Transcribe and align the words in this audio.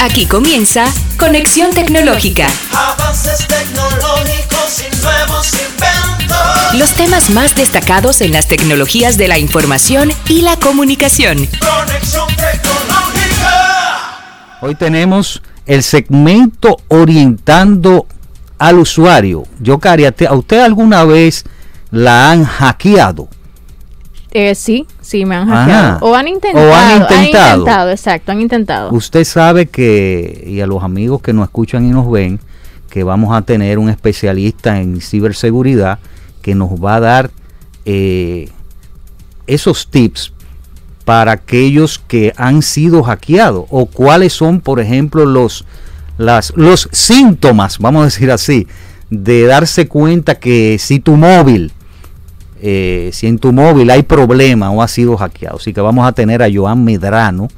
Aquí 0.00 0.26
comienza 0.26 0.86
Conexión 1.18 1.70
Tecnológica. 1.72 2.46
Avances 2.72 3.46
tecnológicos 3.46 4.80
y 4.80 5.02
nuevos 5.02 5.52
inventos. 5.52 6.74
Los 6.78 6.92
temas 6.94 7.30
más 7.30 7.54
destacados 7.54 8.20
en 8.22 8.32
las 8.32 8.48
tecnologías 8.48 9.16
de 9.18 9.28
la 9.28 9.38
información 9.38 10.10
y 10.28 10.40
la 10.42 10.56
comunicación. 10.56 11.46
Conexión 11.58 12.26
tecnológica. 12.28 14.18
Hoy 14.62 14.74
tenemos 14.74 15.42
el 15.66 15.82
segmento 15.82 16.78
orientando 16.88 18.06
al 18.58 18.78
usuario. 18.78 19.44
Yo, 19.60 19.78
Cari, 19.78 20.06
¿a 20.06 20.12
te- 20.12 20.26
a 20.26 20.32
usted 20.32 20.60
alguna 20.60 21.04
vez 21.04 21.44
la 21.90 22.30
han 22.30 22.44
hackeado? 22.44 23.28
Eh, 24.32 24.54
sí, 24.54 24.86
sí, 25.00 25.24
me 25.24 25.34
han 25.34 25.48
hackeado. 25.48 25.98
O 26.00 26.14
han 26.14 26.28
intentado. 26.28 26.70
O 26.70 26.74
han 26.74 27.02
intentado. 27.02 27.90
exacto, 27.90 28.32
han 28.32 28.40
intentado. 28.40 28.92
Usted 28.92 29.24
sabe 29.24 29.66
que, 29.66 30.44
y 30.46 30.60
a 30.60 30.66
los 30.66 30.82
amigos 30.82 31.20
que 31.20 31.32
nos 31.32 31.44
escuchan 31.44 31.84
y 31.84 31.90
nos 31.90 32.10
ven, 32.10 32.38
que 32.88 33.02
vamos 33.04 33.34
a 33.36 33.42
tener 33.42 33.78
un 33.78 33.88
especialista 33.88 34.80
en 34.80 35.00
ciberseguridad 35.00 35.98
que 36.42 36.54
nos 36.54 36.70
va 36.70 36.96
a 36.96 37.00
dar 37.00 37.30
eh, 37.84 38.50
esos 39.46 39.88
tips 39.88 40.32
para 41.04 41.32
aquellos 41.32 41.98
que 41.98 42.32
han 42.36 42.62
sido 42.62 43.02
hackeados 43.02 43.64
o 43.70 43.86
cuáles 43.86 44.32
son, 44.32 44.60
por 44.60 44.80
ejemplo, 44.80 45.24
los, 45.24 45.64
las, 46.18 46.52
los 46.56 46.88
síntomas, 46.92 47.78
vamos 47.78 48.02
a 48.02 48.04
decir 48.04 48.30
así, 48.30 48.68
de 49.08 49.44
darse 49.44 49.88
cuenta 49.88 50.36
que 50.36 50.76
si 50.78 51.00
tu 51.00 51.16
móvil, 51.16 51.72
eh, 52.62 53.10
si 53.12 53.26
en 53.26 53.38
tu 53.38 53.52
móvil 53.52 53.90
hay 53.90 54.02
problema 54.02 54.70
o 54.70 54.82
ha 54.82 54.88
sido 54.88 55.16
hackeado. 55.16 55.56
Así 55.56 55.72
que 55.72 55.80
vamos 55.80 56.06
a 56.06 56.12
tener 56.12 56.42
a 56.42 56.48
Joan 56.52 56.84
Medrano, 56.84 57.48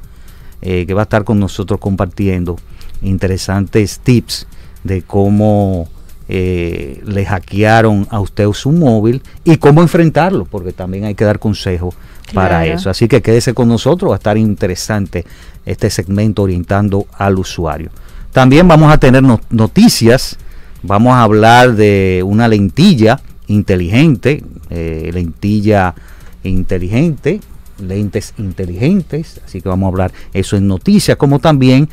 eh, 0.60 0.84
que 0.86 0.94
va 0.94 1.02
a 1.02 1.04
estar 1.04 1.24
con 1.24 1.40
nosotros 1.40 1.80
compartiendo 1.80 2.56
interesantes 3.02 3.98
tips 4.00 4.46
de 4.84 5.02
cómo 5.02 5.88
eh, 6.28 7.00
le 7.04 7.26
hackearon 7.26 8.06
a 8.10 8.20
usted 8.20 8.48
su 8.52 8.70
móvil 8.70 9.22
y 9.44 9.56
cómo 9.56 9.82
enfrentarlo, 9.82 10.44
porque 10.44 10.72
también 10.72 11.04
hay 11.04 11.14
que 11.14 11.24
dar 11.24 11.38
consejo 11.38 11.92
para 12.32 12.64
eso. 12.66 12.88
Así 12.88 13.08
que 13.08 13.20
quédese 13.20 13.52
con 13.54 13.68
nosotros, 13.68 14.10
va 14.10 14.14
a 14.14 14.18
estar 14.18 14.38
interesante 14.38 15.24
este 15.66 15.90
segmento 15.90 16.42
orientando 16.42 17.06
al 17.18 17.38
usuario. 17.38 17.90
También 18.32 18.66
vamos 18.66 18.90
a 18.92 18.98
tener 18.98 19.22
no- 19.22 19.40
noticias, 19.50 20.38
vamos 20.82 21.12
a 21.12 21.22
hablar 21.22 21.74
de 21.74 22.22
una 22.24 22.48
lentilla 22.48 23.20
inteligente, 23.52 24.42
eh, 24.70 25.10
lentilla 25.12 25.94
inteligente, 26.42 27.40
lentes 27.78 28.34
inteligentes, 28.38 29.40
así 29.44 29.60
que 29.60 29.68
vamos 29.68 29.86
a 29.86 29.88
hablar 29.88 30.12
eso 30.32 30.56
en 30.56 30.66
noticias, 30.66 31.16
como 31.16 31.38
también 31.38 31.88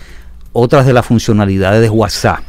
otras 0.53 0.85
de 0.85 0.93
las 0.93 1.05
funcionalidades 1.05 1.81
de 1.81 1.89
WhatsApp. 1.89 2.39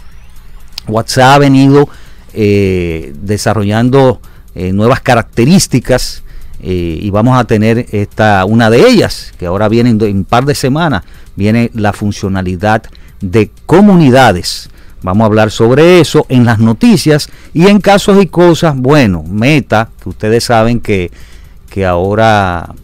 WhatsApp 0.88 1.36
ha 1.36 1.38
venido 1.38 1.88
eh, 2.32 3.12
desarrollando 3.22 4.20
eh, 4.54 4.72
nuevas 4.72 5.00
características 5.00 6.22
y 6.62 7.08
vamos 7.08 7.38
a 7.38 7.44
tener 7.44 7.86
esta 7.90 8.44
una 8.44 8.68
de 8.68 8.86
ellas 8.86 9.32
que 9.38 9.46
ahora 9.46 9.66
viene 9.70 9.88
en 9.88 10.02
un 10.02 10.24
par 10.26 10.44
de 10.44 10.54
semanas 10.54 11.04
viene 11.34 11.70
la 11.72 11.94
funcionalidad 11.94 12.82
de 13.22 13.50
comunidades. 13.64 14.68
Vamos 15.02 15.22
a 15.22 15.26
hablar 15.26 15.50
sobre 15.50 16.00
eso 16.00 16.26
en 16.28 16.44
las 16.44 16.58
noticias 16.58 17.30
y 17.54 17.66
en 17.66 17.80
casos 17.80 18.22
y 18.22 18.26
cosas, 18.26 18.76
bueno, 18.76 19.22
Meta, 19.22 19.88
que 20.02 20.08
ustedes 20.08 20.44
saben 20.44 20.80
que, 20.80 21.10
que 21.70 21.86
ahora 21.86 22.74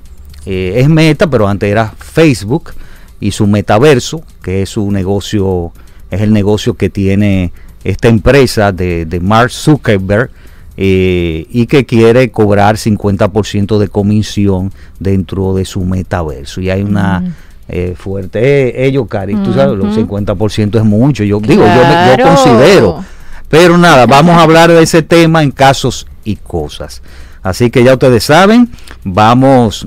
eh, 0.47 0.75
es 0.77 0.89
Meta, 0.89 1.29
pero 1.29 1.47
antes 1.47 1.71
era 1.71 1.93
Facebook 1.99 2.73
y 3.21 3.33
su 3.33 3.47
metaverso, 3.47 4.23
que 4.43 4.63
es 4.63 4.71
su 4.71 4.91
negocio, 4.91 5.73
es 6.11 6.21
el 6.21 6.33
negocio 6.33 6.75
que 6.75 6.89
tiene 6.89 7.53
esta 7.85 8.09
empresa 8.09 8.73
de, 8.73 9.05
de 9.05 9.21
Mark 9.21 9.51
Zuckerberg 9.51 10.31
eh, 10.79 11.47
y 11.51 11.67
que 11.67 11.87
quiere 11.87 12.31
cobrar 12.31 12.77
50% 12.77 13.79
de 13.79 13.89
comisión 13.89 14.73
dentro 15.01 15.55
de 15.55 15.65
su 15.65 15.85
metaverso. 15.85 16.61
Y 16.61 16.69
hay 16.71 16.83
una 16.83 17.35
eh, 17.69 17.95
fuerte, 17.97 18.41
eh, 18.69 18.87
ellos, 18.87 19.07
Cari, 19.09 19.35
tú 19.37 19.53
sabes, 19.53 19.77
los 19.77 19.97
Ujú. 19.97 20.07
50% 20.07 20.79
es 20.79 20.85
mucho. 20.85 21.25
Yo 21.25 21.41
digo, 21.41 21.65
yo, 21.65 21.69
me- 21.69 22.17
yo 22.19 22.25
considero. 22.25 23.05
Pero 23.49 23.79
nada, 23.79 24.07
vamos 24.07 24.37
a 24.37 24.43
hablar 24.43 24.71
de 24.73 24.83
ese 24.83 25.03
tema 25.03 25.43
en 25.43 25.51
casos 25.51 26.07
y 26.25 26.37
cosas. 26.37 27.03
Así 27.43 27.71
que 27.71 27.85
ya 27.85 27.93
ustedes 27.95 28.25
saben, 28.25 28.71
vamos 29.05 29.87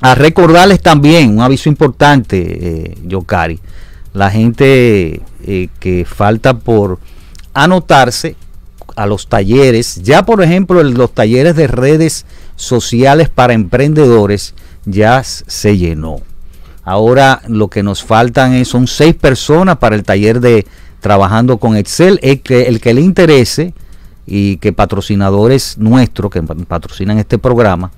a 0.00 0.14
recordarles 0.14 0.80
también 0.82 1.30
un 1.30 1.40
aviso 1.40 1.68
importante, 1.68 2.36
eh, 2.92 2.98
Yocari. 3.04 3.58
La 4.12 4.30
gente 4.30 5.20
eh, 5.46 5.68
que 5.80 6.04
falta 6.04 6.54
por 6.58 6.98
anotarse 7.54 8.36
a 8.96 9.06
los 9.06 9.28
talleres, 9.28 10.02
ya 10.02 10.24
por 10.24 10.42
ejemplo 10.42 10.82
los 10.82 11.12
talleres 11.14 11.54
de 11.56 11.66
redes 11.68 12.26
sociales 12.56 13.28
para 13.28 13.52
emprendedores 13.54 14.54
ya 14.84 15.22
se 15.24 15.76
llenó. 15.76 16.20
Ahora 16.88 17.42
lo 17.48 17.68
que 17.68 17.82
nos 17.82 18.02
faltan 18.02 18.54
es- 18.54 18.68
son 18.68 18.86
seis 18.86 19.14
personas 19.14 19.76
para 19.76 19.94
el 19.94 20.04
taller 20.04 20.40
de 20.40 20.66
trabajando 21.00 21.58
con 21.58 21.76
Excel. 21.76 22.18
El 22.22 22.40
que, 22.40 22.62
el 22.62 22.80
que 22.80 22.94
le 22.94 23.02
interese 23.02 23.74
y 24.26 24.56
que 24.56 24.72
patrocinadores 24.72 25.76
nuestros 25.76 26.30
que 26.30 26.42
pa- 26.42 26.54
patrocinan 26.54 27.18
este 27.18 27.36
programa 27.38 27.92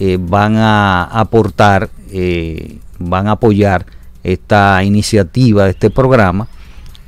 eh, 0.00 0.18
van 0.20 0.56
a 0.56 1.04
aportar, 1.04 1.88
eh, 2.10 2.78
van 2.98 3.28
a 3.28 3.32
apoyar 3.32 3.86
esta 4.24 4.82
iniciativa 4.82 5.64
de 5.64 5.70
este 5.70 5.90
programa. 5.90 6.48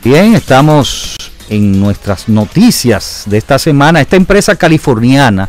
Bien, 0.04 0.34
estamos 0.34 1.16
en 1.48 1.80
nuestras 1.80 2.28
noticias 2.28 3.24
de 3.26 3.38
esta 3.38 3.58
semana. 3.58 4.00
Esta 4.00 4.16
empresa 4.16 4.56
californiana, 4.56 5.48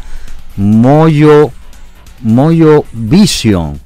Moyo, 0.57 1.51
Moyo 2.21 2.85
Vision, 2.91 3.79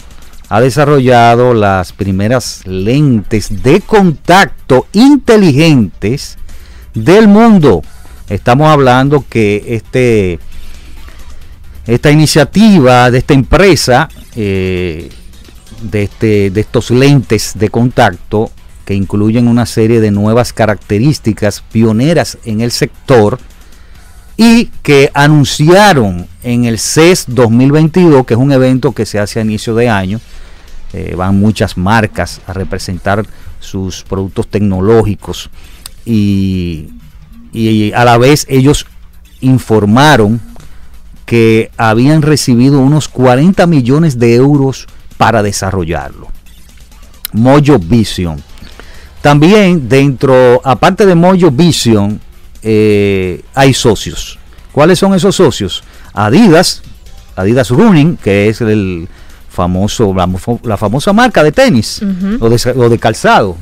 ha 0.50 0.62
desarrollado 0.62 1.54
las 1.54 1.92
primeras 1.92 2.62
lentes 2.66 3.63
de 3.63 3.81
contacto 3.81 4.88
inteligentes 4.94 6.38
del 6.94 7.27
mundo. 7.27 7.81
Estamos 8.30 8.69
hablando 8.69 9.25
que 9.27 9.63
este, 9.68 10.39
esta 11.85 12.12
iniciativa 12.12 13.12
de 13.12 13.18
esta 13.18 13.33
empresa, 13.33 14.09
eh, 14.35 15.09
de, 15.81 16.03
este, 16.03 16.50
de 16.50 16.62
estos 16.62 16.91
lentes 16.91 17.53
de 17.56 17.69
contacto, 17.69 18.51
que 18.85 18.94
incluyen 18.94 19.47
una 19.47 19.65
serie 19.65 20.01
de 20.01 20.12
nuevas 20.12 20.53
características 20.53 21.62
pioneras 21.71 22.38
en 22.45 22.62
el 22.62 22.71
sector 22.71 23.39
y 24.35 24.65
que 24.81 25.12
anunciaron 25.13 26.27
en 26.41 26.65
el 26.65 26.80
CES 26.80 27.25
2022, 27.27 28.25
que 28.25 28.33
es 28.33 28.39
un 28.39 28.51
evento 28.51 28.91
que 28.91 29.06
se 29.06 29.19
hace 29.19 29.39
a 29.39 29.44
inicio 29.44 29.75
de 29.75 29.89
año. 29.89 30.19
Eh, 30.94 31.15
van 31.15 31.39
muchas 31.39 31.77
marcas 31.77 32.41
a 32.45 32.53
representar 32.53 33.25
sus 33.59 34.03
productos 34.03 34.47
tecnológicos 34.47 35.50
y, 36.06 36.89
y 37.51 37.91
a 37.94 38.06
la 38.06 38.18
vez 38.18 38.45
ellos 38.50 38.85
informaron 39.41 40.39
que 41.33 41.71
habían 41.77 42.21
recibido 42.21 42.80
unos 42.80 43.09
40 43.09 43.65
millones 43.65 44.19
de 44.19 44.35
euros 44.35 44.85
para 45.18 45.41
desarrollarlo. 45.41 46.27
Mojo 47.31 47.80
Vision. 47.80 48.39
También 49.19 49.89
dentro, 49.89 50.62
aparte 50.63 51.07
de 51.07 51.15
Mojo 51.15 51.50
Vision, 51.50 52.21
eh, 52.62 53.41
hay 53.56 53.74
socios. 53.74 54.38
¿Cuáles 54.71 55.00
son 55.00 55.15
esos 55.15 55.35
socios? 55.35 55.83
Adidas, 56.13 56.83
Adidas 57.35 57.71
Running, 57.71 58.15
que 58.18 58.50
es 58.50 58.62
el 58.62 59.07
famoso, 59.50 60.13
la, 60.13 60.30
la 60.62 60.77
famosa 60.77 61.13
marca 61.13 61.44
de 61.44 61.51
tenis 61.51 62.00
Ujú. 62.03 62.45
o, 62.45 62.50
de, 62.51 62.74
o 62.80 62.89
de 62.89 63.00
calzado. 63.00 63.57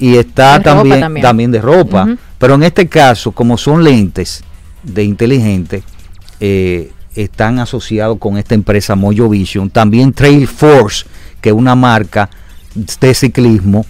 Y 0.00 0.16
está 0.16 0.60
también, 0.60 0.98
también. 0.98 1.22
también. 1.22 1.50
de 1.52 1.60
ropa. 1.60 2.08
Pero 2.36 2.56
en 2.56 2.64
este 2.64 2.88
caso, 2.88 3.30
como 3.30 3.56
son 3.56 3.84
lentes 3.84 4.42
de 4.82 5.04
inteligente, 5.04 5.84
eh, 6.40 6.90
están 7.16 7.58
asociados 7.58 8.18
con 8.18 8.36
esta 8.38 8.54
empresa 8.54 8.94
Mojo 8.94 9.28
Vision. 9.28 9.70
También 9.70 10.12
Trail 10.12 10.46
Force, 10.46 11.04
que 11.40 11.48
es 11.50 11.54
una 11.54 11.74
marca 11.74 12.28
de 12.74 13.14
ciclismo, 13.14 13.84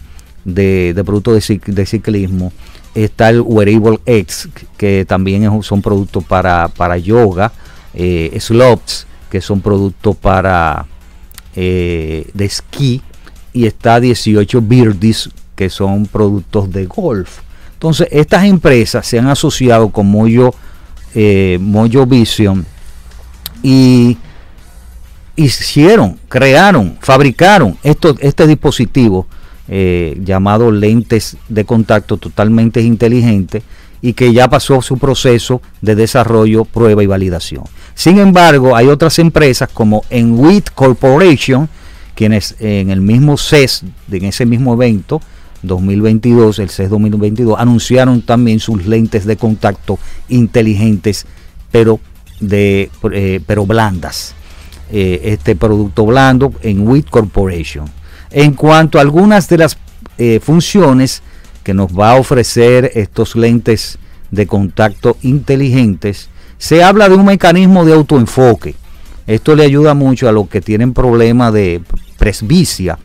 de, 0.44 0.92
de 0.94 1.04
productos 1.04 1.34
de, 1.34 1.40
cic- 1.40 1.64
de 1.72 1.86
ciclismo. 1.86 2.52
Está 2.94 3.28
el 3.30 3.40
Wearable 3.42 3.98
X, 4.06 4.48
que 4.76 5.04
también 5.06 5.42
es- 5.44 5.66
son 5.66 5.82
productos 5.82 6.24
para, 6.24 6.68
para 6.68 6.96
yoga. 6.96 7.52
Eh, 7.94 8.36
Slopes, 8.40 9.06
que 9.30 9.40
son 9.40 9.60
productos 9.60 10.16
para 10.16 10.86
eh, 11.54 12.28
de 12.32 12.44
esquí. 12.44 13.02
Y 13.52 13.66
está 13.66 14.00
18 14.00 14.60
Birdies, 14.60 15.30
que 15.54 15.70
son 15.70 16.06
productos 16.06 16.70
de 16.70 16.84
golf. 16.86 17.38
Entonces, 17.72 18.06
estas 18.10 18.44
empresas 18.44 19.06
se 19.06 19.18
han 19.18 19.28
asociado 19.28 19.88
con 19.90 20.06
Mojo, 20.06 20.54
eh, 21.14 21.58
Vision 22.06 22.66
y 23.62 24.16
hicieron, 25.36 26.18
crearon, 26.28 26.96
fabricaron 27.00 27.76
esto, 27.82 28.14
este 28.20 28.46
dispositivo 28.46 29.26
eh, 29.68 30.16
llamado 30.24 30.70
lentes 30.70 31.36
de 31.48 31.64
contacto 31.64 32.16
totalmente 32.16 32.80
inteligente 32.80 33.62
y 34.00 34.12
que 34.12 34.32
ya 34.32 34.48
pasó 34.48 34.82
su 34.82 34.98
proceso 34.98 35.60
de 35.80 35.94
desarrollo, 35.94 36.64
prueba 36.64 37.02
y 37.02 37.06
validación. 37.06 37.64
Sin 37.94 38.18
embargo, 38.18 38.76
hay 38.76 38.86
otras 38.86 39.18
empresas 39.18 39.68
como 39.72 40.04
Enwit 40.10 40.70
Corporation, 40.70 41.68
quienes 42.14 42.56
en 42.60 42.90
el 42.90 43.00
mismo 43.00 43.36
CES, 43.36 43.84
en 44.10 44.24
ese 44.24 44.46
mismo 44.46 44.74
evento, 44.74 45.20
2022, 45.62 46.58
el 46.60 46.70
CES 46.70 46.90
2022, 46.90 47.58
anunciaron 47.58 48.22
también 48.22 48.60
sus 48.60 48.86
lentes 48.86 49.24
de 49.26 49.36
contacto 49.36 49.98
inteligentes, 50.28 51.26
pero 51.70 51.98
de 52.40 52.90
eh, 53.12 53.40
pero 53.46 53.66
blandas. 53.66 54.34
Eh, 54.90 55.20
este 55.24 55.56
producto 55.56 56.06
blando 56.06 56.52
en 56.62 56.86
WIT 56.86 57.08
Corporation. 57.10 57.86
En 58.30 58.54
cuanto 58.54 58.98
a 58.98 59.00
algunas 59.00 59.48
de 59.48 59.58
las 59.58 59.78
eh, 60.18 60.40
funciones 60.40 61.22
que 61.64 61.74
nos 61.74 61.88
va 61.92 62.12
a 62.12 62.16
ofrecer 62.16 62.92
estos 62.94 63.34
lentes 63.34 63.98
de 64.30 64.46
contacto 64.46 65.16
inteligentes, 65.22 66.28
se 66.58 66.82
habla 66.82 67.08
de 67.08 67.16
un 67.16 67.24
mecanismo 67.24 67.84
de 67.84 67.94
autoenfoque. 67.94 68.76
Esto 69.26 69.56
le 69.56 69.64
ayuda 69.64 69.94
mucho 69.94 70.28
a 70.28 70.32
los 70.32 70.48
que 70.48 70.60
tienen 70.60 70.92
problemas 70.92 71.52
de 71.52 71.82
presbicia. 72.16 72.98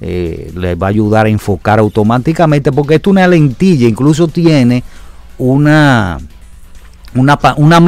Les 0.00 0.76
va 0.76 0.88
a 0.88 0.90
ayudar 0.90 1.26
a 1.26 1.30
enfocar 1.30 1.78
automáticamente 1.78 2.72
porque 2.72 2.96
esto 2.96 3.10
es 3.10 3.12
una 3.12 3.28
lentilla, 3.28 3.88
incluso 3.88 4.28
tiene 4.28 4.82
una, 5.38 6.18
una, 7.14 7.38
una 7.56 7.82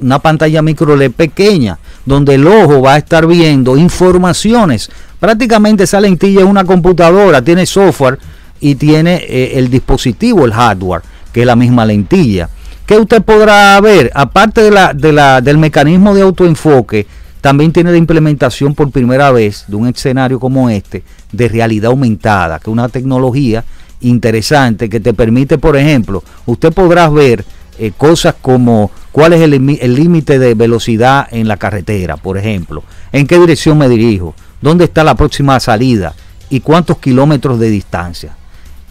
una 0.00 0.18
pantalla 0.18 0.62
micro 0.62 0.96
LED 0.96 1.12
pequeña, 1.12 1.78
donde 2.04 2.34
el 2.34 2.46
ojo 2.46 2.82
va 2.82 2.94
a 2.94 2.98
estar 2.98 3.26
viendo 3.26 3.76
informaciones. 3.76 4.90
Prácticamente 5.18 5.84
esa 5.84 6.00
lentilla 6.00 6.40
es 6.40 6.46
una 6.46 6.64
computadora, 6.64 7.42
tiene 7.42 7.66
software 7.66 8.18
y 8.60 8.74
tiene 8.74 9.16
eh, 9.16 9.52
el 9.54 9.70
dispositivo, 9.70 10.44
el 10.44 10.52
hardware, 10.52 11.02
que 11.32 11.40
es 11.40 11.46
la 11.46 11.56
misma 11.56 11.84
lentilla. 11.84 12.48
que 12.86 12.98
usted 12.98 13.22
podrá 13.22 13.80
ver? 13.80 14.10
Aparte 14.14 14.62
de 14.62 14.70
la, 14.70 14.94
de 14.94 15.12
la, 15.12 15.40
del 15.40 15.58
mecanismo 15.58 16.14
de 16.14 16.22
autoenfoque, 16.22 17.06
también 17.40 17.72
tiene 17.72 17.92
la 17.92 17.96
implementación 17.96 18.74
por 18.74 18.90
primera 18.90 19.30
vez 19.30 19.64
de 19.68 19.76
un 19.76 19.88
escenario 19.88 20.40
como 20.40 20.68
este 20.68 21.02
de 21.32 21.48
realidad 21.48 21.90
aumentada, 21.90 22.58
que 22.58 22.64
es 22.70 22.72
una 22.72 22.88
tecnología 22.88 23.64
interesante 24.00 24.88
que 24.88 25.00
te 25.00 25.14
permite, 25.14 25.58
por 25.58 25.76
ejemplo, 25.76 26.22
usted 26.44 26.72
podrá 26.72 27.08
ver 27.08 27.44
eh, 27.78 27.92
cosas 27.96 28.34
como 28.40 28.90
cuál 29.12 29.32
es 29.32 29.40
el 29.42 29.94
límite 29.94 30.38
de 30.38 30.54
velocidad 30.54 31.26
en 31.30 31.48
la 31.48 31.56
carretera, 31.56 32.16
por 32.16 32.36
ejemplo, 32.38 32.82
en 33.12 33.26
qué 33.26 33.38
dirección 33.38 33.78
me 33.78 33.88
dirijo, 33.88 34.34
dónde 34.60 34.84
está 34.84 35.04
la 35.04 35.14
próxima 35.14 35.58
salida 35.60 36.14
y 36.50 36.60
cuántos 36.60 36.98
kilómetros 36.98 37.58
de 37.58 37.70
distancia. 37.70 38.36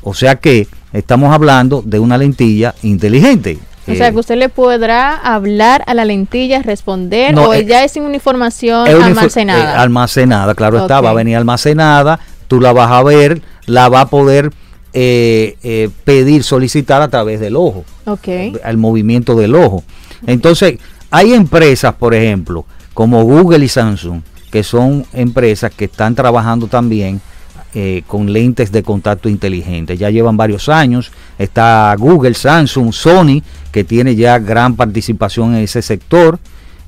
O 0.01 0.13
sea 0.13 0.35
que 0.35 0.67
estamos 0.93 1.33
hablando 1.33 1.81
de 1.85 1.99
una 1.99 2.17
lentilla 2.17 2.73
inteligente. 2.83 3.57
O 3.87 3.93
sea, 3.93 4.07
Eh, 4.07 4.13
que 4.13 4.19
usted 4.19 4.37
le 4.37 4.49
podrá 4.49 5.15
hablar 5.15 5.83
a 5.85 5.93
la 5.93 6.05
lentilla, 6.05 6.61
responder, 6.63 7.35
No, 7.35 7.49
o 7.49 7.53
eh, 7.53 7.65
ya 7.65 7.83
es 7.83 7.95
una 7.97 8.15
información 8.15 8.87
es 8.87 8.95
almacenada. 8.95 9.73
eh, 9.73 9.77
almacenada, 9.77 10.55
claro 10.55 10.79
está, 10.79 11.01
va 11.01 11.11
a 11.11 11.13
venir 11.13 11.37
almacenada, 11.37 12.19
tú 12.47 12.59
la 12.59 12.73
vas 12.73 12.89
a 12.91 13.03
ver, 13.03 13.41
la 13.67 13.89
va 13.89 14.01
a 14.01 14.05
poder 14.07 14.51
eh, 14.95 15.57
eh, 15.61 15.89
pedir, 16.05 16.43
solicitar 16.43 17.01
a 17.01 17.09
través 17.09 17.39
del 17.39 17.55
ojo, 17.57 17.83
ok. 18.05 18.27
el 18.63 18.77
movimiento 18.77 19.35
del 19.35 19.53
ojo. 19.53 19.83
Entonces, 20.25 20.79
hay 21.11 21.33
empresas, 21.33 21.93
por 21.95 22.15
ejemplo, 22.15 22.65
como 22.93 23.23
Google 23.23 23.63
y 23.65 23.67
Samsung, 23.67 24.21
que 24.51 24.63
son 24.63 25.05
empresas 25.11 25.71
que 25.75 25.85
están 25.85 26.15
trabajando 26.15 26.67
también 26.67 27.19
eh, 27.73 28.03
con 28.07 28.31
lentes 28.31 28.71
de 28.71 28.83
contacto 28.83 29.27
inteligente. 29.27 29.97
Ya 29.97 30.09
llevan 30.09 30.37
varios 30.37 30.69
años. 30.69 31.11
Está 31.37 31.93
Google, 31.99 32.33
Samsung, 32.33 32.93
Sony, 32.93 33.41
que 33.73 33.83
tiene 33.83 34.15
ya 34.15 34.39
gran 34.39 34.77
participación 34.77 35.55
en 35.55 35.63
ese 35.63 35.81
sector 35.81 36.39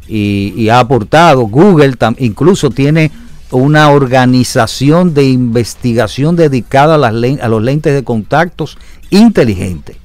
y, 0.07 0.53
y 0.56 0.69
ha 0.69 0.80
aportado. 0.80 1.42
Google 1.42 1.98
tam- 1.98 2.15
incluso 2.19 2.69
tiene 2.69 3.12
una 3.51 3.89
organización 3.91 5.13
de 5.13 5.23
investigación 5.25 6.35
dedicada 6.35 6.95
a, 6.95 6.97
las 6.97 7.13
a 7.41 7.47
los 7.47 7.61
lentes 7.63 7.94
de 7.94 8.03
contactos 8.03 8.77
inteligentes. 9.10 9.95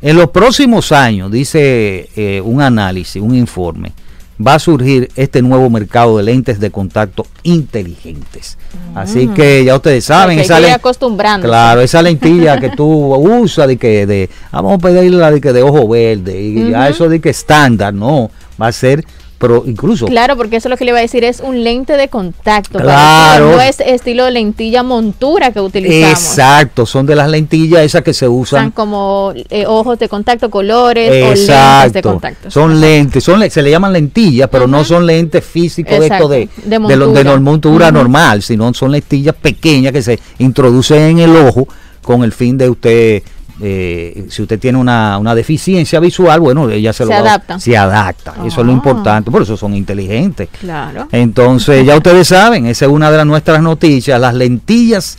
En 0.00 0.16
los 0.16 0.30
próximos 0.30 0.92
años, 0.92 1.30
dice 1.32 2.08
eh, 2.14 2.40
un 2.44 2.60
análisis, 2.62 3.20
un 3.20 3.34
informe, 3.34 3.92
va 4.40 4.54
a 4.54 4.58
surgir 4.60 5.10
este 5.16 5.42
nuevo 5.42 5.68
mercado 5.68 6.16
de 6.16 6.22
lentes 6.22 6.60
de 6.60 6.70
contacto 6.70 7.26
inteligentes. 7.42 8.56
Así 8.94 9.26
que 9.28 9.64
ya 9.64 9.74
ustedes 9.74 10.04
saben, 10.04 10.38
esa 10.38 10.54
que 10.56 10.60
ir 10.60 10.66
len- 10.68 10.74
acostumbrándose. 10.76 11.48
Claro, 11.48 11.80
esa 11.80 12.00
lentilla 12.02 12.60
que 12.60 12.70
tú 12.76 12.86
usas 12.86 13.66
de 13.66 13.76
que 13.76 14.06
de 14.06 14.30
vamos 14.52 14.74
a 14.74 14.78
pedirla 14.78 15.32
de 15.32 15.40
que 15.40 15.52
de 15.52 15.62
ojo 15.62 15.88
verde 15.88 16.40
y 16.40 16.70
ya 16.70 16.82
Ujú. 16.82 16.90
eso 16.90 17.08
de 17.08 17.20
que 17.20 17.30
estándar, 17.30 17.92
no, 17.92 18.30
va 18.60 18.68
a 18.68 18.72
ser 18.72 19.04
pero 19.38 19.62
incluso 19.66 20.06
Claro, 20.06 20.36
porque 20.36 20.56
eso 20.56 20.68
es 20.68 20.70
lo 20.70 20.76
que 20.76 20.84
le 20.84 20.90
iba 20.90 20.98
a 20.98 21.02
decir, 21.02 21.22
es 21.24 21.40
un 21.40 21.62
lente 21.62 21.96
de 21.96 22.08
contacto. 22.08 22.78
Claro. 22.80 23.52
No 23.52 23.60
es 23.60 23.78
estilo 23.80 24.28
lentilla 24.30 24.82
montura 24.82 25.52
que 25.52 25.60
utilizamos. 25.60 26.10
exacto, 26.18 26.84
son 26.86 27.06
de 27.06 27.14
las 27.14 27.30
lentillas 27.30 27.82
esas 27.82 28.02
que 28.02 28.12
se 28.12 28.26
Usan 28.28 28.60
usan 28.66 28.70
como 28.72 29.32
eh, 29.50 29.64
ojos 29.66 29.98
de 29.98 30.08
contacto, 30.08 30.50
colores 30.50 31.08
o 31.10 31.12
lentes 31.14 31.46
de 31.46 31.52
Exacto. 31.54 32.02
contacto. 32.02 32.50
Son 32.50 32.80
lentes, 32.80 33.22
son 33.22 33.48
se 33.50 33.62
le 33.62 33.70
llaman 33.70 33.92
lentillas, 33.92 34.48
pero 34.50 34.66
no 34.66 34.84
son 34.84 35.06
lentes 35.06 35.44
físicos 35.44 35.90
de 35.98 36.06
Exacto, 36.06 36.24
esto 36.24 36.28
de, 36.28 36.48
de 36.64 36.78
de, 36.88 36.96
lo- 36.96 37.12
de 37.12 37.38
montura. 37.38 37.90
normal, 37.92 38.42
sino 38.42 38.74
son 38.74 38.90
lentillas 38.92 39.34
pequeñas 39.36 39.92
que 39.92 40.02
se 40.02 40.18
introducen 40.38 41.02
en 41.02 41.18
el 41.20 41.36
ojo 41.36 41.68
con 42.02 42.24
el 42.24 42.32
fin 42.32 42.56
de 42.58 42.68
usted, 42.70 43.22
eh, 43.60 44.26
si 44.30 44.42
usted 44.42 44.58
tiene 44.58 44.78
una, 44.78 45.18
una 45.18 45.34
deficiencia 45.34 45.98
visual, 46.00 46.40
bueno, 46.40 46.68
ella 46.70 46.92
se, 46.92 46.98
Se 47.04 47.06
lo 47.06 47.14
adaptan. 47.16 47.60
se 47.60 47.76
adapta. 47.76 48.34
Eso 48.46 48.60
es 48.60 48.66
lo 48.66 48.72
Ah. 48.72 48.76
importante, 48.76 49.30
por 49.30 49.42
eso 49.42 49.56
son 49.56 49.74
inteligentes. 49.74 50.48
Claro. 50.60 51.08
Entonces, 51.12 51.84
ya 51.84 51.96
ustedes 51.96 52.28
saben, 52.28 52.66
esa 52.66 52.84
es 52.86 52.90
una 52.90 53.10
de 53.10 53.16
las 53.16 53.26
nuestras 53.26 53.60
noticias, 53.62 54.20
las 54.20 54.34
lentillas 54.34 55.18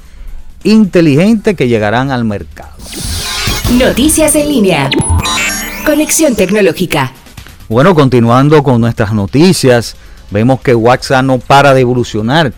inteligentes 0.64 1.56
que 1.56 1.68
llegarán 1.68 2.12
al 2.12 2.24
mercado. 2.26 2.72
Noticias 3.78 4.36
en 4.36 4.48
línea. 4.50 4.90
Conexión 5.86 6.36
tecnológica. 6.36 7.12
Bueno, 7.68 7.94
continuando 7.94 8.64
con 8.64 8.82
nuestras 8.82 9.14
noticias, 9.14 9.96
vemos 10.32 10.60
que 10.62 10.74
WhatsApp 10.74 11.24
no 11.24 11.38
para 11.40 11.74
de 11.74 11.82
evolucionar. 11.82 12.52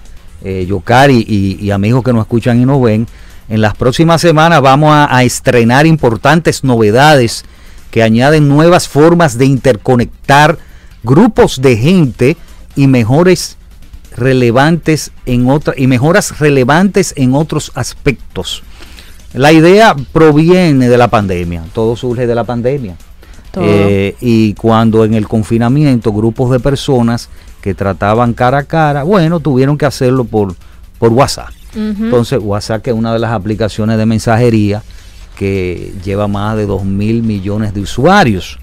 Eh, 0.43 0.65
Yocari 0.67 1.23
y, 1.27 1.63
y 1.63 1.69
amigos 1.71 2.03
que 2.03 2.11
nos 2.13 2.21
escuchan 2.21 2.59
y 2.59 2.65
nos 2.65 2.81
ven, 2.81 3.07
en 3.51 3.61
las 3.61 3.75
próximas 3.75 4.21
semanas 4.21 4.61
vamos 4.61 4.91
a, 4.91 5.13
a 5.13 5.23
estrenar 5.23 5.85
importantes 5.85 6.63
novedades 6.63 7.43
que 7.91 8.01
añaden 8.01 8.47
nuevas 8.47 8.87
formas 8.87 9.37
de 9.37 9.45
interconectar 9.45 10.57
grupos 11.03 11.61
de 11.61 11.75
gente 11.75 12.37
y 12.77 12.87
mejores 12.87 13.57
relevantes 14.15 15.11
en 15.25 15.49
otra 15.49 15.73
y 15.75 15.87
mejoras 15.87 16.39
relevantes 16.39 17.13
en 17.17 17.35
otros 17.35 17.73
aspectos. 17.75 18.63
La 19.33 19.51
idea 19.51 19.95
proviene 20.13 20.87
de 20.87 20.97
la 20.97 21.09
pandemia, 21.09 21.63
todo 21.73 21.97
surge 21.97 22.27
de 22.27 22.35
la 22.35 22.45
pandemia. 22.45 22.95
Eh, 23.55 24.15
y 24.21 24.53
cuando 24.53 25.03
en 25.03 25.13
el 25.13 25.27
confinamiento 25.27 26.13
grupos 26.13 26.51
de 26.51 26.61
personas 26.61 27.27
que 27.61 27.73
trataban 27.73 28.33
cara 28.33 28.59
a 28.59 28.63
cara, 28.63 29.03
bueno, 29.03 29.41
tuvieron 29.41 29.77
que 29.77 29.85
hacerlo 29.85 30.23
por, 30.23 30.55
por 31.01 31.11
WhatsApp. 31.13 31.49
Entonces, 31.73 32.39
WhatsApp 32.39 32.83
que 32.83 32.91
es 32.91 32.95
una 32.95 33.11
de 33.11 33.17
las 33.17 33.31
aplicaciones 33.31 33.97
de 33.97 34.05
mensajería 34.05 34.83
que 35.35 35.93
lleva 36.03 36.27
más 36.27 36.55
de 36.55 36.67
2 36.67 36.85
mil 36.85 37.23
millones 37.23 37.73
de 37.73 37.81
usuarios 37.81 38.59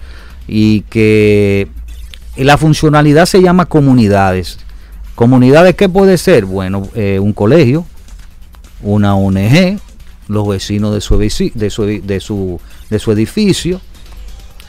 y 0.46 0.82
que 0.82 1.66
la 2.36 2.56
funcionalidad 2.56 3.26
se 3.26 3.42
llama 3.42 3.66
comunidades. 3.66 4.60
¿Comunidades 5.16 5.74
qué 5.74 5.88
puede 5.88 6.16
ser? 6.16 6.44
Bueno, 6.44 6.88
eh, 6.94 7.18
un 7.18 7.32
colegio, 7.32 7.84
una 8.82 9.16
ONG, 9.16 9.80
los 10.28 10.46
vecinos 10.46 10.94
de 10.94 11.00
su, 11.00 11.18
de 11.18 11.70
su, 11.70 11.86
de 11.86 12.20
su, 12.20 12.60
de 12.88 12.98
su 13.00 13.10
edificio 13.10 13.80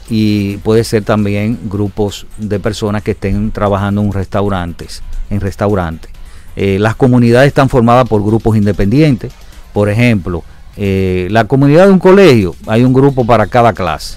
y 0.08 0.56
puede 0.56 0.82
ser 0.82 1.04
también 1.04 1.56
grupos 1.70 2.26
de 2.36 2.58
personas 2.58 3.04
que 3.04 3.12
estén 3.12 3.52
trabajando 3.52 4.02
en 4.02 4.12
restaurantes, 4.12 5.04
en 5.30 5.40
restaurantes. 5.40 6.10
Eh, 6.56 6.78
las 6.78 6.96
comunidades 6.96 7.48
están 7.48 7.68
formadas 7.68 8.08
por 8.08 8.22
grupos 8.22 8.56
independientes. 8.56 9.32
Por 9.72 9.88
ejemplo, 9.88 10.42
eh, 10.76 11.28
la 11.30 11.44
comunidad 11.44 11.86
de 11.86 11.92
un 11.92 11.98
colegio, 11.98 12.54
hay 12.66 12.84
un 12.84 12.92
grupo 12.92 13.24
para 13.24 13.46
cada 13.46 13.72
clase. 13.72 14.16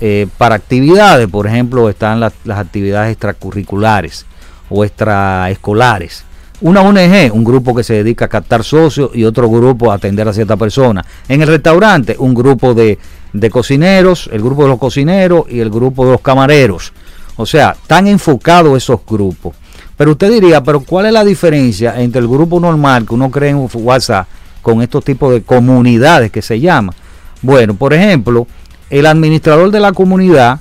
Eh, 0.00 0.28
para 0.38 0.54
actividades, 0.54 1.26
por 1.28 1.46
ejemplo, 1.46 1.88
están 1.88 2.20
las, 2.20 2.32
actividades 2.48 3.12
extracurriculares 3.12 4.26
o 4.70 4.84
extraescolares. 4.84 6.24
Una 6.60 6.82
ONG, 6.82 7.32
un 7.32 7.44
grupo 7.44 7.74
que 7.74 7.84
se 7.84 7.94
dedica 7.94 8.24
a 8.24 8.28
captar 8.28 8.64
socios 8.64 9.10
y 9.14 9.24
otro 9.24 9.48
grupo 9.48 9.90
a 9.90 9.94
atender 9.94 10.26
a 10.28 10.32
cierta 10.32 10.56
persona. 10.56 11.04
En 11.28 11.42
el 11.42 11.48
restaurante, 11.48 12.16
un 12.18 12.34
grupo 12.34 12.74
de, 12.74 12.98
de 13.32 13.50
cocineros, 13.50 14.28
el 14.32 14.42
grupo 14.42 14.62
de 14.62 14.68
los 14.68 14.78
cocineros 14.78 15.44
y 15.48 15.60
el 15.60 15.70
grupo 15.70 16.04
de 16.04 16.12
los 16.12 16.20
camareros. 16.20 16.92
O 17.36 17.46
sea, 17.46 17.76
tan 17.86 18.08
enfocados 18.08 18.76
esos 18.76 19.00
grupos. 19.06 19.54
Pero 19.98 20.12
usted 20.12 20.30
diría, 20.30 20.62
pero 20.62 20.80
¿cuál 20.80 21.06
es 21.06 21.12
la 21.12 21.24
diferencia 21.24 22.00
entre 22.00 22.20
el 22.20 22.28
grupo 22.28 22.60
normal 22.60 23.04
que 23.04 23.14
uno 23.14 23.30
cree 23.32 23.50
en 23.50 23.68
WhatsApp 23.74 24.28
con 24.62 24.80
estos 24.80 25.04
tipos 25.04 25.32
de 25.32 25.42
comunidades 25.42 26.30
que 26.30 26.40
se 26.40 26.60
llaman? 26.60 26.94
Bueno, 27.42 27.74
por 27.74 27.92
ejemplo, 27.92 28.46
el 28.90 29.06
administrador 29.06 29.72
de 29.72 29.80
la 29.80 29.92
comunidad 29.92 30.60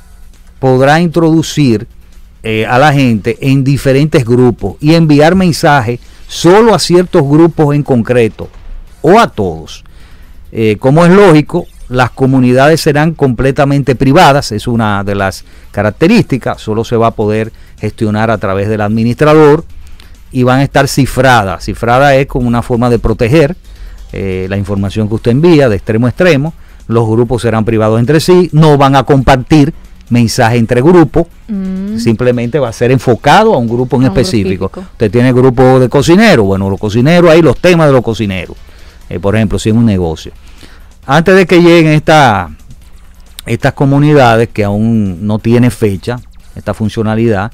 podrá 0.59 0.99
introducir 0.99 1.87
eh, 2.41 2.65
a 2.65 2.79
la 2.79 2.91
gente 2.91 3.37
en 3.39 3.63
diferentes 3.63 4.25
grupos 4.25 4.75
y 4.79 4.95
enviar 4.95 5.35
mensajes 5.35 5.99
solo 6.27 6.73
a 6.73 6.79
ciertos 6.79 7.21
grupos 7.21 7.75
en 7.75 7.83
concreto 7.83 8.49
o 9.03 9.19
a 9.19 9.27
todos. 9.27 9.83
Eh, 10.51 10.77
como 10.79 11.05
es 11.05 11.11
lógico, 11.11 11.67
las 11.89 12.11
comunidades 12.11 12.81
serán 12.81 13.13
completamente 13.13 13.95
privadas, 13.95 14.51
es 14.51 14.67
una 14.67 15.03
de 15.03 15.15
las 15.15 15.45
características, 15.71 16.61
solo 16.61 16.83
se 16.83 16.97
va 16.97 17.07
a 17.07 17.11
poder 17.11 17.51
gestionar 17.79 18.29
a 18.29 18.37
través 18.37 18.67
del 18.67 18.81
administrador 18.81 19.63
y 20.31 20.43
van 20.43 20.59
a 20.59 20.63
estar 20.63 20.87
cifradas. 20.87 21.63
Cifrada 21.65 22.15
es 22.15 22.27
como 22.27 22.47
una 22.47 22.61
forma 22.61 22.89
de 22.89 22.99
proteger 22.99 23.55
eh, 24.11 24.47
la 24.49 24.57
información 24.57 25.07
que 25.07 25.15
usted 25.15 25.31
envía 25.31 25.69
de 25.69 25.77
extremo 25.77 26.07
a 26.07 26.09
extremo. 26.09 26.53
Los 26.87 27.07
grupos 27.07 27.41
serán 27.41 27.63
privados 27.65 27.99
entre 27.99 28.19
sí, 28.19 28.49
no 28.51 28.77
van 28.77 28.95
a 28.95 29.03
compartir 29.03 29.73
mensajes 30.09 30.59
entre 30.59 30.81
grupos, 30.81 31.27
Mm. 31.49 31.97
simplemente 31.97 32.59
va 32.59 32.67
a 32.67 32.73
ser 32.73 32.91
enfocado 32.91 33.53
a 33.53 33.57
un 33.57 33.69
grupo 33.69 33.95
en 33.95 34.03
A 34.03 34.07
específico. 34.07 34.69
Usted 34.75 35.09
tiene 35.09 35.31
grupo 35.31 35.79
de 35.79 35.87
cocineros, 35.87 36.45
bueno, 36.45 36.69
los 36.69 36.77
cocineros, 36.77 37.31
ahí 37.31 37.41
los 37.41 37.57
temas 37.57 37.87
de 37.87 37.93
los 37.93 38.01
cocineros, 38.01 38.57
Eh, 39.09 39.17
por 39.19 39.37
ejemplo, 39.37 39.57
si 39.57 39.69
es 39.69 39.75
un 39.75 39.85
negocio. 39.85 40.33
Antes 41.09 41.35
de 41.37 41.45
que 41.45 41.61
lleguen 41.61 41.93
esta- 41.93 42.49
estas 43.45 43.71
comunidades 43.71 44.49
que 44.49 44.65
aún 44.65 45.25
no 45.25 45.39
tiene 45.39 45.71
fecha, 45.71 46.19
esta 46.53 46.73
funcionalidad, 46.73 47.49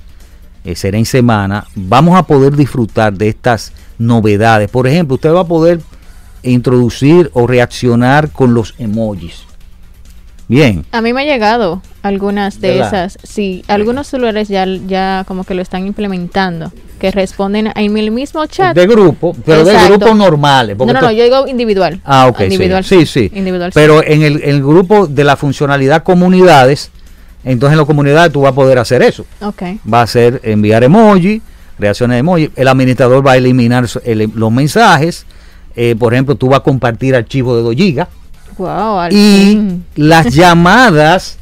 eh, 0.63 0.75
será 0.75 0.97
en 0.97 1.05
semana, 1.05 1.67
vamos 1.75 2.17
a 2.17 2.23
poder 2.23 2.55
disfrutar 2.55 3.13
de 3.13 3.29
estas 3.29 3.71
novedades. 3.99 4.71
Por 4.71 4.87
ejemplo, 4.87 5.15
usted 5.15 5.31
va 5.31 5.41
a 5.41 5.47
poder 5.47 5.81
introducir 6.41 7.29
o 7.33 7.45
reaccionar 7.45 8.31
con 8.31 8.55
los 8.55 8.73
emojis. 8.79 9.43
Bien, 10.47 10.85
A 10.91 11.01
mí 11.01 11.13
me 11.13 11.21
ha 11.21 11.25
llegado 11.25 11.81
algunas 12.01 12.59
de 12.59 12.71
¿Verdad? 12.77 13.05
esas. 13.05 13.17
Sí, 13.23 13.63
algunos 13.67 14.07
celulares 14.07 14.49
ya, 14.49 14.65
ya 14.65 15.23
como 15.27 15.45
que 15.45 15.53
lo 15.53 15.61
están 15.61 15.87
implementando, 15.87 16.71
que 16.99 17.11
responden 17.11 17.71
en 17.75 17.97
el 17.97 18.11
mismo 18.11 18.45
chat. 18.47 18.75
de 18.75 18.85
grupo, 18.85 19.35
pero 19.45 19.63
de 19.63 19.73
grupos 19.87 20.15
normales. 20.15 20.77
no, 20.77 20.85
no, 20.85 21.11
yo 21.11 21.23
digo 21.23 21.47
individual. 21.47 22.01
Ah, 22.03 22.27
ok. 22.27 22.41
Individual, 22.41 22.83
sí, 22.83 23.05
sí. 23.05 23.31
Individual, 23.33 23.71
sí. 23.71 23.75
Pero 23.79 24.03
en 24.03 24.21
el, 24.21 24.41
el 24.43 24.61
grupo 24.61 25.07
de 25.07 25.23
la 25.23 25.37
funcionalidad 25.37 26.03
comunidades, 26.03 26.91
entonces 27.45 27.73
en 27.73 27.79
la 27.79 27.85
comunidad 27.85 28.29
tú 28.31 28.41
vas 28.41 28.51
a 28.51 28.55
poder 28.55 28.77
hacer 28.79 29.01
eso. 29.01 29.25
Ok. 29.41 29.63
Va 29.91 30.01
a 30.01 30.07
ser 30.07 30.41
enviar 30.43 30.83
emoji, 30.83 31.41
reacciones 31.79 32.15
de 32.15 32.19
emoji. 32.19 32.51
El 32.57 32.67
administrador 32.67 33.25
va 33.25 33.31
a 33.31 33.37
eliminar 33.37 33.85
el- 34.03 34.29
los 34.35 34.51
mensajes. 34.51 35.25
Eh, 35.75 35.95
por 35.97 36.13
ejemplo, 36.13 36.35
tú 36.35 36.49
vas 36.49 36.59
a 36.59 36.63
compartir 36.63 37.15
archivos 37.15 37.55
de 37.57 37.63
2 37.63 37.75
gigas. 37.75 38.07
Wow. 38.57 39.07
Y 39.09 39.11
fin. 39.11 39.85
las 39.95 40.27
llamadas 40.33 41.37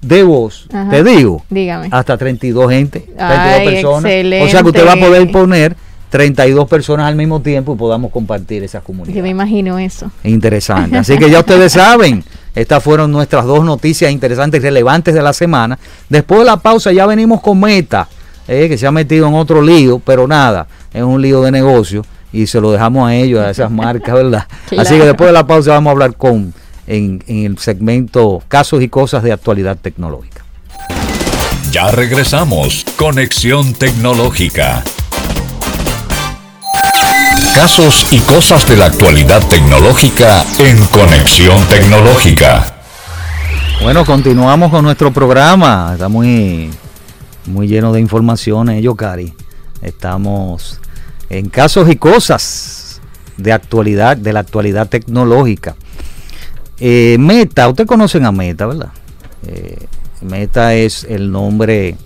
de 0.00 0.22
voz, 0.22 0.66
Ajá. 0.72 0.90
te 0.90 1.02
digo, 1.04 1.44
Dígame. 1.50 1.88
hasta 1.90 2.16
32 2.16 2.70
gente, 2.70 3.00
32 3.00 3.28
Ay, 3.28 3.66
personas. 3.66 4.12
O 4.42 4.48
sea 4.48 4.62
que 4.62 4.68
usted 4.68 4.86
va 4.86 4.92
a 4.92 4.96
poder 4.96 5.30
poner 5.30 5.76
32 6.10 6.68
personas 6.68 7.06
al 7.06 7.16
mismo 7.16 7.40
tiempo 7.40 7.74
y 7.74 7.76
podamos 7.76 8.10
compartir 8.12 8.62
esas 8.62 8.82
comunidades. 8.82 9.16
Yo 9.16 9.22
me 9.22 9.30
imagino 9.30 9.78
eso. 9.78 10.10
Interesante. 10.24 10.96
Así 10.96 11.18
que 11.18 11.30
ya 11.30 11.40
ustedes 11.40 11.72
saben, 11.72 12.24
estas 12.54 12.82
fueron 12.82 13.10
nuestras 13.10 13.44
dos 13.44 13.64
noticias 13.64 14.10
interesantes 14.12 14.60
y 14.60 14.62
relevantes 14.62 15.14
de 15.14 15.22
la 15.22 15.32
semana. 15.32 15.78
Después 16.08 16.40
de 16.40 16.46
la 16.46 16.56
pausa 16.58 16.92
ya 16.92 17.06
venimos 17.06 17.40
con 17.40 17.58
Meta, 17.60 18.08
eh, 18.48 18.68
que 18.68 18.78
se 18.78 18.86
ha 18.86 18.92
metido 18.92 19.26
en 19.28 19.34
otro 19.34 19.60
lío, 19.60 19.98
pero 19.98 20.26
nada, 20.28 20.66
es 20.92 21.02
un 21.02 21.20
lío 21.20 21.42
de 21.42 21.50
negocio 21.50 22.04
y 22.36 22.46
se 22.46 22.60
lo 22.60 22.70
dejamos 22.72 23.08
a 23.08 23.14
ellos, 23.14 23.40
a 23.40 23.50
esas 23.50 23.70
marcas, 23.70 24.14
¿verdad? 24.14 24.46
Así 24.78 24.96
que 24.96 25.04
después 25.04 25.28
de 25.28 25.32
la 25.32 25.46
pausa 25.46 25.72
vamos 25.72 25.90
a 25.90 25.92
hablar 25.92 26.16
con 26.16 26.52
en, 26.86 27.22
en 27.26 27.44
el 27.44 27.58
segmento 27.58 28.42
casos 28.48 28.82
y 28.82 28.88
cosas 28.88 29.22
de 29.22 29.32
actualidad 29.32 29.76
tecnológica. 29.80 30.44
Ya 31.72 31.90
regresamos. 31.90 32.84
Conexión 32.96 33.74
tecnológica. 33.74 34.82
Casos 37.54 38.06
y 38.10 38.20
cosas 38.20 38.68
de 38.68 38.76
la 38.76 38.86
actualidad 38.86 39.42
tecnológica 39.48 40.44
en 40.58 40.82
Conexión 40.86 41.58
Tecnológica. 41.68 42.74
Bueno, 43.82 44.04
continuamos 44.04 44.70
con 44.70 44.84
nuestro 44.84 45.12
programa. 45.12 45.90
Está 45.94 46.08
muy, 46.08 46.70
muy 47.46 47.66
lleno 47.66 47.92
de 47.92 48.00
informaciones, 48.00 48.82
Yocari. 48.82 49.34
Estamos 49.82 50.80
en 51.30 51.48
casos 51.48 51.88
y 51.90 51.96
cosas 51.96 53.00
de 53.36 53.52
actualidad, 53.52 54.16
de 54.16 54.32
la 54.32 54.40
actualidad 54.40 54.88
tecnológica. 54.88 55.76
Eh, 56.78 57.16
Meta, 57.18 57.68
ustedes 57.68 57.88
conocen 57.88 58.24
a 58.24 58.32
Meta, 58.32 58.66
¿verdad? 58.66 58.92
Eh, 59.46 59.86
Meta 60.22 60.74
es 60.74 61.04
el 61.04 61.30
nombre 61.30 61.96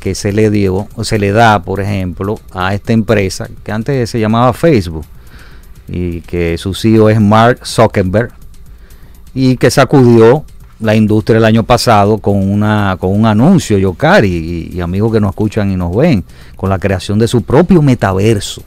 que 0.00 0.14
se 0.14 0.32
le 0.32 0.50
dio, 0.50 0.86
se 1.02 1.18
le 1.18 1.32
da, 1.32 1.62
por 1.62 1.80
ejemplo, 1.80 2.38
a 2.52 2.74
esta 2.74 2.92
empresa 2.92 3.48
que 3.62 3.72
antes 3.72 4.10
se 4.10 4.20
llamaba 4.20 4.52
Facebook 4.52 5.06
y 5.88 6.20
que 6.20 6.58
su 6.58 6.74
CEO 6.74 7.08
es 7.08 7.20
Mark 7.20 7.66
Zuckerberg 7.66 8.32
y 9.34 9.56
que 9.56 9.70
sacudió 9.70 10.44
la 10.80 10.94
industria 10.94 11.38
el 11.38 11.44
año 11.44 11.62
pasado 11.62 12.18
con 12.18 12.36
una 12.36 12.96
con 12.98 13.12
un 13.12 13.26
anuncio 13.26 13.78
Yocari 13.78 14.70
y, 14.72 14.76
y 14.76 14.80
amigos 14.80 15.12
que 15.12 15.20
nos 15.20 15.30
escuchan 15.30 15.70
y 15.70 15.76
nos 15.76 15.94
ven 15.94 16.24
con 16.56 16.70
la 16.70 16.78
creación 16.78 17.18
de 17.18 17.28
su 17.28 17.42
propio 17.42 17.80
metaverso 17.82 18.62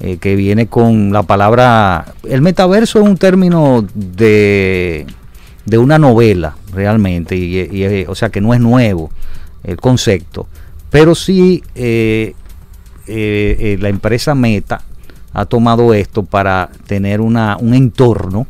eh, 0.00 0.18
que 0.18 0.36
viene 0.36 0.66
con 0.66 1.12
la 1.12 1.22
palabra 1.22 2.14
el 2.24 2.42
metaverso 2.42 3.00
es 3.00 3.06
un 3.06 3.16
término 3.16 3.86
de 3.94 5.06
de 5.64 5.78
una 5.78 5.98
novela 5.98 6.56
realmente 6.72 7.36
y, 7.36 7.58
eh, 7.58 8.06
o 8.08 8.14
sea 8.14 8.30
que 8.30 8.40
no 8.40 8.52
es 8.52 8.60
nuevo 8.60 9.10
el 9.64 9.76
concepto 9.78 10.48
pero 10.90 11.14
sí 11.14 11.62
eh, 11.74 12.34
la 13.06 13.88
empresa 13.88 14.34
Meta 14.34 14.82
ha 15.32 15.44
tomado 15.44 15.94
esto 15.94 16.24
para 16.24 16.70
tener 16.86 17.20
una, 17.20 17.56
un 17.58 17.74
entorno 17.74 18.46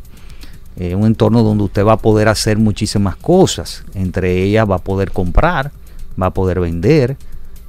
eh, 0.76 0.94
un 0.94 1.06
entorno 1.06 1.42
donde 1.42 1.64
usted 1.64 1.84
va 1.84 1.94
a 1.94 1.98
poder 1.98 2.28
hacer 2.28 2.58
muchísimas 2.58 3.16
cosas. 3.16 3.84
Entre 3.94 4.42
ellas 4.42 4.68
va 4.70 4.76
a 4.76 4.80
poder 4.80 5.10
comprar, 5.10 5.72
va 6.20 6.26
a 6.26 6.30
poder 6.30 6.60
vender, 6.60 7.16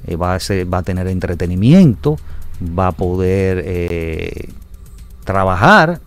eh, 0.06 0.16
va, 0.16 0.36
a 0.36 0.40
va 0.66 0.78
a 0.80 0.84
tener 0.84 1.08
entretenimiento, 1.08 2.18
va 2.62 2.88
a 2.88 2.92
poder 2.92 3.62
eh, 3.66 4.50
trabajar 5.24 6.00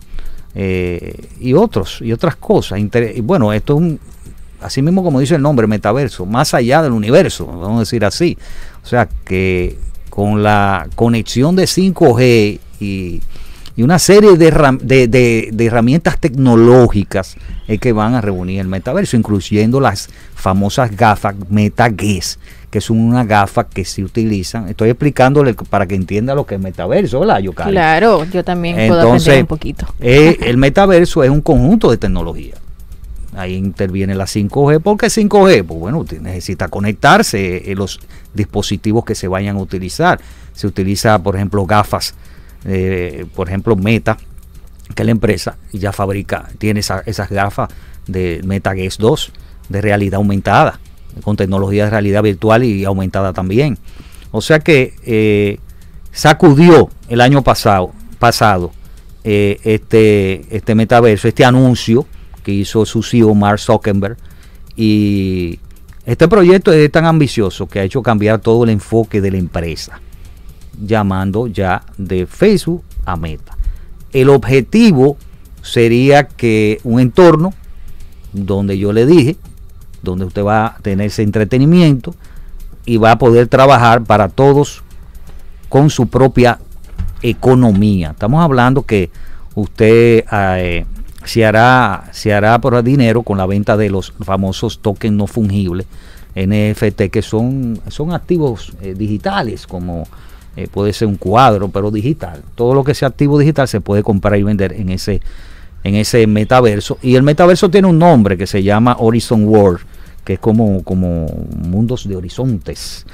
eh, 0.55 1.29
y 1.39 1.53
otros 1.53 2.01
y 2.01 2.11
otras 2.11 2.35
cosas. 2.35 2.79
Bueno, 3.23 3.53
esto 3.53 3.73
es 3.73 3.79
un, 3.79 3.99
así 4.61 4.81
mismo 4.81 5.03
como 5.03 5.19
dice 5.19 5.35
el 5.35 5.41
nombre, 5.41 5.67
metaverso, 5.67 6.25
más 6.25 6.53
allá 6.53 6.81
del 6.81 6.91
universo, 6.91 7.45
vamos 7.45 7.77
a 7.77 7.79
decir 7.79 8.03
así. 8.03 8.37
O 8.83 8.87
sea 8.87 9.07
que 9.23 9.77
con 10.09 10.43
la 10.43 10.87
conexión 10.95 11.55
de 11.55 11.63
5G 11.63 12.59
y, 12.79 13.21
y 13.81 13.83
una 13.83 13.97
serie 13.97 14.37
de, 14.37 14.51
de- 14.83 15.07
de- 15.07 15.49
de 15.51 15.65
herramientas 15.65 16.19
tecnológicas 16.19 17.35
es 17.67 17.79
que 17.79 17.93
van 17.93 18.13
a 18.13 18.21
reunir 18.21 18.59
el 18.59 18.67
metaverso, 18.67 19.17
incluyendo 19.17 19.79
las 19.79 20.07
famosas 20.35 20.95
gafas 20.95 21.33
MetaGuess, 21.49 22.37
que 22.69 22.79
son 22.79 22.99
unas 22.99 23.27
gafas 23.27 23.65
que 23.73 23.83
se 23.83 24.03
utilizan. 24.03 24.67
Estoy 24.69 24.89
explicándole 24.91 25.53
para 25.55 25.87
que 25.87 25.95
entienda 25.95 26.35
lo 26.35 26.45
que 26.45 26.55
es 26.55 26.61
metaverso, 26.61 27.21
¿verdad, 27.21 27.39
Yocari? 27.39 27.71
Claro, 27.71 28.23
yo 28.25 28.43
también 28.43 28.75
puedo 28.75 28.93
aprender 29.01 29.05
Entonces, 29.15 29.41
un 29.41 29.47
poquito. 29.47 29.87
eh, 29.99 30.37
el 30.45 30.57
metaverso 30.57 31.23
es 31.23 31.29
un 31.31 31.41
conjunto 31.41 31.89
de 31.89 31.97
tecnología. 31.97 32.53
Ahí 33.35 33.55
interviene 33.55 34.13
la 34.13 34.25
5G. 34.25 34.81
¿Por 34.81 34.97
qué 34.97 35.07
5G? 35.07 35.63
Pues 35.65 35.79
bueno, 35.79 36.05
necesita 36.21 36.67
conectarse 36.67 37.71
eh, 37.71 37.75
los 37.75 37.99
dispositivos 38.33 39.05
que 39.05 39.15
se 39.15 39.27
vayan 39.27 39.55
a 39.55 39.59
utilizar. 39.61 40.19
Se 40.53 40.67
utiliza, 40.67 41.17
por 41.19 41.35
ejemplo, 41.37 41.65
gafas, 41.65 42.13
eh, 42.65 43.25
por 43.35 43.47
ejemplo, 43.47 43.75
Meta, 43.75 44.17
que 44.95 45.03
la 45.03 45.11
empresa 45.11 45.57
ya 45.71 45.91
fabrica, 45.91 46.49
tiene 46.57 46.81
esa- 46.81 47.03
esas 47.05 47.29
gafas 47.29 47.69
de 48.07 48.41
Meta 48.43 48.73
Guess 48.73 48.97
2 48.97 49.31
de 49.69 49.81
realidad 49.81 50.15
aumentada, 50.15 50.79
con 51.23 51.35
tecnología 51.37 51.85
de 51.85 51.91
realidad 51.91 52.23
virtual 52.23 52.63
y 52.63 52.83
aumentada 52.83 53.33
también. 53.33 53.77
O 54.31 54.41
sea 54.41 54.59
que 54.59 54.93
eh, 55.05 55.59
sacudió 56.11 56.89
el 57.09 57.21
año 57.21 57.41
pasado, 57.43 57.91
pasado 58.19 58.71
eh, 59.23 59.59
este, 59.63 60.45
este 60.55 60.73
metaverso, 60.75 61.27
este 61.27 61.45
anuncio 61.45 62.05
que 62.43 62.51
hizo 62.51 62.85
su 62.85 63.03
CEO 63.03 63.33
Mark 63.35 63.59
Zuckerberg. 63.59 64.17
Y 64.75 65.59
este 66.05 66.27
proyecto 66.27 66.71
es 66.73 66.91
tan 66.91 67.05
ambicioso 67.05 67.67
que 67.67 67.79
ha 67.79 67.83
hecho 67.83 68.01
cambiar 68.01 68.39
todo 68.39 68.63
el 68.63 68.69
enfoque 68.71 69.21
de 69.21 69.31
la 69.31 69.37
empresa, 69.37 70.01
llamando 70.79 71.47
ya 71.47 71.83
de 71.97 72.25
Facebook 72.25 72.83
a 73.05 73.15
Meta. 73.15 73.57
El 74.13 74.29
objetivo 74.29 75.17
sería 75.61 76.27
que 76.27 76.79
un 76.83 76.99
entorno 76.99 77.53
donde 78.33 78.77
yo 78.77 78.93
le 78.93 79.05
dije, 79.05 79.37
donde 80.01 80.25
usted 80.25 80.43
va 80.43 80.67
a 80.67 80.77
tener 80.81 81.07
ese 81.07 81.23
entretenimiento 81.23 82.15
y 82.85 82.97
va 82.97 83.11
a 83.11 83.17
poder 83.17 83.47
trabajar 83.47 84.03
para 84.03 84.29
todos 84.29 84.83
con 85.69 85.89
su 85.89 86.07
propia 86.07 86.59
economía. 87.21 88.11
Estamos 88.11 88.43
hablando 88.43 88.83
que 88.83 89.11
usted 89.55 90.25
eh, 90.31 90.85
se 91.23 91.45
hará 91.45 92.09
se 92.11 92.33
hará 92.33 92.59
por 92.59 92.81
dinero 92.83 93.23
con 93.23 93.37
la 93.37 93.45
venta 93.45 93.77
de 93.77 93.89
los 93.89 94.13
famosos 94.21 94.79
tokens 94.79 95.15
no 95.15 95.27
fungibles 95.27 95.85
NFT 96.35 97.03
que 97.11 97.21
son 97.21 97.79
son 97.89 98.13
activos 98.13 98.73
eh, 98.81 98.95
digitales 98.97 99.67
como 99.67 100.07
eh, 100.55 100.67
puede 100.67 100.93
ser 100.93 101.07
un 101.07 101.15
cuadro 101.15 101.69
pero 101.69 101.91
digital. 101.91 102.43
Todo 102.55 102.73
lo 102.73 102.83
que 102.83 102.93
sea 102.93 103.07
activo 103.07 103.39
digital 103.39 103.67
se 103.67 103.81
puede 103.81 104.03
comprar 104.03 104.37
y 104.37 104.43
vender 104.43 104.73
en 104.73 104.89
ese 104.89 105.21
en 105.83 105.95
ese 105.95 106.27
metaverso 106.27 106.99
y 107.01 107.15
el 107.15 107.23
metaverso 107.23 107.69
tiene 107.69 107.87
un 107.87 107.97
nombre 107.97 108.37
que 108.37 108.45
se 108.45 108.61
llama 108.61 108.97
Horizon 108.99 109.45
World 109.45 109.79
que 110.23 110.33
es 110.33 110.39
como 110.39 110.83
como 110.83 111.25
mundos 111.55 112.07
de 112.07 112.15
horizontes. 112.15 113.05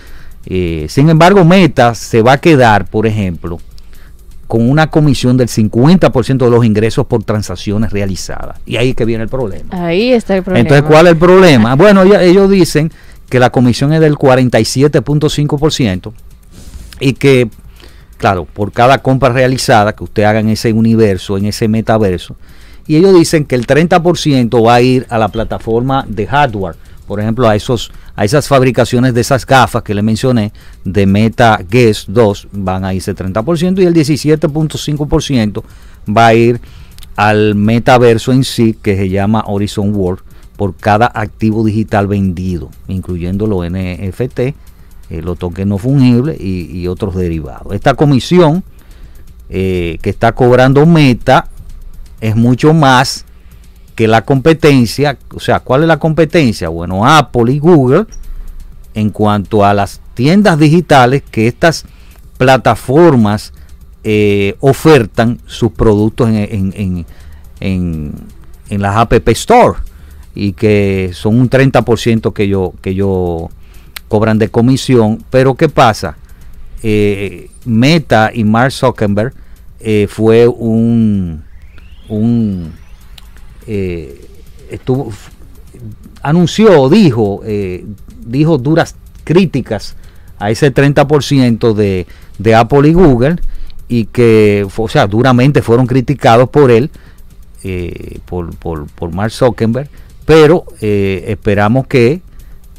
Eh, 0.50 0.86
sin 0.89 1.10
embargo, 1.10 1.44
Meta 1.44 1.94
se 1.94 2.22
va 2.22 2.34
a 2.34 2.38
quedar, 2.38 2.86
por 2.86 3.06
ejemplo, 3.06 3.60
con 4.48 4.70
una 4.70 4.89
comisión 4.89 5.36
del 5.36 5.50
50% 5.50 6.38
de 6.38 6.50
los 6.50 6.65
ingresos 6.65 7.06
por 7.06 7.24
transacciones 7.24 7.91
realizadas. 7.91 8.60
Y 8.65 8.77
ahí 8.77 8.91
es 8.91 8.96
que 8.96 9.03
viene 9.03 9.24
el 9.24 9.29
problema. 9.29 9.70
Ahí 9.72 10.13
está 10.13 10.38
el 10.38 10.44
problema. 10.44 10.62
Entonces, 10.62 10.89
¿cuál 10.89 11.08
es 11.08 11.13
el 11.13 11.17
problema? 11.17 11.75
Bueno, 11.77 12.03
ellos 12.03 12.50
dicen 12.50 12.91
que 13.29 13.39
la 13.39 13.50
comisión 13.50 13.91
es 13.91 14.00
del 14.00 14.15
47.5% 14.15 16.13
y 17.00 17.13
que, 17.13 17.50
claro, 18.18 18.46
por 18.46 18.72
cada 18.72 19.00
compra 19.00 19.30
realizada 19.30 19.94
que 19.94 20.04
usted 20.04 20.24
haga 20.24 20.39
en 20.39 20.50
ese 20.50 20.74
universo, 20.74 21.38
en 21.38 21.46
ese 21.46 21.68
metaverso, 21.68 22.36
y 22.88 22.96
ellos 22.96 23.13
dicen 23.13 23.46
que 23.46 23.56
el 23.56 23.68
30% 23.68 24.66
va 24.66 24.75
a 24.75 24.82
ir 24.82 25.06
a 25.10 25.17
la 25.17 25.28
plataforma 25.28 26.06
de 26.08 26.26
hardware, 26.26 26.76
por 27.06 27.19
ejemplo, 27.19 27.48
a 27.48 27.56
esos 27.56 27.91
a 28.17 28.26
esas 28.26 28.48
fabricaciones 28.48 29.13
de 29.13 29.22
esas 29.22 29.45
gafas 29.45 29.84
que 29.84 29.93
le 29.93 30.02
mencioné 30.02 30.52
de 30.84 31.06
Meta 31.06 31.60
Guess 31.69 32.06
2 32.08 32.48
van 32.52 32.84
a 32.84 32.93
irse 32.93 33.15
30% 33.15 33.80
y 33.80 33.86
el 33.86 33.93
17.5% 33.93 35.63
va 36.10 36.28
a 36.28 36.34
ir 36.34 36.60
al 37.15 37.54
metaverso 37.54 38.32
en 38.32 38.43
sí 38.43 38.76
que 38.82 38.98
se 38.98 39.10
llama 39.10 39.43
Horizon 39.45 39.95
World 39.95 40.22
por 40.56 40.76
cada 40.76 41.12
activo 41.13 41.63
digital 41.63 42.08
vendido, 42.08 42.72
incluyendo 42.88 43.45
los 43.45 43.69
NFT, 43.69 44.56
eh, 45.10 45.22
los 45.22 45.38
tokens 45.38 45.67
no 45.67 45.78
fungibles 45.78 46.39
y, 46.39 46.88
otros 46.88 47.15
derivados. 47.15 47.74
Esta 47.74 47.93
comisión 47.93 48.63
eh, 49.50 49.98
que 50.02 50.10
está 50.10 50.34
cobrando 50.34 50.86
Meta 50.86 51.48
es 52.22 52.36
mucho 52.36 52.74
más 52.74 53.26
que 53.96 54.08
la 54.08 54.24
competencia. 54.26 55.17
O 55.34 55.39
sea, 55.39 55.60
¿cuál 55.62 55.82
es 55.84 55.88
la 55.88 55.98
competencia? 56.00 56.70
Bueno, 56.70 57.06
Apple 57.06 57.52
y 57.54 57.60
Google 57.60 58.06
en 58.93 59.10
cuanto 59.12 59.63
a 59.63 59.74
las 59.74 60.02
tiendas 60.15 60.58
digitales 60.60 61.24
que 61.30 61.48
estas 61.48 61.86
plataformas 62.38 63.54
eh, 64.04 64.56
ofertan 64.60 65.39
sus 65.46 65.72
productos 65.72 66.30
en, 66.30 66.36
en, 66.36 66.74
en, 66.76 67.06
en- 67.60 68.13
en 68.70 68.82
las 68.82 68.98
App 68.98 69.13
Store 69.30 69.80
y 70.36 70.52
que 70.54 71.12
son 71.13 71.39
un 71.39 71.50
30% 71.50 72.34
que 72.34 72.48
yo 72.50 72.74
que 72.82 72.93
yo 72.96 73.50
cobran 74.08 74.39
de 74.39 74.50
comisión. 74.50 75.24
Pero 75.30 75.56
¿qué 75.56 75.70
pasa? 75.70 76.17
Eh, 76.84 77.50
Meta 77.65 78.32
y 78.34 78.43
Mark 78.43 78.72
Zuckerberg 78.72 79.34
eh, 79.80 80.08
fue 80.08 80.48
un, 80.48 81.43
un 82.08 82.72
eh, 83.65 84.26
estuvo 84.70 85.12
anunció 86.22 86.88
dijo 86.89 87.41
dijo 88.26 88.58
duras 88.58 88.96
críticas 89.24 89.96
a 90.39 90.52
ese 90.52 90.74
30% 90.74 91.74
de, 91.74 92.06
de 92.38 92.56
Apple 92.56 92.89
y 92.89 92.93
Google 92.93 93.38
y 93.88 94.06
que 94.06 94.67
o 94.76 94.88
sea 94.88 95.08
duramente 95.08 95.62
fueron 95.63 95.88
criticados 95.88 96.50
por 96.50 96.70
él 96.70 96.91
por, 98.26 98.56
por, 98.56 98.86
por 98.88 99.12
Mark 99.12 99.32
Zuckerberg 99.32 99.89
pero 100.26 100.65
esperamos 100.80 101.88
que 101.88 102.22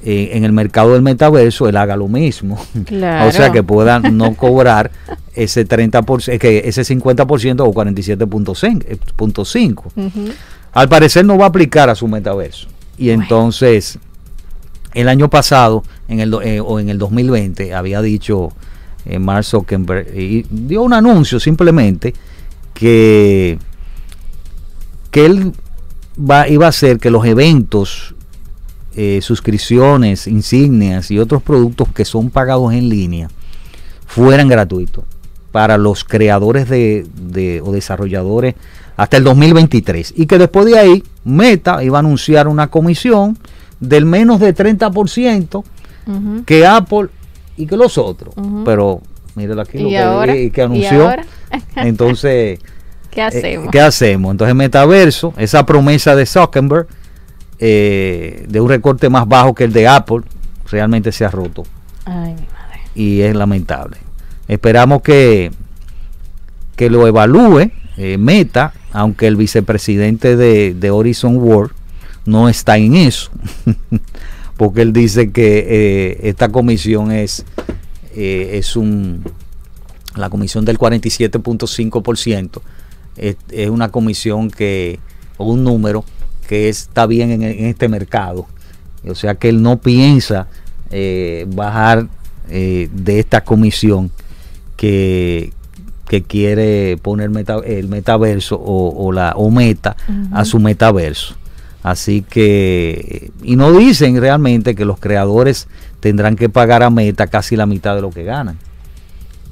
eh, 0.04 0.30
en 0.34 0.44
el 0.44 0.52
mercado 0.52 0.92
del 0.92 1.02
metaverso 1.02 1.68
él 1.68 1.76
haga 1.76 1.96
lo 1.96 2.08
mismo 2.08 2.58
Claro. 2.86 3.28
o 3.28 3.32
sea 3.32 3.50
que 3.50 3.62
puedan 3.62 4.16
no 4.16 4.34
cobrar 4.36 4.90
ese 5.34 5.66
30%, 5.66 6.38
que 6.38 6.62
ese 6.66 6.82
50% 6.82 7.60
o 7.60 7.72
47.5. 7.72 9.82
Ujú. 9.96 10.32
Al 10.72 10.88
parecer 10.88 11.24
no 11.24 11.38
va 11.38 11.46
a 11.46 11.48
aplicar 11.48 11.88
a 11.88 11.94
su 11.94 12.08
metaverso. 12.08 12.68
Y 12.98 13.10
entonces, 13.10 13.98
el 14.94 15.08
año 15.08 15.30
pasado, 15.30 15.84
en 16.08 16.20
el, 16.20 16.34
eh, 16.42 16.60
o 16.60 16.80
en 16.80 16.88
el 16.88 16.98
2020, 16.98 17.74
había 17.74 18.02
dicho 18.02 18.52
eh, 19.04 19.18
Mark 19.18 19.44
Zuckerberg, 19.44 20.08
y 20.16 20.44
dio 20.50 20.82
un 20.82 20.92
anuncio 20.92 21.38
simplemente 21.38 22.14
que, 22.74 23.58
que 25.10 25.26
él 25.26 25.52
va, 26.18 26.48
iba 26.48 26.66
a 26.66 26.70
hacer 26.70 26.98
que 26.98 27.10
los 27.10 27.24
eventos, 27.24 28.14
eh, 29.00 29.20
suscripciones, 29.22 30.26
insignias 30.26 31.10
y 31.12 31.20
otros 31.20 31.40
productos 31.40 31.86
que 31.94 32.04
son 32.04 32.30
pagados 32.30 32.72
en 32.72 32.88
línea 32.88 33.28
fueran 34.06 34.48
gratuitos 34.48 35.04
para 35.52 35.78
los 35.78 36.02
creadores 36.02 36.68
de, 36.68 37.06
de- 37.14 37.60
o 37.64 37.70
desarrolladores 37.70 38.56
hasta 38.96 39.16
el 39.18 39.22
2023 39.24 40.14
y 40.16 40.26
que 40.26 40.36
después 40.38 40.66
de 40.66 40.78
ahí 40.80 41.04
Meta 41.24 41.84
iba 41.84 41.98
a 41.98 42.00
anunciar 42.00 42.48
una 42.48 42.66
comisión 42.68 43.38
del 43.78 44.04
menos 44.04 44.40
de 44.40 44.52
30% 44.54 45.62
Ujú. 46.06 46.44
que 46.44 46.66
Apple 46.66 47.08
y 47.56 47.66
que 47.66 47.76
los 47.76 47.98
otros. 47.98 48.34
Pero 48.64 49.00
míralo 49.36 49.60
aquí 49.62 49.78
lo 49.78 49.86
¿Y 49.88 49.90
que, 49.90 49.98
ahora? 49.98 50.36
y 50.36 50.50
que 50.50 50.60
¿Y 50.60 50.64
anunció. 50.64 51.10
Entonces, 51.76 52.58
¿Qué 53.10 53.20
eh, 53.20 53.24
hacemos? 53.24 53.68
¿qué 53.70 53.80
hacemos? 53.80 54.30
Entonces, 54.32 54.54
Metaverso, 54.56 55.32
esa 55.36 55.64
promesa 55.64 56.16
de 56.16 56.26
Zuckerberg 56.26 56.88
eh, 57.58 58.46
de 58.48 58.60
un 58.60 58.68
recorte 58.68 59.08
más 59.08 59.26
bajo 59.26 59.54
que 59.54 59.64
el 59.64 59.72
de 59.72 59.88
Apple, 59.88 60.20
realmente 60.70 61.10
se 61.12 61.24
ha 61.24 61.30
roto 61.30 61.64
Ay, 62.04 62.34
mi 62.34 62.46
madre. 62.46 62.80
y 62.94 63.20
es 63.22 63.34
lamentable. 63.34 63.96
Esperamos 64.46 65.02
que, 65.02 65.50
que 66.76 66.88
lo 66.88 67.06
evalúe 67.06 67.70
eh, 67.96 68.16
Meta, 68.16 68.72
aunque 68.92 69.26
el 69.26 69.36
vicepresidente 69.36 70.36
de, 70.36 70.74
de 70.74 70.90
Horizon 70.90 71.36
World 71.36 71.72
no 72.26 72.48
está 72.48 72.78
en 72.78 72.94
eso, 72.94 73.30
porque 74.56 74.82
él 74.82 74.92
dice 74.92 75.32
que 75.32 75.66
eh, 75.68 76.20
esta 76.28 76.50
comisión 76.50 77.10
es, 77.10 77.44
es 78.14 78.76
un, 78.76 79.24
la 80.14 80.30
comisión 80.30 80.64
del 80.64 80.78
47.5%, 80.78 82.60
es, 83.16 83.36
es 83.50 83.68
una 83.70 83.88
comisión 83.88 84.50
que, 84.50 85.00
o 85.38 85.46
un 85.46 85.64
número 85.64 86.04
que 86.48 86.68
está 86.68 87.06
bien 87.06 87.30
en, 87.30 87.42
en 87.44 87.66
este 87.66 87.88
mercado. 87.88 88.46
O 89.06 89.14
sea 89.14 89.36
que 89.36 89.48
él 89.48 89.62
no 89.62 89.76
piensa 89.78 90.48
eh, 90.90 91.46
bajar 91.54 92.08
eh, 92.50 92.88
de 92.92 93.20
esta 93.20 93.44
comisión 93.44 94.10
que, 94.76 95.52
que 96.08 96.22
quiere 96.22 96.96
poner 96.96 97.30
meta- 97.30 97.62
el 97.64 97.86
metaverso 97.88 98.56
o, 98.56 99.06
o 99.06 99.12
la 99.12 99.34
o 99.36 99.50
meta 99.50 99.96
a 100.32 100.44
su 100.44 100.58
metaverso. 100.58 101.36
Así 101.82 102.22
que, 102.22 103.30
y 103.42 103.54
no 103.54 103.72
dicen 103.72 104.20
realmente 104.20 104.74
que 104.74 104.84
los 104.84 104.98
creadores 104.98 105.68
tendrán 106.00 106.34
que 106.34 106.48
pagar 106.48 106.82
a 106.82 106.90
Meta 106.90 107.28
casi 107.28 107.54
la 107.54 107.66
mitad 107.66 107.94
de 107.94 108.02
lo 108.02 108.10
que 108.10 108.24
ganan. 108.24 108.58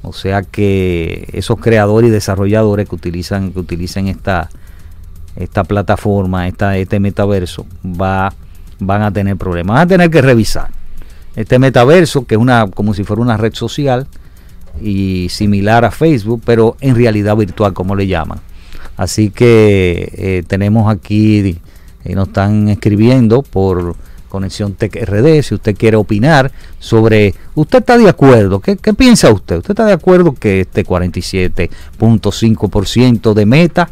O 0.03 0.13
sea 0.13 0.43
que 0.43 1.29
esos 1.31 1.57
creadores 1.59 2.09
y 2.09 2.11
desarrolladores 2.11 2.87
que 2.89 2.95
utilizan, 2.95 3.53
que 3.53 3.59
utilicen 3.59 4.07
esta, 4.07 4.49
esta 5.37 5.63
plataforma, 5.63 6.47
esta, 6.47 6.77
este 6.77 6.99
metaverso, 6.99 7.65
va, 7.85 8.33
van 8.79 9.03
a 9.03 9.11
tener 9.11 9.37
problemas. 9.37 9.75
Van 9.75 9.83
a 9.83 9.87
tener 9.87 10.09
que 10.09 10.21
revisar. 10.21 10.69
Este 11.35 11.59
metaverso, 11.59 12.25
que 12.25 12.33
es 12.35 12.41
una, 12.41 12.67
como 12.67 12.93
si 12.93 13.03
fuera 13.03 13.21
una 13.21 13.35
red 13.37 13.53
social 13.53 14.07
y 14.81 15.27
similar 15.29 15.85
a 15.85 15.91
Facebook, 15.91 16.41
pero 16.43 16.75
en 16.81 16.95
realidad 16.95 17.37
virtual, 17.37 17.73
como 17.73 17.95
le 17.95 18.07
llaman. 18.07 18.39
Así 18.95 19.29
que 19.29 20.11
eh, 20.17 20.43
tenemos 20.47 20.91
aquí, 20.91 21.59
eh, 22.03 22.15
nos 22.15 22.29
están 22.29 22.69
escribiendo 22.69 23.43
por 23.43 23.95
Conexión 24.29 24.73
Tech 24.73 24.95
RD, 24.95 25.43
si 25.43 25.53
usted 25.53 25.75
quiere 25.75 25.97
opinar 25.97 26.51
sobre, 26.79 27.35
¿usted 27.53 27.77
está 27.79 27.95
de 27.97 28.09
acuerdo? 28.09 28.59
¿Qué, 28.59 28.77
qué 28.77 28.95
piensa 28.95 29.31
usted? 29.31 29.57
¿Usted 29.57 29.71
está 29.71 29.85
de 29.85 29.93
acuerdo 29.93 30.33
que 30.33 30.61
este 30.61 30.83
47.5% 30.83 33.33
de 33.33 33.45
meta 33.45 33.89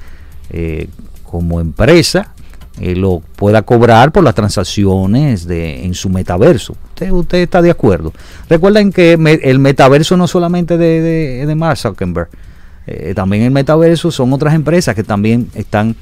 eh, 0.50 0.88
como 1.36 1.60
empresa 1.60 2.32
eh, 2.80 2.96
lo 2.96 3.22
pueda 3.36 3.62
cobrar 3.64 4.12
por 4.12 4.24
las 4.24 4.36
transacciones 4.36 5.46
de, 5.48 5.86
en 5.86 5.94
su 5.94 6.10
metaverso. 6.10 6.76
¿Usted, 6.90 7.12
usted 7.12 7.38
está 7.40 7.62
de 7.62 7.72
acuerdo? 7.72 8.14
Recuerden 8.50 8.92
que 8.92 9.18
me- 9.18 9.34
el 9.44 9.60
metaverso 9.60 10.16
no 10.18 10.28
solamente 10.28 10.78
de, 10.78 11.02
de, 11.02 11.46
de 11.46 11.56
Mark 11.56 11.78
Zuckerberg, 11.78 12.30
eh, 12.88 13.14
también 13.16 13.44
el 13.44 13.52
metaverso 13.52 14.12
son 14.12 14.32
otras 14.34 14.54
empresas 14.54 14.96
que 14.96 15.04
también 15.04 15.50
están 15.56 15.96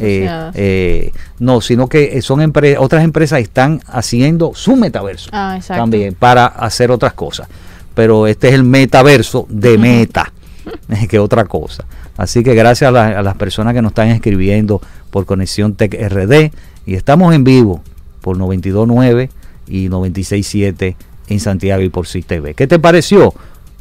eh, 0.00 0.24
eh, 0.54 1.12
no, 1.38 1.60
sino 1.60 1.88
que 1.88 2.20
son 2.22 2.40
empre- 2.40 2.76
otras 2.78 3.02
empresas 3.04 3.40
están 3.40 3.80
haciendo 3.86 4.52
su 4.54 4.76
metaverso 4.76 5.30
Ah, 5.32 5.58
también 5.68 6.14
para 6.14 6.46
hacer 6.46 6.90
otras 6.90 7.12
cosas. 7.14 7.48
Pero 7.94 8.26
este 8.28 8.48
es 8.48 8.54
el 8.54 8.64
metaverso 8.64 9.46
de 9.48 9.76
meta, 9.78 10.32
que 11.08 11.18
otra 11.18 11.44
cosa. 11.46 11.84
Así 12.18 12.42
que 12.42 12.54
gracias 12.54 12.88
a, 12.88 12.92
la- 12.92 13.18
a 13.18 13.22
las 13.22 13.36
personas 13.36 13.72
que 13.72 13.80
nos 13.80 13.92
están 13.92 14.08
escribiendo 14.08 14.82
por 15.10 15.24
Conexión 15.24 15.74
Tech 15.74 15.94
RD 15.94 16.50
y 16.84 16.94
estamos 16.94 17.34
en 17.34 17.44
vivo 17.44 17.82
por 18.20 18.36
929 18.36 19.30
y 19.68 19.88
967 19.88 20.96
en 21.28 21.40
Santiago 21.40 21.82
y 21.82 21.88
por 21.88 22.06
CITV. 22.06 22.54
¿Qué 22.54 22.66
te 22.66 22.78
pareció? 22.78 23.32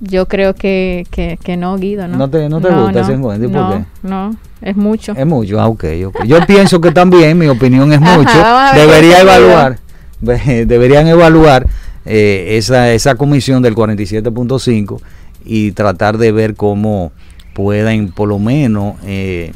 Yo 0.00 0.26
creo 0.28 0.54
que, 0.54 1.06
que, 1.10 1.38
que 1.42 1.56
no, 1.56 1.76
Guido, 1.76 2.06
¿no? 2.06 2.16
¿No 2.18 2.30
te- 2.30 2.48
no 2.48 2.60
te 2.60 2.70
gusta 2.70 3.00
ese 3.00 3.12
encuentro? 3.14 3.48
¿Y 3.48 3.52
por 3.52 3.60
no, 3.62 3.70
qué? 3.72 3.84
No, 4.02 4.36
es 4.62 4.76
mucho. 4.76 5.12
Es 5.16 5.26
mucho, 5.26 5.60
ah, 5.60 5.66
ok, 5.66 5.84
ok. 6.06 6.24
Yo 6.24 6.44
pienso 6.46 6.80
que 6.80 6.92
también, 6.92 7.36
mi 7.36 7.48
opinión 7.48 7.92
es 7.92 8.00
mucho. 8.00 8.30
Debería 8.76 9.20
evaluar, 9.20 9.78
deberían 10.20 11.06
evaluar 11.08 11.66
eh, 12.04 12.56
esa, 12.56 12.92
esa 12.92 13.16
comisión 13.16 13.60
del 13.62 13.74
47.5 13.74 15.00
y 15.48 15.72
tratar 15.72 16.18
de 16.18 16.30
ver 16.30 16.54
cómo 16.54 17.10
puedan 17.54 18.08
por 18.08 18.28
lo 18.28 18.38
menos 18.38 18.94
eh, 19.04 19.50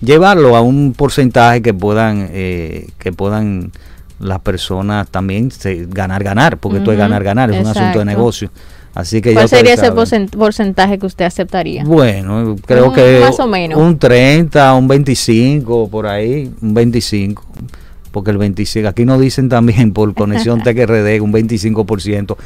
llevarlo 0.00 0.54
a 0.56 0.60
un 0.60 0.92
porcentaje 0.96 1.62
que 1.62 1.74
puedan 1.74 2.28
eh, 2.30 2.88
que 2.98 3.12
puedan 3.12 3.72
las 4.20 4.38
personas 4.40 5.08
también 5.08 5.50
se- 5.50 5.86
ganar 5.88 6.22
ganar 6.22 6.58
porque 6.58 6.78
esto 6.78 6.92
es 6.92 6.98
ganar 6.98 7.24
ganar 7.24 7.50
es 7.50 7.60
un 7.60 7.66
asunto 7.66 7.98
de 7.98 8.04
negocio 8.04 8.50
así 8.94 9.20
que 9.22 9.32
¿Cuál 9.32 9.48
sería 9.48 9.74
ese 9.74 9.90
porcentaje 9.90 10.98
que 10.98 11.06
usted 11.06 11.24
aceptaría? 11.24 11.82
Bueno, 11.84 12.54
creo 12.66 12.90
Un- 12.90 12.94
que 12.94 13.20
más 13.24 13.40
o 13.40 13.46
menos. 13.48 13.80
un 13.80 13.98
30, 13.98 14.74
un 14.74 14.86
25, 14.86 15.88
por 15.88 16.06
ahí, 16.06 16.52
un 16.60 16.74
25. 16.74 17.42
Porque 18.10 18.30
el 18.30 18.36
25, 18.36 18.86
aquí 18.88 19.06
nos 19.06 19.18
dicen 19.18 19.48
también 19.48 19.94
por 19.94 20.12
conexión 20.14 20.62
TechRD 20.62 21.22
un 21.22 21.32
25%. 21.32 22.36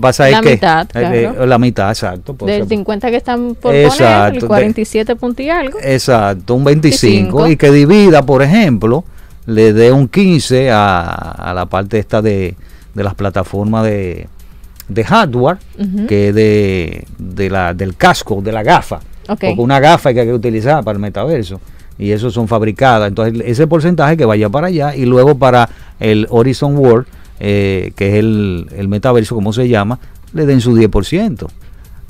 Pasa 0.00 0.28
La 0.28 0.38
es 0.38 0.40
que 0.42 0.50
mitad, 0.52 0.86
eh, 0.94 1.28
claro. 1.30 1.46
la 1.46 1.58
mitad, 1.58 1.88
exacto. 1.88 2.34
por 2.34 2.48
Del 2.48 2.60
eso- 2.62 2.68
50 2.68 3.10
que 3.10 3.16
están 3.16 3.54
por 3.54 3.74
Exacto, 3.74 4.24
poner, 4.30 4.42
el 4.42 4.46
47 4.48 5.16
punto 5.16 5.42
y 5.42 5.48
algo. 5.50 5.78
Exacto, 5.82 6.54
un 6.54 6.64
25 6.64 7.38
25. 7.38 7.48
y 7.48 7.56
que 7.56 7.70
divida, 7.70 8.22
por 8.26 8.42
ejemplo, 8.42 9.04
le 9.46 9.72
dé 9.72 9.90
un 9.90 10.08
15 10.08 10.70
a, 10.70 11.04
a 11.06 11.54
la 11.54 11.66
parte 11.66 11.98
esta 11.98 12.20
de, 12.20 12.54
de 12.94 13.02
las 13.04 13.14
plataformas 13.14 13.84
de, 13.84 14.28
de 14.88 15.04
hardware, 15.04 15.56
que 16.06 16.32
de, 16.34 17.04
de 17.18 17.48
la, 17.50 17.72
del 17.72 17.96
casco, 17.96 18.42
de 18.42 18.52
la 18.52 18.62
gafa. 18.62 18.96
Ok. 19.28 19.40
Porque 19.40 19.60
una 19.60 19.80
gafa 19.80 20.12
que 20.12 20.20
hay 20.20 20.26
que 20.26 20.34
utilizar 20.34 20.84
para 20.84 20.96
el 20.96 21.00
metaverso. 21.00 21.60
Y 21.98 22.12
eso 22.12 22.30
son 22.30 22.46
fabricadas. 22.46 23.08
Entonces, 23.08 23.42
ese 23.44 23.66
porcentaje 23.66 24.16
que 24.16 24.24
vaya 24.24 24.48
para 24.48 24.68
allá 24.68 24.94
y 24.94 25.04
luego 25.04 25.36
para 25.36 25.68
el 25.98 26.26
Horizon 26.30 26.76
World, 26.76 27.06
eh, 27.40 27.92
que 27.96 28.08
es 28.08 28.14
el, 28.16 28.66
el 28.76 28.88
metaverso, 28.88 29.34
como 29.34 29.52
se 29.52 29.68
llama, 29.68 29.98
le 30.32 30.46
den 30.46 30.60
su 30.60 30.76
10%. 30.76 31.48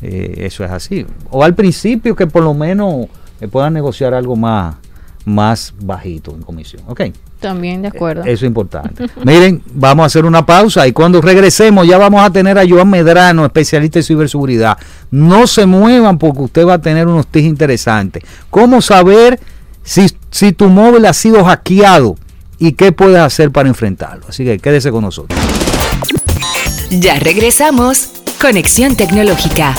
Eh, 0.02 0.34
eso 0.46 0.64
es 0.64 0.70
así. 0.70 1.06
O 1.30 1.42
al 1.42 1.54
principio 1.54 2.14
que 2.14 2.26
por 2.26 2.42
lo 2.42 2.54
menos 2.54 3.06
eh, 3.40 3.48
puedan 3.48 3.72
negociar 3.72 4.14
algo 4.14 4.36
más, 4.36 4.76
más 5.24 5.74
bajito 5.80 6.34
en 6.34 6.42
comisión. 6.42 6.82
¿Ok? 6.86 7.02
También 7.40 7.82
de 7.82 7.88
acuerdo. 7.88 8.22
Eso 8.22 8.44
es 8.44 8.48
importante. 8.48 9.06
Miren, 9.24 9.62
vamos 9.72 10.04
a 10.04 10.06
hacer 10.06 10.24
una 10.24 10.44
pausa 10.44 10.86
y 10.86 10.92
cuando 10.92 11.20
regresemos 11.20 11.86
ya 11.86 11.98
vamos 11.98 12.22
a 12.22 12.30
tener 12.30 12.58
a 12.58 12.68
Joan 12.68 12.90
Medrano, 12.90 13.44
especialista 13.44 13.98
en 14.00 14.04
ciberseguridad. 14.04 14.78
No 15.10 15.46
se 15.46 15.66
muevan 15.66 16.18
porque 16.18 16.42
usted 16.42 16.66
va 16.66 16.74
a 16.74 16.80
tener 16.80 17.06
unos 17.06 17.26
tips 17.26 17.46
interesantes. 17.46 18.22
¿Cómo 18.50 18.80
saber 18.80 19.38
si, 19.82 20.06
si 20.30 20.52
tu 20.52 20.68
móvil 20.68 21.06
ha 21.06 21.12
sido 21.12 21.44
hackeado 21.44 22.16
y 22.58 22.72
qué 22.72 22.92
puedes 22.92 23.18
hacer 23.18 23.50
para 23.50 23.68
enfrentarlo? 23.68 24.26
Así 24.28 24.44
que 24.44 24.58
quédese 24.58 24.90
con 24.90 25.04
nosotros. 25.04 25.38
Ya 26.90 27.18
regresamos. 27.18 28.10
Conexión 28.40 28.96
tecnológica. 28.96 29.74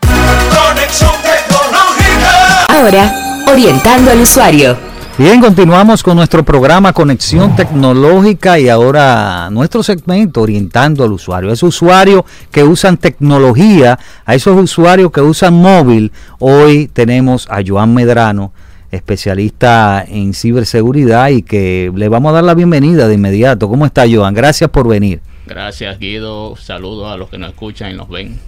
Conexión 0.00 1.12
tecnológica. 1.22 2.66
Ahora, 2.68 3.44
orientando 3.50 4.10
al 4.10 4.20
usuario. 4.20 4.76
Bien, 5.18 5.40
continuamos 5.40 6.02
con 6.02 6.14
nuestro 6.18 6.44
programa 6.44 6.92
Conexión 6.92 7.56
Tecnológica 7.56 8.58
y 8.58 8.68
ahora 8.68 9.48
nuestro 9.50 9.82
segmento 9.82 10.42
orientando 10.42 11.04
al 11.04 11.12
usuario. 11.12 11.48
A 11.48 11.54
esos 11.54 11.74
usuarios 11.74 12.24
que 12.50 12.62
usan 12.62 12.98
tecnología, 12.98 13.98
a 14.26 14.34
esos 14.34 14.60
usuarios 14.60 15.10
que 15.10 15.22
usan 15.22 15.54
móvil. 15.54 16.12
Hoy 16.38 16.88
tenemos 16.92 17.48
a 17.50 17.60
Joan 17.66 17.94
Medrano, 17.94 18.52
especialista 18.96 20.04
en 20.06 20.34
ciberseguridad 20.34 21.28
y 21.28 21.42
que 21.42 21.92
le 21.94 22.08
vamos 22.08 22.30
a 22.30 22.34
dar 22.36 22.44
la 22.44 22.54
bienvenida 22.54 23.06
de 23.08 23.14
inmediato. 23.14 23.68
¿Cómo 23.68 23.86
está 23.86 24.04
Joan? 24.10 24.34
Gracias 24.34 24.68
por 24.70 24.88
venir. 24.88 25.20
Gracias 25.46 25.98
Guido, 26.00 26.56
saludos 26.56 27.12
a 27.12 27.16
los 27.16 27.28
que 27.30 27.38
nos 27.38 27.50
escuchan 27.50 27.92
y 27.92 27.94
nos 27.94 28.08
ven. 28.08 28.38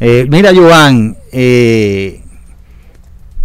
Eh, 0.00 0.26
mira, 0.28 0.50
Joan, 0.54 1.16
eh, 1.30 2.22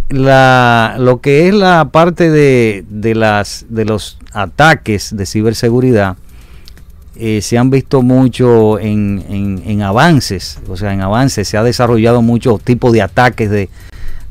la, 0.08 0.96
lo 0.98 1.20
que 1.20 1.48
es 1.48 1.54
la 1.54 1.88
parte 1.92 2.30
de, 2.30 2.84
de, 2.88 3.14
las, 3.14 3.66
de 3.68 3.84
los 3.84 4.18
ataques 4.32 5.16
de 5.16 5.26
ciberseguridad 5.26 6.16
eh, 7.18 7.40
se 7.42 7.56
han 7.58 7.70
visto 7.70 8.02
mucho 8.02 8.78
en, 8.78 9.24
en- 9.28 9.62
en 9.66 9.82
avances, 9.82 10.58
o 10.68 10.76
sea, 10.76 10.92
en 10.92 11.00
avances 11.00 11.48
se 11.48 11.56
ha 11.56 11.62
desarrollado 11.62 12.20
muchos 12.22 12.60
tipos 12.62 12.92
de 12.92 13.02
ataques 13.02 13.48
de, 13.50 13.68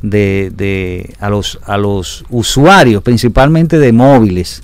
de, 0.09 0.51
de- 0.55 1.13
a, 1.19 1.29
los, 1.29 1.59
a 1.65 1.77
los 1.77 2.23
usuarios, 2.29 3.01
principalmente 3.03 3.77
de 3.79 3.91
móviles 3.91 4.61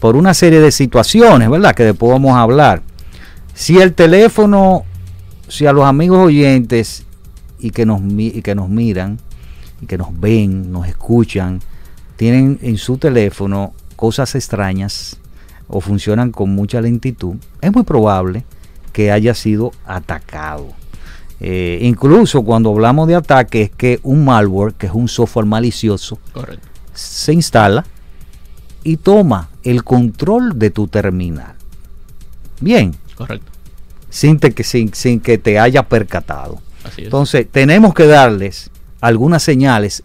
por 0.00 0.14
una 0.16 0.34
serie 0.34 0.60
de 0.60 0.70
situaciones, 0.70 1.50
¿verdad? 1.50 1.74
Que 1.74 1.84
después 1.84 2.12
vamos 2.12 2.36
a 2.36 2.42
hablar. 2.42 2.82
Si 3.54 3.78
el 3.78 3.92
teléfono, 3.94 4.84
si 5.48 5.66
a 5.66 5.72
los 5.72 5.84
amigos 5.84 6.18
oyentes 6.26 7.04
y 7.58 7.70
que 7.70 7.84
nos, 7.84 8.00
y 8.16 8.42
que 8.42 8.54
nos 8.54 8.68
miran, 8.68 9.18
que 9.88 9.98
nos 9.98 10.18
ven, 10.20 10.70
nos 10.70 10.86
escuchan, 10.86 11.60
tienen 12.16 12.58
en 12.62 12.78
su 12.78 12.98
teléfono 12.98 13.72
cosas 13.96 14.34
extrañas 14.36 15.16
o 15.66 15.80
funcionan 15.80 16.30
con 16.30 16.50
mucha 16.54 16.80
lentitud, 16.80 17.36
es 17.60 17.72
muy 17.72 17.82
probable 17.82 18.44
que 18.92 19.10
haya 19.10 19.34
sido 19.34 19.72
atacado. 19.86 20.68
Eh, 21.40 21.78
incluso 21.82 22.42
cuando 22.42 22.70
hablamos 22.70 23.06
de 23.06 23.14
ataque 23.14 23.62
es 23.62 23.70
que 23.70 24.00
un 24.02 24.24
malware, 24.24 24.74
que 24.74 24.86
es 24.86 24.92
un 24.92 25.06
software 25.08 25.46
malicioso, 25.46 26.18
Correcto. 26.32 26.66
se 26.94 27.32
instala 27.32 27.84
y 28.82 28.96
toma 28.96 29.48
el 29.62 29.84
control 29.84 30.58
de 30.58 30.70
tu 30.70 30.88
terminal. 30.88 31.54
Bien, 32.60 32.94
Correcto. 33.14 33.50
sin, 34.10 34.38
te- 34.40 34.52
que, 34.52 34.64
sin, 34.64 34.92
sin 34.94 35.20
que 35.20 35.38
te 35.38 35.58
haya 35.60 35.84
percatado. 35.84 36.60
Así 36.84 37.02
es. 37.02 37.04
Entonces, 37.06 37.46
tenemos 37.50 37.94
que 37.94 38.06
darles 38.06 38.70
algunas 39.00 39.42
señales 39.42 40.02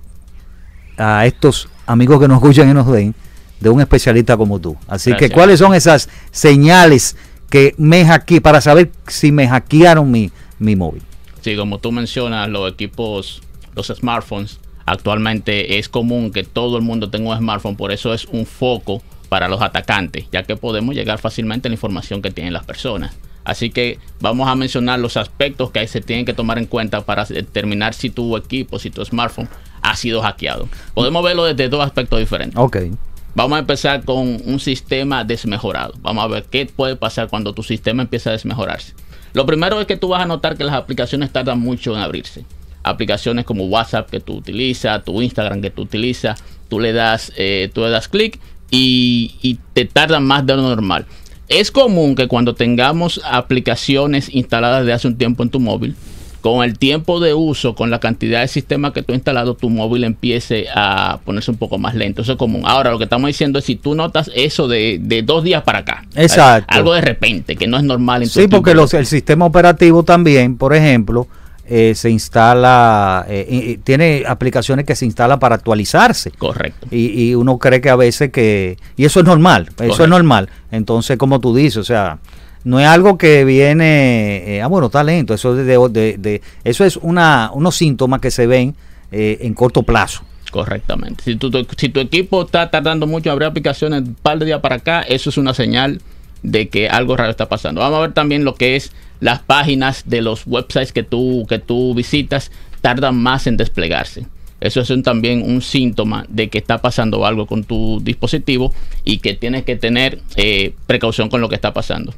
a 0.97 1.25
estos 1.25 1.67
amigos 1.87 2.19
que 2.19 2.27
nos 2.27 2.37
escuchan 2.37 2.69
y 2.69 2.73
nos 2.73 2.87
ven 2.87 3.15
de 3.59 3.69
un 3.69 3.81
especialista 3.81 4.37
como 4.37 4.59
tú. 4.59 4.75
Así 4.87 5.09
Gracias. 5.09 5.29
que, 5.29 5.33
¿cuáles 5.35 5.59
son 5.59 5.73
esas 5.73 6.09
señales 6.31 7.15
que 7.49 7.73
me 7.77 8.05
hacke 8.05 8.39
para 8.41 8.61
saber 8.61 8.91
si 9.07 9.31
me 9.31 9.47
hackearon 9.47 10.11
mi, 10.11 10.31
mi 10.59 10.75
móvil? 10.75 11.01
Sí, 11.43 11.58
como 11.58 11.77
tú 11.77 11.91
mencionas, 11.91 12.47
los 12.47 12.71
equipos, 12.71 13.43
los 13.75 13.88
smartphones, 13.88 14.62
actualmente 14.86 15.77
es 15.77 15.89
común 15.89 16.32
que 16.32 16.45
todo 16.45 16.77
el 16.77 16.84
mundo 16.84 17.10
tenga 17.10 17.32
un 17.32 17.38
smartphone, 17.38 17.75
por 17.75 17.91
eso 17.91 18.13
es 18.13 18.23
un 18.25 18.45
foco 18.45 19.03
para 19.27 19.49
los 19.49 19.62
atacantes, 19.62 20.25
ya 20.32 20.43
que 20.43 20.56
podemos 20.56 20.95
llegar 20.95 21.19
fácilmente 21.19 21.67
a 21.67 21.69
la 21.69 21.73
información 21.73 22.21
que 22.21 22.32
tienen 22.32 22.53
las 22.53 22.63
personas. 22.63 23.13
Así 23.43 23.71
que 23.71 23.99
vamos 24.21 24.47
a 24.47 24.56
mencionar 24.56 24.99
los 24.99 25.17
aspectos 25.17 25.71
que 25.71 25.86
se 25.86 25.99
tienen 25.99 26.23
que 26.23 26.34
tomar 26.34 26.58
en 26.60 26.65
cuenta 26.65 27.01
para 27.01 27.25
determinar 27.25 27.93
si 27.93 28.10
tu 28.10 28.38
equipo, 28.38 28.79
si 28.79 28.89
tu 28.89 29.03
smartphone 29.03 29.49
ha 29.82 29.97
sido 29.97 30.21
hackeado. 30.21 30.69
Podemos 30.93 31.21
verlo 31.25 31.43
desde 31.43 31.67
dos 31.67 31.84
aspectos 31.84 32.19
diferentes. 32.19 32.58
Ok, 32.58 32.77
Vamos 33.36 33.56
a 33.56 33.60
empezar 33.60 34.06
con 34.06 34.39
un 34.45 34.60
sistema 34.60 35.23
desmejorado. 35.23 35.95
Vamos 36.01 36.23
a 36.23 36.27
ver 36.27 36.43
qué 36.43 36.67
puede 36.67 36.95
pasar 36.95 37.29
cuando 37.29 37.53
tu 37.53 37.63
sistema 37.63 38.03
empieza 38.03 38.29
a 38.29 38.34
desmejorarse. 38.34 38.93
Lo 39.33 39.45
primero 39.45 39.81
es 39.81 39.87
que 39.87 39.97
tú 39.97 40.09
vas 40.09 40.21
a 40.21 40.25
notar 40.25 40.57
que 40.57 40.63
las 40.63 40.75
aplicaciones 40.75 41.31
tardan 41.31 41.59
mucho 41.59 41.95
en 41.95 42.01
abrirse. 42.01 42.45
Aplicaciones 42.83 43.45
como 43.45 43.65
WhatsApp 43.65 44.09
que 44.09 44.19
tú 44.19 44.35
utilizas, 44.35 45.03
tu 45.03 45.21
Instagram 45.21 45.61
que 45.61 45.71
tú 45.71 45.81
utilizas, 45.83 46.43
tú 46.69 46.79
le 46.79 46.93
das, 46.93 47.31
eh, 47.35 47.71
le 47.73 47.89
das 47.89 48.07
clic 48.07 48.39
y, 48.69 49.35
y 49.41 49.57
te 49.73 49.85
tardan 49.85 50.25
más 50.25 50.45
de 50.45 50.55
lo 50.55 50.61
normal. 50.61 51.05
Es 51.47 51.71
común 51.71 52.15
que 52.15 52.27
cuando 52.27 52.55
tengamos 52.55 53.21
aplicaciones 53.25 54.33
instaladas 54.33 54.85
de 54.85 54.93
hace 54.93 55.07
un 55.07 55.17
tiempo 55.17 55.43
en 55.43 55.49
tu 55.49 55.59
móvil, 55.59 55.95
con 56.43 56.62
el 56.62 56.77
tiempo 56.77 57.21
de 57.21 57.34
uso, 57.34 57.73
con 57.73 57.89
la 57.89 57.99
cantidad 58.01 58.41
de 58.41 58.49
sistemas 58.49 58.91
que 58.91 59.01
tú 59.01 59.13
has 59.13 59.15
instalado, 59.17 59.53
tu 59.56 59.69
móvil 59.69 60.03
empiece 60.03 60.65
a 60.75 61.19
ponerse 61.23 61.49
un 61.49 61.56
poco 61.58 61.77
más 61.77 61.95
lento. 61.95 62.21
Eso 62.21 62.34
es 62.34 62.38
común. 62.38 62.63
Ahora, 62.65 62.91
lo 62.91 62.97
que 62.97 63.06
estamos 63.06 63.27
diciendo 63.27 63.60
es 63.60 63.65
si 63.65 63.77
tú 63.77 63.95
notas 63.95 64.29
eso 64.36 64.67
de, 64.67 64.99
de 65.01 65.21
dos 65.21 65.45
días 65.45 65.63
para 65.63 65.79
acá. 65.79 66.03
Exacto. 66.15 66.67
Algo 66.67 66.93
de 66.93 66.99
repente, 66.99 67.56
que 67.56 67.65
no 67.65 67.77
es 67.77 67.84
normal 67.84 68.23
en 68.23 68.27
tu 68.29 68.41
Sí, 68.41 68.49
porque 68.49 68.73
los- 68.75 68.93
el 68.93 69.06
sistema 69.06 69.45
operativo 69.45 70.03
también, 70.03 70.58
por 70.58 70.75
ejemplo, 70.75 71.29
eh, 71.65 71.93
se 71.95 72.10
instala, 72.10 73.25
eh, 73.29 73.79
tiene 73.86 74.23
aplicaciones 74.27 74.86
que 74.86 74.95
se 74.97 75.06
instalan 75.06 75.39
para 75.39 75.56
actualizarse. 75.56 76.32
Correcto. 76.32 76.88
Y, 76.91 77.29
y 77.29 77.36
uno 77.36 77.58
cree 77.58 77.79
que 77.79 77.89
a 77.89 77.95
veces 77.95 78.32
que... 78.32 78.77
Y 78.97 79.06
eso 79.06 79.21
es 79.21 79.25
normal, 79.25 79.69
eso 79.79 80.03
es 80.03 80.10
normal. 80.10 80.49
Entonces, 80.71 81.17
como 81.17 81.39
tú 81.39 81.56
dices, 81.56 81.77
o 81.77 81.84
sea, 81.86 82.19
no 82.63 82.80
es 82.80 82.88
algo 82.88 83.17
que 83.17 83.45
viene... 83.45 84.58
eh, 84.58 84.62
ah, 84.62 84.67
bueno, 84.67 84.88
está 84.88 85.04
lento. 85.04 85.34
Eso, 85.34 85.60
es 85.60 85.65
de, 85.65 86.17
de- 86.17 86.41
eso 86.63 86.86
es 86.86 86.97
una, 86.97 87.52
unos 87.54 87.76
síntomas 87.76 88.19
que 88.21 88.32
se 88.32 88.47
ven 88.47 88.76
eh, 89.12 89.39
en 89.41 89.54
corto 89.54 89.84
plazo. 89.84 90.23
Correctamente. 90.52 91.23
Si 91.23 91.36
tu, 91.36 91.49
tu- 91.49 91.65
si 91.78 91.89
tu 91.89 91.99
equipo 91.99 92.43
está 92.43 92.69
tardando 92.69 93.08
mucho 93.08 93.30
en 93.30 93.34
abrir 93.34 93.47
aplicaciones 93.47 94.02
un 94.02 94.13
par 94.15 94.39
de 94.39 94.45
días 94.45 94.60
para 94.62 94.76
acá, 94.76 95.02
eso 95.02 95.30
es 95.30 95.38
una 95.38 95.54
señal 95.54 96.02
de 96.43 96.69
que 96.69 96.89
algo 96.89 97.15
raro 97.17 97.32
está 97.32 97.49
pasando. 97.49 97.82
Vamos 97.82 97.97
a 97.97 98.02
ver 98.02 98.13
también 98.13 98.43
lo 98.45 98.56
que 98.56 98.76
es 98.76 98.91
las 99.19 99.39
páginas 99.39 100.04
de 100.06 100.21
los 100.21 100.43
websites 100.45 100.91
que 100.93 101.04
tú, 101.04 101.45
que 101.49 101.58
tú 101.60 101.93
visitas, 101.95 102.52
tardan 102.82 103.15
más 103.15 103.47
en 103.47 103.58
desplegarse. 103.58 104.26
Eso 104.60 104.82
es 104.82 104.91
también 105.04 105.41
un 105.41 105.62
síntoma 105.62 106.26
de 106.30 106.49
que 106.49 106.58
está 106.58 106.78
pasando 106.82 107.26
algo 107.26 107.47
con 107.47 107.63
tu 107.63 107.99
dispositivo 108.02 108.73
y 109.04 109.17
que 109.17 109.34
tienes 109.34 109.63
que 109.63 109.76
tener 109.76 110.19
eh, 110.36 110.73
precaución 110.88 111.30
con 111.30 111.41
lo 111.41 111.49
que 111.49 111.56
está 111.56 111.73
pasando. 111.73 112.13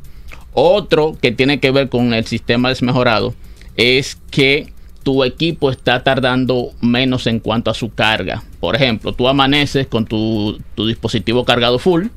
Otro 0.55 1.17
que 1.21 1.31
tiene 1.31 1.59
que 1.59 1.69
ver 1.71 1.89
con 1.89 2.13
el 2.13 2.25
sistema 2.25 2.69
desmejorado 2.69 3.33
es 3.75 4.17
que 4.31 4.71
tu 5.03 5.23
equipo 5.23 5.69
está 5.69 6.01
tardando 6.03 6.71
menos 6.81 7.27
en 7.27 7.39
cuanto 7.39 7.69
a 7.69 7.73
su 7.73 7.93
carga. 7.93 8.41
Por 8.59 8.75
ejemplo, 8.75 9.13
tú 9.13 9.27
amaneces 9.27 9.85
con 9.85 10.05
tu, 10.05 10.57
tu 10.73 10.87
dispositivo 10.87 11.45
cargado 11.45 11.77
full 11.77 12.07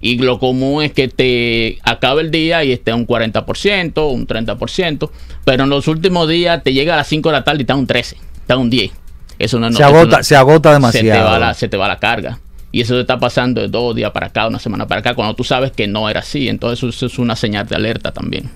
y 0.00 0.18
lo 0.18 0.38
común 0.38 0.84
es 0.84 0.92
que 0.92 1.08
te 1.08 1.78
acabe 1.82 2.22
el 2.22 2.30
día 2.30 2.62
y 2.62 2.70
esté 2.72 2.92
a 2.92 2.94
un 2.94 3.06
40%, 3.06 4.12
un 4.12 4.26
30%, 4.26 5.10
pero 5.44 5.64
en 5.64 5.70
los 5.70 5.88
últimos 5.88 6.28
días 6.28 6.62
te 6.62 6.72
llega 6.72 6.94
a 6.94 6.98
las 6.98 7.08
5 7.08 7.28
de 7.30 7.32
la 7.32 7.42
tarde 7.42 7.58
y 7.58 7.62
está 7.62 7.72
a 7.72 7.76
un 7.76 7.86
13, 7.86 8.16
está 8.42 8.54
a 8.54 8.58
un 8.58 8.70
10. 8.70 8.92
Eso 9.40 9.58
no, 9.58 9.70
no- 9.70 9.76
se, 9.76 9.82
eso 9.82 9.96
agota, 9.96 10.16
no- 10.18 10.22
se 10.22 10.36
agota 10.36 10.68
se 10.68 10.72
te, 10.72 10.76
demasiado. 11.06 11.24
va 11.30 11.38
la, 11.38 11.54
se 11.54 11.68
te 11.68 11.76
va 11.76 11.88
la 11.88 11.98
carga. 11.98 12.38
Y 12.70 12.82
eso 12.82 12.94
te 12.94 13.00
está 13.00 13.18
pasando 13.18 13.60
de 13.60 13.68
dos 13.68 13.94
días 13.94 14.10
para 14.10 14.26
acá, 14.26 14.46
una 14.46 14.58
semana 14.58 14.86
para 14.86 15.00
acá, 15.00 15.14
cuando 15.14 15.34
tú 15.34 15.44
sabes 15.44 15.72
que 15.72 15.86
no 15.86 16.08
era 16.08 16.20
así. 16.20 16.48
Entonces 16.48 16.94
eso 16.94 17.06
es 17.06 17.18
una 17.18 17.34
señal 17.34 17.66
de 17.66 17.76
alerta 17.76 18.12
también. 18.12 18.50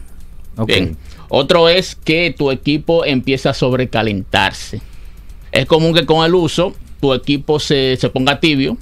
Bien. 0.67 0.97
Otro 1.29 1.69
es 1.69 1.95
que 1.95 2.35
tu 2.37 2.51
equipo 2.51 3.05
empieza 3.05 3.51
a 3.51 3.55
sobrecalentarse. 3.55 4.83
Es 5.51 5.67
común 5.67 5.95
que 5.95 6.05
con 6.05 6.25
el 6.27 6.35
uso 6.35 6.75
tu 7.01 7.15
equipo 7.15 7.59
se, 7.59 7.97
se 7.97 8.11
ponga 8.11 8.39
tibio, 8.39 8.77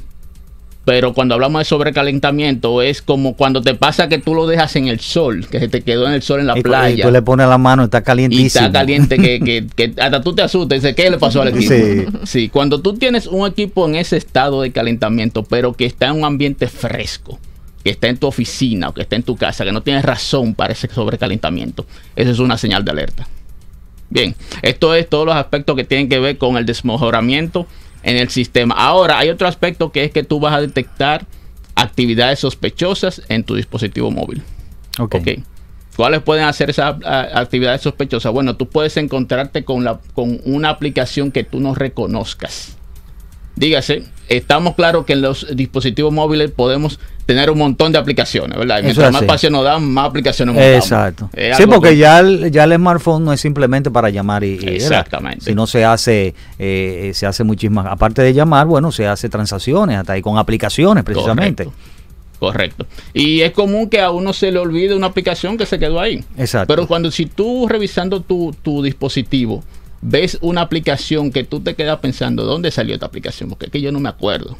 pero 0.85 1.13
cuando 1.13 1.35
hablamos 1.35 1.61
de 1.61 1.65
sobrecalentamiento 1.67 2.83
es 2.83 3.03
como 3.03 3.37
cuando 3.37 3.61
te 3.63 3.75
pasa 3.75 4.09
que 4.09 4.19
tú 4.19 4.35
lo 4.35 4.47
dejas 4.47 4.75
en 4.77 4.89
el 4.89 4.99
sol, 5.01 5.47
que 5.51 5.59
se 5.61 5.69
te 5.69 5.83
quedó 5.83 6.07
en 6.07 6.15
el 6.15 6.23
sol 6.23 6.41
en 6.41 6.47
la 6.47 6.53
Y, 6.59 6.63
cu- 6.63 6.69
y 6.69 6.71
playa. 6.71 7.05
tú 7.05 7.11
le 7.11 7.23
pones 7.23 7.49
la 7.49 7.59
mano, 7.59 7.85
está 7.85 7.99
Y 7.99 8.03
calientísimo. 8.03 8.67
está 8.67 8.73
caliente 8.73 9.19
que, 9.19 9.41
que- 9.41 9.67
que 9.75 10.01
hasta 10.01 10.21
tú 10.23 10.35
te 10.35 10.43
asustas 10.43 10.77
y 10.79 10.81
dices, 10.81 10.97
¿qué 10.97 11.11
le 11.11 11.19
pasó 11.19 11.43
al 11.43 11.49
equipo? 11.49 11.73
Sí. 11.75 12.07
Sí, 12.25 12.49
cuando 12.49 12.81
tú 12.81 12.95
tienes 12.95 13.27
un 13.27 13.47
equipo 13.47 13.87
en 13.89 13.95
ese 13.97 14.17
estado 14.17 14.63
de 14.63 14.73
calentamiento, 14.73 15.43
pero 15.45 15.75
que 15.75 15.85
está 15.87 16.07
en 16.09 16.13
un 16.17 16.25
ambiente 16.25 16.67
fresco, 16.67 17.39
que 17.85 17.91
está 17.91 18.09
en 18.09 18.17
tu 18.17 18.27
oficina 18.27 18.89
o 18.89 18.95
que 18.95 19.03
está 19.03 19.17
en 19.17 19.23
tu 19.23 19.37
casa, 19.37 19.65
que 19.65 19.73
no 19.73 19.83
tienes 19.83 20.05
razón 20.05 20.55
para 20.55 20.73
ese 20.73 20.89
sobrecalentamiento, 20.89 21.87
eso 22.17 22.31
es 22.31 22.39
una 22.39 22.57
señal 22.59 22.85
de 22.85 22.91
alerta. 22.91 23.29
Bien, 24.09 24.35
esto 24.63 24.95
es 24.95 25.09
todos 25.09 25.25
los 25.25 25.37
aspectos 25.37 25.77
que 25.77 25.85
tienen 25.85 26.09
que 26.09 26.19
ver 26.19 26.37
con 26.37 26.57
el 26.57 26.67
desmejoramiento 26.67 27.67
en 28.03 28.17
el 28.17 28.29
sistema. 28.29 28.75
Ahora, 28.75 29.19
hay 29.19 29.29
otro 29.29 29.49
aspecto 29.49 29.93
que 29.93 30.05
es 30.05 30.11
que 30.11 30.23
tú 30.23 30.41
vas 30.41 30.55
a 30.55 30.61
detectar 30.61 31.27
actividades 31.75 32.41
sospechosas 32.41 33.23
en 33.29 33.45
tu 33.45 33.55
dispositivo 33.55 34.11
móvil. 34.11 34.43
Ok. 34.99 35.17
¿Cuáles 35.97 36.23
pueden 36.23 36.45
hacer 36.45 36.71
esas 36.71 36.97
a, 37.05 37.41
actividades 37.41 37.83
sospechosas? 37.83 38.33
Bueno, 38.33 38.57
tú 38.57 38.69
puedes 38.69 38.97
encontrarte 38.97 39.65
con, 39.65 39.85
la, 39.85 40.01
con 40.15 40.41
una 40.45 40.71
aplicación 40.71 41.31
que 41.33 41.45
tú 41.45 41.61
no 41.61 41.75
reconozcas. 41.75 42.77
Dígase, 43.57 44.05
estamos 44.29 44.75
claros 44.75 45.05
que 45.05 45.13
en 45.13 45.23
los 45.23 45.55
dispositivos 45.55 46.13
móviles 46.13 46.51
podemos 46.51 46.99
tener 47.31 47.49
un 47.49 47.59
montón 47.59 47.93
de 47.93 47.99
aplicaciones, 47.99 48.59
¿verdad? 48.59 48.81
Y 48.81 48.83
mientras 48.83 49.13
más 49.13 49.23
espacio 49.23 49.51
nos 49.51 49.63
dan, 49.63 49.85
más 49.89 50.09
aplicaciones. 50.09 50.57
Exacto. 50.57 51.31
Sí, 51.57 51.63
porque 51.67 51.91
que- 51.91 51.97
ya 51.99 52.19
el, 52.19 52.51
ya 52.51 52.65
el 52.65 52.75
smartphone 52.75 53.25
no 53.25 53.33
es 53.33 53.41
simplemente 53.41 53.89
para 53.89 54.11
llamar 54.11 54.43
y, 54.43 54.59
y. 54.61 54.69
Exactamente. 54.69 55.45
sino 55.45 55.69
se 55.69 55.85
hace 55.85 56.35
eh, 56.59 57.13
se 57.15 57.27
hace 57.27 57.45
muchísimas 57.45 57.87
aparte 57.87 58.21
de 58.23 58.35
llamar, 58.35 58.67
bueno, 58.67 58.91
se 58.91 59.07
hace 59.07 59.29
transacciones 59.29 59.97
hasta 59.99 60.15
ahí 60.15 60.23
con 60.23 60.39
aplicaciones 60.39 61.05
precisamente. 61.05 61.67
Correcto. 61.67 61.91
Correcto. 62.41 62.87
Y 63.15 63.43
es 63.43 63.53
común 63.53 63.89
que 63.89 64.01
a 64.01 64.11
uno 64.11 64.33
se 64.33 64.51
le 64.51 64.59
olvide 64.59 64.97
una 64.97 65.07
aplicación 65.07 65.57
que 65.57 65.67
se 65.67 65.79
quedó 65.79 66.01
ahí. 66.01 66.25
Exacto. 66.37 66.75
Pero 66.75 66.89
cuando 66.89 67.11
si 67.13 67.27
tú 67.27 67.69
revisando 67.69 68.23
tu, 68.23 68.53
tu 68.63 68.83
dispositivo 68.83 69.63
ves 70.03 70.37
una 70.41 70.63
aplicación 70.63 71.31
que 71.31 71.45
tú 71.45 71.61
te 71.61 71.75
quedas 71.75 71.99
pensando, 72.01 72.45
¿dónde 72.45 72.71
salió 72.71 72.95
esta 72.95 73.07
aplicación? 73.07 73.51
Porque 73.51 73.69
que 73.69 73.81
yo 73.81 73.93
no 73.93 74.01
me 74.01 74.09
acuerdo. 74.09 74.57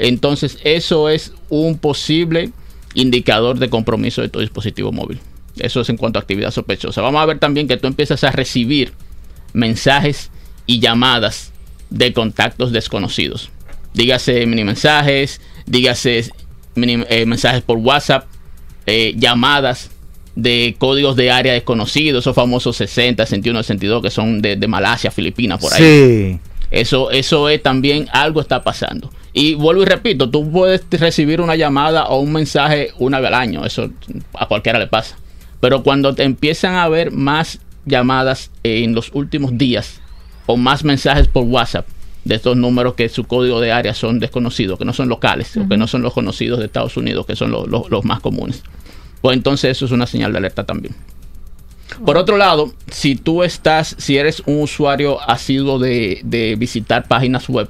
Entonces 0.00 0.58
eso 0.64 1.10
es 1.10 1.34
un 1.50 1.76
posible 1.76 2.50
indicador 2.94 3.58
de 3.58 3.68
compromiso 3.68 4.22
de 4.22 4.30
tu 4.30 4.40
dispositivo 4.40 4.92
móvil. 4.92 5.20
Eso 5.58 5.82
es 5.82 5.90
en 5.90 5.98
cuanto 5.98 6.18
a 6.18 6.22
actividad 6.22 6.50
sospechosa. 6.50 7.02
Vamos 7.02 7.20
a 7.20 7.26
ver 7.26 7.38
también 7.38 7.68
que 7.68 7.76
tú 7.76 7.86
empiezas 7.86 8.24
a 8.24 8.30
recibir 8.30 8.94
mensajes 9.52 10.30
y 10.64 10.80
llamadas 10.80 11.52
de 11.90 12.14
contactos 12.14 12.72
desconocidos. 12.72 13.50
Dígase 13.92 14.46
mini 14.46 14.64
mensajes, 14.64 15.42
dígase 15.66 16.30
eh, 16.76 17.26
mensajes 17.26 17.60
por 17.60 17.76
WhatsApp, 17.76 18.26
eh, 18.86 19.12
llamadas 19.18 19.90
de 20.34 20.76
códigos 20.78 21.14
de 21.14 21.30
área 21.30 21.52
desconocidos, 21.52 22.22
esos 22.22 22.34
famosos 22.34 22.74
60, 22.76 23.26
61, 23.26 23.62
62 23.62 24.02
que 24.02 24.10
son 24.10 24.40
de, 24.40 24.56
de 24.56 24.66
Malasia, 24.66 25.10
Filipinas, 25.10 25.60
por 25.60 25.74
ahí. 25.74 25.82
Sí. 25.82 26.49
Eso, 26.70 27.10
eso 27.10 27.48
es 27.48 27.62
también 27.62 28.08
algo 28.12 28.40
está 28.40 28.62
pasando. 28.62 29.10
Y 29.32 29.54
vuelvo 29.54 29.82
y 29.82 29.86
repito, 29.86 30.30
tú 30.30 30.50
puedes 30.50 30.84
recibir 30.90 31.40
una 31.40 31.56
llamada 31.56 32.06
o 32.06 32.20
un 32.20 32.32
mensaje 32.32 32.92
una 32.98 33.18
vez 33.20 33.28
al 33.28 33.34
año. 33.34 33.64
Eso 33.64 33.90
a 34.34 34.46
cualquiera 34.46 34.78
le 34.78 34.86
pasa. 34.86 35.16
Pero 35.60 35.82
cuando 35.82 36.14
te 36.14 36.22
empiezan 36.22 36.74
a 36.76 36.88
ver 36.88 37.10
más 37.10 37.60
llamadas 37.86 38.50
en 38.62 38.94
los 38.94 39.10
últimos 39.14 39.56
días 39.58 40.00
o 40.46 40.56
más 40.56 40.84
mensajes 40.84 41.28
por 41.28 41.44
WhatsApp, 41.44 41.86
de 42.24 42.34
estos 42.34 42.56
números 42.56 42.94
que 42.94 43.08
su 43.08 43.24
código 43.24 43.60
de 43.60 43.72
área 43.72 43.94
son 43.94 44.20
desconocidos, 44.20 44.78
que 44.78 44.84
no 44.84 44.92
son 44.92 45.08
locales, 45.08 45.56
o 45.56 45.66
que 45.68 45.76
no 45.78 45.86
son 45.86 46.02
los 46.02 46.12
conocidos 46.12 46.58
de 46.58 46.66
Estados 46.66 46.96
Unidos, 46.96 47.24
que 47.26 47.34
son 47.34 47.50
los, 47.50 47.66
los- 47.68 47.90
los 47.90 48.04
más 48.04 48.20
comunes. 48.20 48.62
Pues 49.22 49.36
entonces 49.36 49.70
eso 49.76 49.86
es 49.86 49.90
una 49.90 50.06
señal 50.06 50.32
de 50.32 50.38
alerta 50.38 50.64
también. 50.64 50.94
Por 52.04 52.16
otro 52.16 52.36
lado, 52.36 52.72
si 52.90 53.16
tú 53.16 53.42
estás, 53.42 53.94
si 53.98 54.16
eres 54.16 54.42
un 54.46 54.62
usuario 54.62 55.20
asiduo 55.20 55.78
de, 55.78 56.20
de 56.24 56.56
visitar 56.56 57.06
páginas 57.06 57.48
web, 57.48 57.68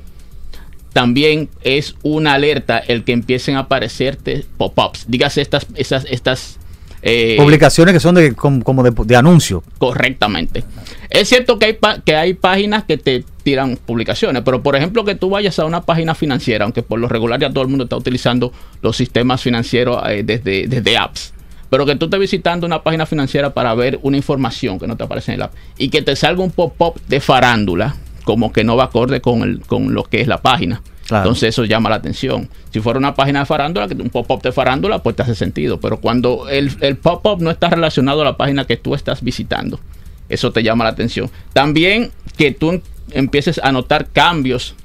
también 0.93 1.49
es 1.63 1.95
una 2.03 2.35
alerta 2.35 2.79
el 2.79 3.05
que 3.05 3.13
empiecen 3.13 3.57
a 3.57 3.61
aparecerte 3.61 4.45
pop-ups. 4.57 5.05
Dígase 5.09 5.41
estas, 5.41 5.67
estas, 5.77 6.05
estas 6.11 6.59
eh, 7.03 7.37
Publicaciones 7.39 7.95
que 7.95 8.01
son 8.01 8.15
de, 8.15 8.35
como, 8.35 8.63
como 8.63 8.83
de, 8.83 8.93
de 9.05 9.17
anuncio. 9.17 9.63
correctamente. 9.79 10.65
Es 11.09 11.29
cierto 11.29 11.59
que 11.59 11.67
hay, 11.67 11.79
que 12.05 12.15
hay 12.15 12.35
páginas 12.35 12.85
que 12.85 12.99
te 12.99 13.25
tiran 13.43 13.79
publicaciones, 13.79 14.43
pero 14.45 14.63
por 14.63 14.77
ejemplo 14.77 15.05
que 15.05 15.15
tú 15.15 15.31
vayas 15.31 15.59
a 15.59 15.65
una 15.65 15.81
página 15.83 16.15
financiera, 16.15 16.65
aunque 16.65 16.83
por 16.83 16.99
lo 16.99 17.09
regular 17.09 17.41
ya 17.41 17.51
todo 17.51 17.63
el 17.63 17.69
mundo 17.69 17.85
está 17.85 17.97
utilizando 17.97 18.53
los 18.83 18.97
sistemas 18.97 19.41
financieros 19.41 19.99
eh, 20.09 20.23
desde, 20.25 20.67
desde 20.67 20.97
apps, 20.99 21.33
pero 21.71 21.87
que 21.87 21.97
tú 21.97 22.07
estés 22.07 22.21
visitando 22.21 22.67
una 22.67 22.83
página 22.83 23.07
financiera 23.07 23.55
para 23.55 23.75
ver 23.75 23.99
una 24.03 24.17
información 24.17 24.79
que 24.79 24.87
no 24.87 24.97
te 24.97 25.05
aparece 25.05 25.33
en 25.33 25.37
el 25.37 25.43
app 25.43 25.55
y 25.79 25.89
que 25.89 26.03
te 26.03 26.15
salga 26.17 26.43
un 26.43 26.51
pop-up 26.51 27.01
de 27.09 27.21
farándula, 27.21 27.97
como 28.25 28.53
que 28.53 28.65
no 28.65 28.77
va 28.77 28.85
acorde 28.85 29.21
con, 29.21 29.43
el, 29.43 29.61
con 29.61 29.95
lo 29.95 30.05
que 30.05 30.21
es 30.21 30.27
la 30.29 30.43
página. 30.43 30.83
Claro. 31.07 31.25
Entonces 31.25 31.49
eso 31.49 31.65
llama 31.65 31.91
la 31.91 31.97
atención. 31.97 32.49
Si 32.73 32.81
fuera 32.81 32.99
una 32.99 33.15
página 33.15 33.41
de 33.41 33.47
farándula, 33.47 33.89
que 33.89 33.95
un 33.95 34.11
pop-up 34.11 34.43
de 34.43 34.53
farándula, 34.53 35.03
pues 35.03 35.17
te 35.17 35.23
hace 35.23 35.35
sentido. 35.35 35.81
Pero 35.81 35.99
cuando 36.01 36.49
el, 36.49 36.71
el 36.81 36.97
pop-up 36.97 37.41
no 37.41 37.51
está 37.51 37.69
relacionado 37.71 38.23
a 38.23 38.25
la 38.25 38.37
página 38.37 38.65
que 38.65 38.77
tú 38.77 38.95
estás 38.95 39.23
visitando, 39.23 39.81
eso 40.29 40.53
te 40.53 40.63
llama 40.63 40.85
la 40.85 40.91
atención. 40.91 41.29
También 41.53 42.13
que 42.37 42.53
tú 42.53 42.71
em- 42.71 42.81
empieces 43.11 43.61
a 43.63 43.73
notar 43.73 44.09
cambios 44.13 44.77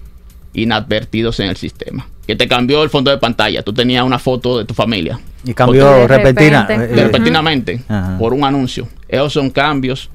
inadvertidos 0.54 1.40
en 1.40 1.50
el 1.50 1.58
sistema. 1.58 2.08
Que 2.28 2.36
te 2.36 2.48
cambió 2.48 2.82
el 2.84 2.90
fondo 2.90 3.12
de 3.12 3.18
pantalla. 3.18 3.62
Tú 3.64 3.72
tenías 3.74 4.04
una 4.04 4.18
foto 4.20 4.58
de 4.58 4.66
tu 4.66 4.74
familia. 4.74 5.20
Y 5.44 5.54
cambió 5.54 5.90
de 5.92 6.08
repentina. 6.08 6.66
eh, 6.70 6.78
De 6.78 6.86
eh, 6.86 7.04
repentinamente 7.06 7.82
Ajá. 7.88 8.18
por 8.18 8.34
un 8.34 8.44
anuncio. 8.44 8.88
Esos 9.08 9.34
son 9.34 9.50
cambios 9.52 10.10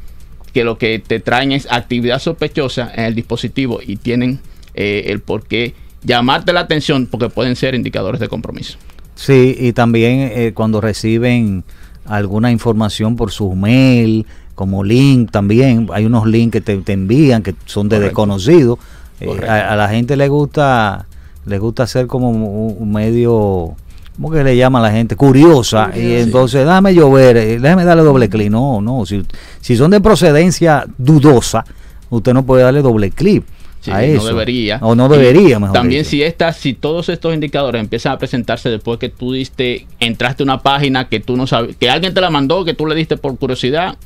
que 0.53 0.65
lo 0.65 0.77
que 0.79 0.99
te 0.99 1.21
traen 1.21 1.53
es 1.53 1.69
actividad 1.71 2.19
sospechosa 2.19 2.91
en 2.97 3.05
el 3.05 3.15
dispositivo 3.15 3.79
y 3.87 3.97
tienen 3.97 4.41
eh, 4.75 5.05
el 5.07 5.21
por 5.21 5.45
qué 5.47 5.75
llamarte 6.03 6.53
la 6.53 6.61
atención 6.61 7.07
porque 7.07 7.29
pueden 7.29 7.55
ser 7.55 7.75
indicadores 7.77 8.21
de 8.21 8.27
compromiso. 8.29 8.77
Sí, 9.15 9.55
y 9.61 9.73
también 9.73 10.33
eh, 10.35 10.53
cuando 10.55 10.81
reciben 10.81 11.63
alguna 12.07 12.51
información 12.51 13.15
por 13.15 13.31
su 13.31 13.55
mail, 13.55 14.27
como 14.57 14.83
link 14.83 15.31
también, 15.31 15.89
hay 15.93 16.07
unos 16.07 16.27
links 16.27 16.55
que 16.55 16.61
te, 16.61 16.77
te 16.79 16.93
envían 16.95 17.43
que 17.45 17.55
son 17.67 17.89
de 17.89 17.97
Correcto. 17.97 18.09
desconocidos. 18.09 18.79
Eh, 19.21 19.27
Correcto. 19.27 19.53
a, 19.53 19.73
a 19.73 19.77
la 19.77 19.89
gente 19.89 20.17
le 20.17 20.27
gusta 20.29 21.07
le 21.47 21.59
gusta 21.59 21.87
ser 21.87 22.07
como 22.07 22.31
un, 22.31 22.93
medio, 22.93 23.75
¿cómo 24.17 24.31
que 24.31 24.45
le 24.45 24.57
llama 24.57 24.79
a 24.79 24.83
la 24.83 24.93
gente? 24.93 25.17
Curiosa. 25.17 25.91
Y 25.97 26.15
entonces, 26.15 26.65
déjame 26.65 26.95
yo 26.95 27.11
ver, 27.11 27.37
eh, 27.37 27.59
déjame 27.59 27.85
darle 27.85 28.03
doble 28.03 28.29
clic. 28.29 28.51
No, 28.51 28.81
no, 28.81 29.07
si, 29.07 29.25
si 29.61 29.77
son 29.77 29.91
de 29.91 30.01
procedencia 30.01 30.87
dudosa, 30.99 31.65
usted 32.11 32.35
no 32.35 32.45
puede 32.45 32.63
darle 32.63 32.83
doble 32.83 33.11
clic. 33.11 33.45
Sí, 33.81 33.91
a 33.91 33.95
no 33.95 34.01
eso. 34.01 34.27
debería. 34.27 34.79
O 34.83 34.95
no 34.95 35.09
debería, 35.09 35.59
mejor 35.59 35.73
También 35.73 36.03
dicho. 36.03 36.11
si 36.11 36.23
estas, 36.23 36.59
si 36.59 36.75
todos 36.75 37.09
estos 37.09 37.33
indicadores 37.33 37.81
empiezan 37.81 38.13
a 38.13 38.19
presentarse 38.19 38.69
después 38.69 38.99
que 38.99 39.09
tú 39.09 39.33
diste, 39.33 39.87
entraste 40.01 40.43
a 40.43 40.45
una 40.45 40.59
página 40.61 41.09
que 41.09 41.19
tú 41.21 41.37
no 41.37 41.47
sabes, 41.47 41.77
que 41.77 41.89
alguien 41.89 42.13
te 42.13 42.21
la 42.21 42.29
mandó, 42.29 42.65
que 42.67 42.75
tú 42.75 42.87
le 42.87 42.95
diste 42.95 43.17
por 43.17 43.39
curiosidad, 43.39 43.97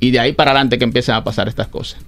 y 0.00 0.12
de 0.12 0.20
ahí 0.20 0.32
para 0.32 0.52
adelante 0.52 0.78
que 0.78 0.84
empiezan 0.84 1.16
a 1.16 1.24
pasar 1.24 1.46
estas 1.46 1.68
cosas. 1.68 2.00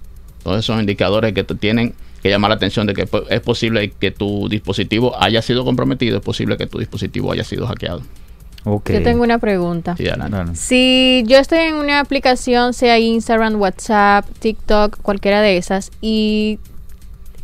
Todos 0.43 0.61
esos 0.61 0.81
indicadores 0.81 1.35
que 1.35 1.45
te 1.45 1.55
tienen 1.55 1.95
que 2.25 2.31
llamar 2.31 2.49
la 2.49 2.55
atención 2.57 2.87
de 2.87 2.95
que 2.95 3.07
es 3.29 3.41
posible 3.41 3.91
que 3.91 4.11
tu 4.11 4.49
dispositivo 4.49 5.15
haya 5.23 5.43
sido 5.43 5.63
comprometido, 5.63 6.17
es 6.17 6.23
posible 6.25 6.57
que 6.57 6.67
tu 6.67 6.79
dispositivo 6.79 7.31
haya 7.31 7.45
sido 7.45 7.67
hackeado. 7.67 8.01
Ok. 8.65 8.93
Yo 8.93 9.03
tengo 9.03 9.23
una 9.23 9.39
pregunta. 9.39 9.95
Sí. 9.95 10.03
Si 10.57 11.23
yo 11.27 11.37
estoy 11.37 11.59
en 11.59 11.75
una 11.75 12.01
aplicación, 12.01 12.73
sea 12.73 12.99
Instagram, 12.99 13.61
WhatsApp, 13.61 14.25
TikTok, 14.39 15.01
cualquiera 15.03 15.43
de 15.43 15.59
esas, 15.59 15.91
y, 16.01 16.59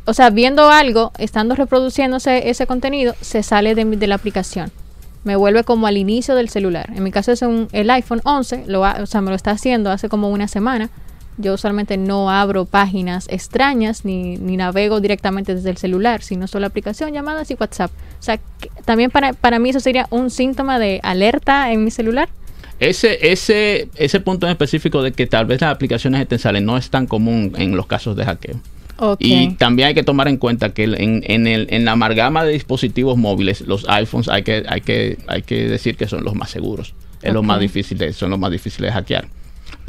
o 0.07 0.15
sea, 0.15 0.31
viendo 0.31 0.71
algo, 0.71 1.13
estando 1.19 1.55
reproduciéndose 1.55 2.49
ese 2.49 2.67
contenido, 2.67 3.15
se 3.21 3.43
sale 3.43 3.75
de, 3.75 3.85
mi- 3.85 3.97
de 3.97 4.07
la 4.07 4.15
aplicación. 4.15 4.73
Me 5.25 5.37
vuelve 5.37 5.63
como 5.63 5.87
al 5.89 5.99
inicio 5.99 6.35
del 6.35 6.49
celular. 6.49 6.91
En 6.97 7.03
mi 7.03 7.11
caso 7.11 7.33
es 7.33 7.43
un, 7.43 7.69
el 7.73 7.91
iPhone 7.91 8.23
11, 8.25 8.65
lo, 8.67 8.87
ha- 8.87 8.97
o 9.03 9.07
sea, 9.07 9.21
me 9.21 9.29
lo 9.29 9.37
está 9.37 9.51
haciendo 9.51 9.91
hace 9.91 10.09
como 10.09 10.31
una 10.31 10.49
semana. 10.49 10.89
Yo 11.41 11.55
usualmente 11.55 11.97
no 11.97 12.31
abro 12.31 12.65
páginas 12.65 13.27
extrañas 13.31 14.05
ni, 14.05 14.37
ni 14.37 14.57
navego 14.57 15.01
directamente 15.01 15.55
desde 15.55 15.71
el 15.71 15.77
celular, 15.77 16.23
sino 16.23 16.47
solo 16.47 16.67
aplicación, 16.67 17.13
llamadas 17.13 17.51
y 17.51 17.55
WhatsApp. 17.55 17.91
O 18.19 18.23
sea, 18.23 18.37
que- 18.37 18.71
también 18.85 19.11
para, 19.11 19.33
para 19.33 19.59
mí 19.59 19.71
eso 19.71 19.81
sería 19.81 20.07
un 20.11 20.31
síntoma 20.31 20.79
de 20.79 21.01
alerta 21.03 21.73
en 21.73 21.85
mi 21.85 21.91
celular. 21.91 22.29
Ese, 22.79 23.31
ese, 23.33 23.89
ese 23.97 24.21
punto 24.21 24.47
en 24.47 24.53
específico 24.53 25.03
de 25.03 25.13
que 25.13 25.27
tal 25.27 25.45
vez 25.47 25.61
las 25.61 25.71
aplicaciones 25.73 26.27
salen 26.41 26.65
no 26.65 26.77
es 26.79 26.89
tan 26.91 27.07
común 27.07 27.53
en 27.59 27.77
los 27.77 27.87
casos 27.87 28.17
de 28.17 28.25
hackeo. 28.25 28.61
Y 29.19 29.53
también 29.55 29.89
hay 29.89 29.95
que 29.95 30.03
tomar 30.03 30.29
en 30.29 30.37
cuenta 30.37 30.75
que 30.75 30.85
en, 30.85 31.23
en, 31.27 31.47
el, 31.47 31.67
en 31.71 31.87
la 31.87 31.93
amalgama 31.93 32.45
de 32.45 32.53
dispositivos 32.53 33.17
móviles, 33.17 33.63
los 33.63 33.89
iPhones 33.89 34.29
hay 34.29 34.43
que, 34.43 34.63
hay 34.69 34.83
que, 34.83 35.19
hay 35.27 35.41
que 35.43 35.69
decir 35.69 35.97
que 35.97 36.07
son 36.07 36.23
los 36.23 36.35
más 36.35 36.51
seguros. 36.51 36.95
Es 37.23 37.33
lo 37.33 37.41
Ok. 37.41 37.47
más 37.47 37.61
difícil 37.61 37.97
de, 37.97 38.13
son 38.13 38.29
los 38.31 38.39
más 38.39 38.51
difíciles 38.51 38.91
de 38.91 38.93
hackear. 38.93 39.29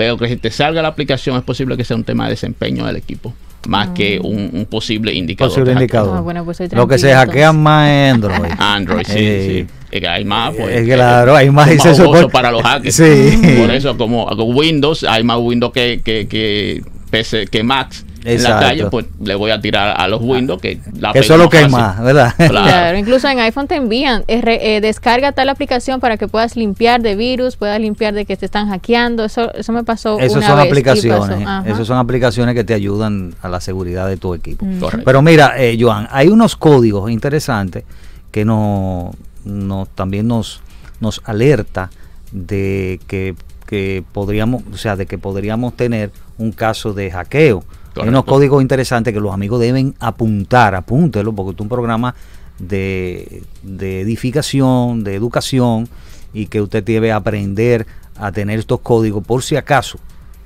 Pero 0.02 0.18
que 0.18 0.28
si 0.30 0.36
te 0.38 0.50
salga 0.50 0.82
la 0.82 0.88
aplicación 0.88 1.38
es 1.38 1.44
posible 1.44 1.78
que 1.78 1.84
sea 1.84 1.96
un 1.96 2.04
tema 2.04 2.24
de 2.24 2.32
desempeño 2.32 2.88
del 2.88 2.96
equipo, 2.96 3.36
más 3.68 3.90
que 3.90 4.20
un, 4.20 4.50
un 4.52 4.66
posible 4.66 5.14
indicador. 5.14 5.52
Posible 5.54 5.74
indicador. 5.74 6.18
Ah, 6.18 6.22
bueno, 6.22 6.44
pues 6.44 6.60
Lo 6.74 6.88
que 6.88 6.98
se 6.98 7.14
hackean 7.14 7.62
más 7.62 7.88
es 7.88 8.14
Android. 8.16 8.52
Android, 8.58 9.06
sí, 9.06 9.14
Eh, 9.16 9.66
sí. 9.68 9.74
Es 9.92 10.02
que 10.02 10.08
hay 10.08 10.26
más, 10.26 10.56
pues. 10.56 10.76
eh, 10.76 10.86
claro, 10.92 11.36
hay 11.36 11.52
más 11.52 11.70
supone- 11.70 12.32
para 12.32 12.50
los 12.52 12.64
hackers. 12.68 12.96
Sí. 12.96 13.40
Por 13.60 13.70
eso, 13.70 13.96
como 13.96 14.26
como 14.26 14.46
Windows, 14.46 15.04
hay 15.04 15.24
más 15.24 15.38
Windows 15.38 15.72
que, 15.72 16.02
que, 16.04 16.28
que, 16.28 16.82
PC 17.12 17.46
que 17.48 17.62
Macs 17.64 18.06
en 18.24 18.42
la 18.44 18.60
calle, 18.60 18.86
pues 18.86 19.08
le 19.20 19.34
voy 19.36 19.50
a 19.52 19.60
tirar 19.60 19.96
a 20.00 20.08
los 20.08 20.22
Windows 20.22 20.62
que 20.62 20.80
la 21.00 21.12
que 21.12 21.20
eso 21.20 21.34
es 21.34 21.40
lo 21.40 21.50
que 21.50 21.58
hay 21.58 21.70
más, 21.70 22.00
¿verdad? 22.04 22.34
Claro. 22.38 22.52
Claro, 22.68 22.98
incluso 23.00 23.28
en 23.28 23.40
iPhone 23.40 23.68
te 23.68 23.76
envían, 23.76 24.24
eh, 24.28 24.42
re- 24.42 24.76
eh, 24.76 24.80
descarga 24.82 25.32
tal 25.32 25.50
aplicación 25.50 26.00
para 26.00 26.18
que 26.18 26.28
puedas 26.28 26.56
limpiar 26.56 27.02
de 27.02 27.16
virus, 27.16 27.56
puedas 27.56 27.80
limpiar 27.80 28.14
de 28.14 28.26
que 28.26 28.38
te 28.38 28.46
están 28.46 28.70
hackeando. 28.70 29.26
Eso, 29.26 29.52
eso 29.56 29.72
me 29.74 29.84
pasó 29.84 30.20
Esas 30.20 30.38
una 30.38 30.48
son 30.48 30.58
vez 30.58 30.68
aplicaciones. 30.68 31.48
Esas 31.66 31.88
son 31.88 31.98
aplicaciones 31.98 32.54
que 32.56 32.64
te 32.64 32.76
ayudan 32.76 33.34
a 33.42 33.50
la 33.50 33.60
seguridad 33.60 34.08
de 34.08 34.18
tu 34.18 34.34
equipo. 34.36 34.66
Correcto. 34.80 35.04
Pero 35.04 35.22
mira, 35.24 35.56
eh, 35.58 35.76
Joan, 35.80 36.08
hay 36.12 36.28
unos 36.28 36.56
códigos 36.56 37.10
interesantes 37.10 37.84
que 38.30 38.46
no, 38.46 39.12
no- 39.46 39.88
también 39.96 40.28
nos, 40.28 40.62
nos 41.00 41.22
alerta 41.26 41.90
de 42.32 43.00
que, 43.08 43.34
que 43.72 44.04
podríamos, 44.12 44.64
o 44.74 44.76
sea, 44.76 44.98
de 44.98 45.06
que 45.06 45.18
podríamos 45.18 45.78
tener 45.78 46.12
un 46.38 46.52
caso 46.52 46.92
de 46.94 47.10
hackeo. 47.10 47.64
Hay 47.96 48.10
unos 48.10 48.26
códigos 48.26 48.62
interesantes 48.62 49.14
que 49.14 49.22
los 49.22 49.34
amigos 49.34 49.62
deben 49.62 49.96
apuntar, 50.02 50.76
apúntelo, 50.76 51.32
porque 51.34 51.56
es 51.56 51.62
un 51.62 51.70
programa 51.70 52.14
de, 52.60 53.44
de 53.64 54.02
edificación, 54.02 55.06
de 55.06 55.16
educación, 55.16 55.88
y 56.34 56.48
que 56.48 56.60
usted 56.60 56.84
debe 56.84 57.14
aprender 57.14 57.88
a 58.18 58.34
tener 58.34 58.60
estos 58.60 58.82
códigos 58.82 59.24
por 59.24 59.42
si 59.42 59.56
acaso 59.56 59.98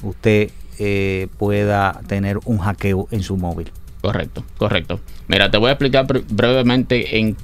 usted 0.04 0.52
eh, 0.78 1.28
pueda 1.40 2.02
tener 2.06 2.38
un 2.46 2.60
hackeo 2.60 3.08
en 3.10 3.24
su 3.24 3.38
móvil. 3.38 3.72
Correcto, 4.02 4.44
correcto. 4.60 5.00
Mira, 5.28 5.50
te 5.50 5.58
voy 5.58 5.70
a 5.70 5.72
explicar 5.72 6.06
bre- 6.06 6.24
brevemente 6.30 7.18
en 7.18 7.36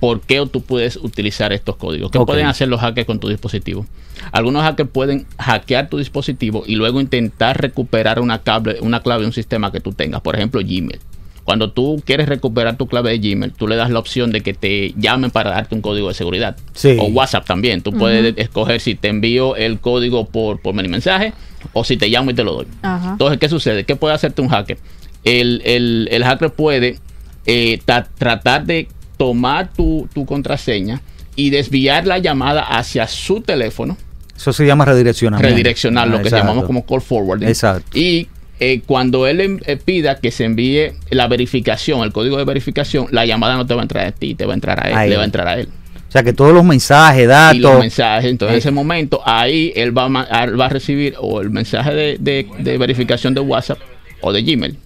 por 0.00 0.20
qué 0.20 0.46
tú 0.50 0.60
puedes 0.62 0.96
utilizar 0.96 1.52
estos 1.52 1.76
códigos. 1.76 2.10
¿Qué 2.10 2.18
pueden 2.26 2.46
hacer 2.50 2.68
los 2.68 2.80
hackers 2.80 3.06
con 3.06 3.18
tu 3.18 3.28
dispositivo? 3.28 3.86
Algunos 4.32 4.62
hackers 4.62 4.90
pueden 4.90 5.26
hackear 5.38 5.88
tu 5.88 5.98
dispositivo 5.98 6.64
y 6.66 6.76
luego 6.76 7.00
intentar 7.00 7.60
recuperar 7.60 8.20
una, 8.20 8.38
cable, 8.42 8.78
una 8.80 9.00
clave 9.00 9.22
de 9.22 9.26
un 9.28 9.32
sistema 9.32 9.72
que 9.72 9.80
tú 9.80 9.92
tengas, 9.92 10.20
por 10.20 10.36
ejemplo 10.36 10.60
Gmail. 10.60 11.00
Cuando 11.44 11.70
tú 11.70 12.02
quieres 12.04 12.28
recuperar 12.28 12.76
tu 12.76 12.88
clave 12.88 13.16
de 13.16 13.18
Gmail, 13.30 13.52
tú 13.52 13.68
le 13.68 13.76
das 13.76 13.88
la 13.90 14.00
opción 14.00 14.32
de 14.32 14.40
que 14.42 14.52
te 14.52 14.92
llamen 14.96 15.30
para 15.30 15.50
darte 15.50 15.76
un 15.76 15.80
código 15.80 16.08
de 16.08 16.14
seguridad. 16.14 16.56
Sí. 16.74 16.96
O 17.00 17.04
WhatsApp 17.06 17.46
también. 17.46 17.82
Tú 17.82 17.92
puedes 17.92 18.34
escoger 18.36 18.80
si 18.80 18.96
te 18.96 19.06
envío 19.08 19.54
el 19.54 19.78
código 19.78 20.26
por, 20.26 20.60
por 20.60 20.74
mensaje 20.74 21.32
o 21.72 21.84
si 21.84 21.96
te 21.96 22.08
llamo 22.08 22.32
y 22.32 22.34
te 22.34 22.42
lo 22.42 22.52
doy. 22.54 22.66
Entonces, 23.12 23.38
¿qué 23.38 23.48
sucede? 23.48 23.84
¿Qué 23.84 23.94
puede 23.94 24.14
hacerte 24.14 24.42
un 24.42 24.48
hacker? 24.48 24.76
El, 25.22 25.62
el- 25.64 26.08
el 26.10 26.24
hacker 26.24 26.50
puede 26.52 26.98
eh, 27.46 27.78
ta- 27.84 28.08
tratar 28.18 28.66
de 28.66 28.88
tomar 29.16 29.72
tu, 29.72 30.08
tu 30.14 30.26
contraseña 30.26 31.00
y 31.34 31.50
desviar 31.50 32.06
la 32.06 32.18
llamada 32.18 32.62
hacia 32.62 33.06
su 33.06 33.40
teléfono, 33.40 33.96
Eso 34.36 34.52
se 34.52 34.66
llama 34.66 34.84
redireccionamiento. 34.84 35.48
redireccionar 35.48 36.08
lo 36.08 36.18
Ah, 36.18 36.22
que 36.22 36.30
llamamos 36.30 36.64
como 36.64 36.84
call 36.86 37.00
forwarding. 37.00 37.48
Exacto. 37.48 37.96
Y 37.98 38.28
eh, 38.60 38.80
cuando 38.86 39.26
él 39.26 39.40
em- 39.42 39.60
eh, 39.66 39.76
pida 39.76 40.18
que 40.18 40.30
se 40.30 40.44
envíe 40.44 40.92
la 41.10 41.28
verificación, 41.28 42.02
el 42.02 42.12
código 42.12 42.38
de 42.38 42.44
verificación, 42.44 43.06
la 43.10 43.26
llamada 43.26 43.56
no 43.56 43.66
te 43.66 43.74
va 43.74 43.80
a 43.80 43.84
entrar 43.84 44.06
a 44.06 44.12
ti, 44.12 44.34
te 44.34 44.46
va 44.46 44.52
a 44.52 44.54
entrar 44.54 44.84
a 44.86 44.88
él, 44.90 44.96
A 44.96 45.06
le 45.06 45.16
va 45.16 45.22
a 45.22 45.26
entrar 45.26 45.46
a 45.48 45.58
él. 45.58 45.68
O 46.08 46.12
sea 46.12 46.22
que 46.22 46.32
todos 46.32 46.54
los 46.54 46.64
mensajes, 46.64 47.24
y 47.24 47.26
los 47.26 47.32
datos. 47.70 47.80
mensajes. 47.80 48.30
Entonces, 48.30 48.52
en 48.52 48.56
Eh. 48.56 48.58
ese 48.60 48.70
momento, 48.70 49.20
ahí 49.26 49.72
él 49.76 49.96
va 49.96 50.04
a, 50.06 50.46
va 50.46 50.68
recibir 50.70 51.14
o 51.20 51.42
el 51.42 51.50
mensaje 51.50 51.92
de, 51.92 52.16
de- 52.18 52.46
de 52.58 52.78
verificación 52.78 53.34
de 53.34 53.40
WhatsApp 53.40 53.78
o 54.22 54.32
de 54.32 54.42
Gmail. 54.42 54.78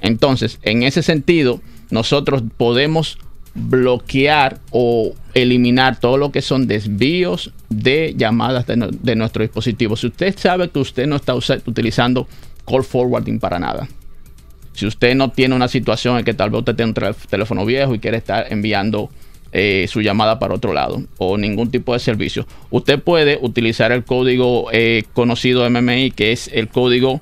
Entonces, 0.00 0.58
en 0.62 0.82
ese 0.82 1.02
sentido, 1.02 1.60
nosotros 1.90 2.42
podemos 2.56 3.18
bloquear 3.54 4.58
o 4.70 5.12
eliminar 5.34 5.98
todo 5.98 6.16
lo 6.16 6.30
que 6.32 6.42
son 6.42 6.66
desvíos 6.66 7.52
de 7.68 8.14
llamadas 8.16 8.66
de, 8.66 9.16
nuestro 9.16 9.42
dispositivo. 9.42 9.96
Si 9.96 10.06
usted 10.06 10.36
sabe 10.38 10.68
que 10.70 10.78
usted 10.78 11.06
no 11.06 11.16
está 11.16 11.34
utilizando 11.34 12.28
call 12.66 12.84
forwarding 12.84 13.38
para 13.38 13.58
nada, 13.58 13.88
si 14.72 14.86
usted 14.86 15.14
no 15.14 15.30
tiene 15.30 15.54
una 15.54 15.68
situación 15.68 16.18
en 16.18 16.24
que 16.24 16.34
tal 16.34 16.50
vez 16.50 16.60
usted 16.60 16.76
tiene 16.76 16.90
un 16.90 16.94
tel- 16.94 17.14
teléfono 17.28 17.64
viejo 17.66 17.94
y 17.94 17.98
quiere 17.98 18.16
estar 18.16 18.46
enviando 18.50 19.10
eh, 19.52 19.86
su 19.88 20.00
llamada 20.00 20.38
para 20.38 20.54
otro 20.54 20.72
lado 20.72 21.02
o 21.18 21.36
ningún 21.36 21.70
tipo 21.70 21.92
de 21.92 21.98
servicio, 21.98 22.46
usted 22.70 23.00
puede 23.02 23.38
utilizar 23.42 23.90
el 23.90 24.04
código 24.04 24.68
eh, 24.72 25.04
conocido 25.12 25.68
MMI 25.68 26.12
que 26.12 26.30
es 26.32 26.48
el 26.52 26.68
código 26.68 27.20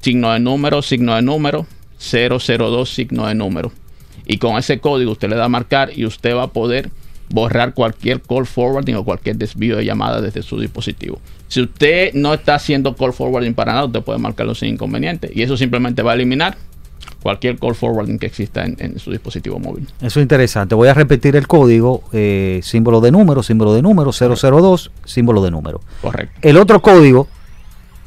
signo 0.00 0.32
de 0.32 0.40
número, 0.40 0.82
signo 0.82 1.14
de 1.14 1.22
número, 1.22 1.66
002 1.98 2.88
signo 2.88 3.26
de 3.26 3.34
número. 3.34 3.72
Y 4.30 4.38
con 4.38 4.56
ese 4.56 4.78
código 4.78 5.10
usted 5.10 5.28
le 5.28 5.34
da 5.34 5.46
a 5.46 5.48
marcar 5.48 5.90
y 5.92 6.06
usted 6.06 6.36
va 6.36 6.44
a 6.44 6.46
poder 6.46 6.90
borrar 7.30 7.74
cualquier 7.74 8.22
call 8.22 8.46
forwarding 8.46 8.94
o 8.94 9.04
cualquier 9.04 9.34
desvío 9.34 9.76
de 9.76 9.84
llamada 9.84 10.20
desde 10.20 10.42
su 10.42 10.60
dispositivo. 10.60 11.18
Si 11.48 11.60
usted 11.60 12.14
no 12.14 12.32
está 12.32 12.54
haciendo 12.54 12.94
call 12.94 13.12
forwarding 13.12 13.54
para 13.54 13.72
nada, 13.72 13.86
usted 13.86 14.02
puede 14.02 14.20
marcarlo 14.20 14.54
sin 14.54 14.68
inconveniente. 14.74 15.32
Y 15.34 15.42
eso 15.42 15.56
simplemente 15.56 16.02
va 16.02 16.12
a 16.12 16.14
eliminar 16.14 16.56
cualquier 17.20 17.58
call 17.58 17.74
forwarding 17.74 18.20
que 18.20 18.26
exista 18.26 18.64
en, 18.64 18.76
en 18.78 19.00
su 19.00 19.10
dispositivo 19.10 19.58
móvil. 19.58 19.88
Eso 20.00 20.20
es 20.20 20.22
interesante. 20.22 20.76
Voy 20.76 20.86
a 20.86 20.94
repetir 20.94 21.34
el 21.34 21.48
código, 21.48 22.04
eh, 22.12 22.60
símbolo 22.62 23.00
de 23.00 23.10
número, 23.10 23.42
símbolo 23.42 23.74
de 23.74 23.82
número, 23.82 24.12
002, 24.12 24.92
símbolo 25.04 25.42
de 25.42 25.50
número. 25.50 25.80
Correcto. 26.02 26.38
El 26.40 26.56
otro 26.56 26.80
código 26.80 27.26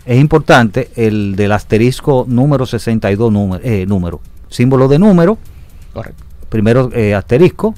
es 0.05 0.21
importante, 0.21 0.89
el 0.95 1.35
del 1.35 1.51
asterisco 1.51 2.23
número 2.29 2.65
62 2.65 3.29
número, 3.29 3.61
eh, 3.61 3.85
número. 3.85 4.21
Símbolo 4.47 4.87
de 4.87 4.99
número, 4.99 5.37
Correcto. 5.93 6.23
primero 6.49 6.89
eh, 6.93 7.13
asterisco, 7.13 7.75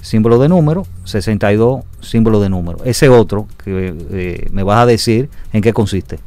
símbolo 0.00 0.38
de 0.38 0.48
número, 0.48 0.86
62, 1.04 1.84
símbolo 2.00 2.40
de 2.40 2.48
número. 2.48 2.78
Ese 2.84 3.08
otro 3.08 3.46
que 3.62 3.94
eh, 4.12 4.48
me 4.52 4.62
vas 4.62 4.80
a 4.82 4.86
decir 4.86 5.28
en 5.52 5.62
qué 5.62 5.72
consiste. 5.72 6.18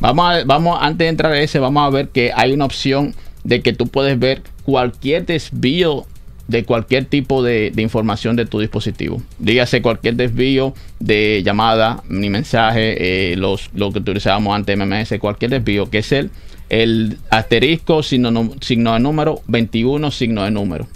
Vamos, 0.00 0.26
a- 0.30 0.44
vamos, 0.44 0.78
antes 0.80 0.98
de 1.04 1.08
entrar 1.08 1.32
a 1.32 1.40
ese, 1.40 1.58
vamos 1.58 1.86
a 1.86 1.90
ver 1.90 2.08
que 2.08 2.30
hay 2.34 2.52
una 2.52 2.64
opción 2.66 3.14
de 3.44 3.62
que 3.62 3.72
tú 3.72 3.86
puedes 3.88 4.18
ver 4.18 4.42
cualquier 4.64 5.24
desvío 5.26 6.04
de 6.48 6.64
cualquier 6.64 7.06
tipo 7.06 7.42
de, 7.42 7.72
de 7.74 7.82
información 7.82 8.36
de 8.36 8.46
tu 8.46 8.60
dispositivo. 8.60 9.20
Dígase 9.40 9.82
cualquier 9.82 10.14
desvío 10.14 10.74
de 11.00 11.42
llamada, 11.44 12.02
ni 12.08 12.30
mensaje, 12.30 13.32
eh, 13.32 13.36
los, 13.36 13.68
lo 13.74 13.90
que 13.92 13.98
utilizábamos 13.98 14.54
antes 14.54 14.76
MMS, 14.78 15.18
cualquier 15.18 15.50
desvío, 15.50 15.90
que 15.90 15.98
es 15.98 16.12
el, 16.12 16.30
el 16.68 17.18
asterisco, 17.30 18.02
signo, 18.02 18.30
de 18.30 19.00
número, 19.00 19.40
21, 19.46 20.10
signo 20.10 20.44
de 20.44 20.50
número. 20.50 20.86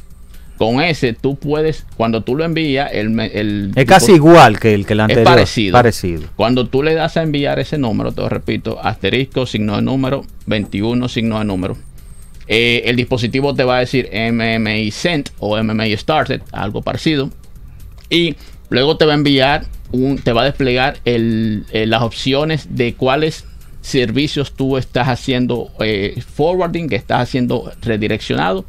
Con 0.59 0.83
ese 0.83 1.15
tú 1.15 1.37
puedes, 1.37 1.87
cuando 1.97 2.21
tú 2.23 2.37
lo 2.37 2.45
envías, 2.45 2.91
el, 2.93 3.19
el 3.19 3.73
Es 3.77 3.87
casi 3.87 4.13
igual 4.13 4.61
que 4.61 4.75
el 4.75 4.85
que 4.85 4.93
el 4.93 5.01
es 5.01 5.05
anterior. 5.05 5.25
parecido. 5.25 5.73
Parecido. 5.73 6.23
Cuando 6.37 6.67
tú 6.67 6.83
le 6.83 6.93
das 6.95 7.17
a 7.17 7.23
enviar 7.23 7.59
ese 7.59 7.79
número, 7.79 8.13
te 8.13 8.21
lo 8.21 8.29
repito, 8.29 8.79
asterisco, 8.83 9.47
signo 9.47 9.77
de 9.77 9.83
número, 9.83 10.23
21, 10.47 11.09
signo 11.09 11.39
de 11.39 11.45
número. 11.47 11.77
eh, 12.53 12.83
el 12.91 12.97
dispositivo 12.97 13.55
te 13.55 13.63
va 13.63 13.77
a 13.77 13.81
decir 13.81 14.11
MMI 14.13 14.91
Sent 14.91 15.31
o 15.39 15.57
MMI 15.63 15.97
Started, 15.97 16.43
algo 16.51 16.83
parecido. 16.83 17.31
Y 18.11 18.35
luego 18.71 18.97
te 18.97 19.05
va 19.07 19.13
a 19.13 19.15
enviar, 19.15 19.67
un, 19.93 20.19
te 20.19 20.33
va 20.33 20.43
a 20.43 20.45
desplegar 20.47 20.99
el- 21.05 21.65
eh, 21.71 21.87
las 21.87 22.03
opciones 22.03 22.67
de 22.71 22.95
cuáles 22.95 23.45
servicios 23.81 24.53
tú 24.53 24.77
estás 24.77 25.09
haciendo 25.09 25.71
eh, 25.81 26.21
forwarding, 26.35 26.89
que 26.89 26.97
estás 26.97 27.21
haciendo 27.21 27.73
redireccionado 27.83 28.65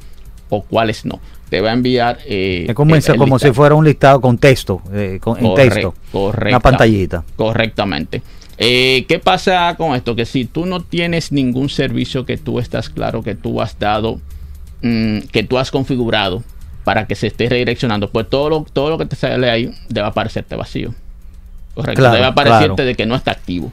o 0.50 0.62
cuáles 0.64 1.06
no. 1.06 1.20
Te 1.50 1.60
va 1.60 1.72
a 1.72 1.74
enviar. 1.74 2.20
eh, 2.26 2.66
Es 2.70 2.76
como, 2.76 2.96
el- 2.96 3.04
el 3.06 3.18
como 3.18 3.38
si 3.40 3.52
fuera 3.52 3.76
un 3.76 3.84
listado 3.86 4.22
con 4.22 4.38
texto, 4.38 4.82
eh, 4.94 5.20
con- 5.22 5.44
en 5.46 5.54
texto. 5.56 5.94
correcta. 6.12 6.50
Una 6.50 6.60
pantallita. 6.62 7.24
Correctamente. 7.36 8.22
Eh, 8.58 9.06
¿Qué 9.08 9.20
pasa 9.20 9.74
con 9.78 9.96
esto? 9.96 10.16
Que 10.16 10.26
si 10.26 10.46
tú 10.46 10.66
no 10.66 10.82
tienes 10.82 11.32
ningún 11.32 11.68
servicio 11.70 12.26
que 12.26 12.38
tú 12.38 12.60
estás 12.60 12.90
claro 12.90 13.22
que 13.24 13.36
tú 13.36 13.60
has 13.62 13.78
dado, 13.80 14.22
mm, 14.82 15.20
que 15.32 15.44
tú 15.44 15.58
has 15.58 15.72
configurado 15.72 16.44
para 16.84 17.06
que 17.06 17.16
se 17.16 17.28
esté 17.28 17.50
redireccionando, 17.50 18.10
pues 18.12 18.30
todo 18.30 18.50
lo, 18.50 18.66
todo 18.72 18.90
lo 18.90 18.98
que 18.98 19.06
te 19.08 19.16
sale 19.16 19.50
ahí 19.50 19.74
debe 19.90 20.08
aparecerte 20.08 20.56
vacío. 20.56 20.94
Correcto. 21.76 22.00
Claro, 22.02 22.16
debe 22.16 22.28
aparecerte 22.28 22.68
claro. 22.76 22.86
de 22.86 22.96
que 22.96 23.06
no 23.06 23.16
está 23.16 23.32
activo. 23.32 23.72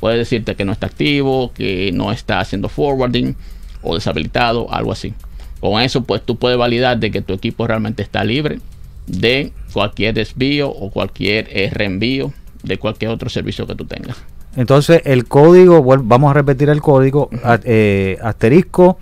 Puede 0.00 0.16
decirte 0.18 0.54
que 0.54 0.64
no 0.64 0.72
está 0.72 0.86
activo, 0.86 1.52
que 1.52 1.90
no 1.92 2.12
está 2.12 2.40
haciendo 2.40 2.68
forwarding 2.68 3.34
o 3.82 3.94
deshabilitado, 3.94 4.72
algo 4.72 4.92
así. 4.92 5.14
Con 5.60 5.80
eso, 5.82 6.02
pues 6.04 6.22
tú 6.22 6.36
puedes 6.36 6.56
validar 6.58 6.98
de 6.98 7.10
que 7.10 7.20
tu 7.20 7.32
equipo 7.32 7.66
realmente 7.66 8.02
está 8.02 8.22
libre 8.24 8.60
de 9.06 9.52
cualquier 9.72 10.14
desvío 10.14 10.68
o 10.70 10.90
cualquier 10.90 11.48
reenvío 11.72 12.32
de 12.62 12.78
cualquier 12.78 13.10
otro 13.10 13.28
servicio 13.28 13.66
que 13.66 13.74
tú 13.74 13.84
tengas. 13.86 14.16
Entonces, 14.56 15.02
el 15.04 15.26
código, 15.26 15.82
vuel- 15.84 16.02
vamos 16.04 16.30
a 16.30 16.34
repetir 16.34 16.68
el 16.68 16.80
código, 16.80 17.28
eh, 17.64 18.18
asterisco, 18.22 18.98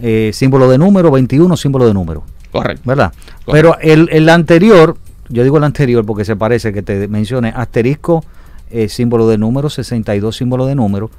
eh, 0.00 0.30
símbolo 0.32 0.68
de 0.68 0.78
número, 0.78 1.10
21, 1.10 1.56
símbolo 1.56 1.86
de 1.86 1.94
número, 1.94 2.24
Correcto. 2.52 2.82
¿verdad? 2.84 3.12
Correcto. 3.44 3.52
Pero 3.52 3.78
el, 3.80 4.08
el 4.12 4.28
anterior, 4.28 4.96
yo 5.28 5.42
digo 5.42 5.58
el 5.58 5.64
anterior 5.64 6.04
porque 6.04 6.24
se 6.24 6.36
parece 6.36 6.72
que 6.72 6.82
te 6.82 7.08
mencioné, 7.08 7.52
asterisco, 7.54 8.24
eh, 8.70 8.88
símbolo 8.88 9.28
de 9.28 9.38
número, 9.38 9.70
62, 9.70 10.36
símbolo 10.36 10.66
de 10.66 10.74
número, 10.74 11.10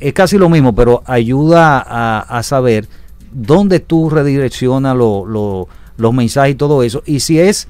es 0.00 0.12
casi 0.12 0.36
lo 0.38 0.48
mismo, 0.48 0.74
pero 0.74 1.02
ayuda 1.06 1.78
a, 1.78 2.20
a 2.20 2.42
saber 2.42 2.86
dónde 3.32 3.80
tú 3.80 4.10
redireccionas 4.10 4.96
lo- 4.96 5.24
lo- 5.26 5.68
los 5.96 6.12
mensajes 6.12 6.52
y 6.52 6.56
todo 6.56 6.82
eso, 6.82 7.02
y 7.06 7.20
si 7.20 7.38
es 7.38 7.68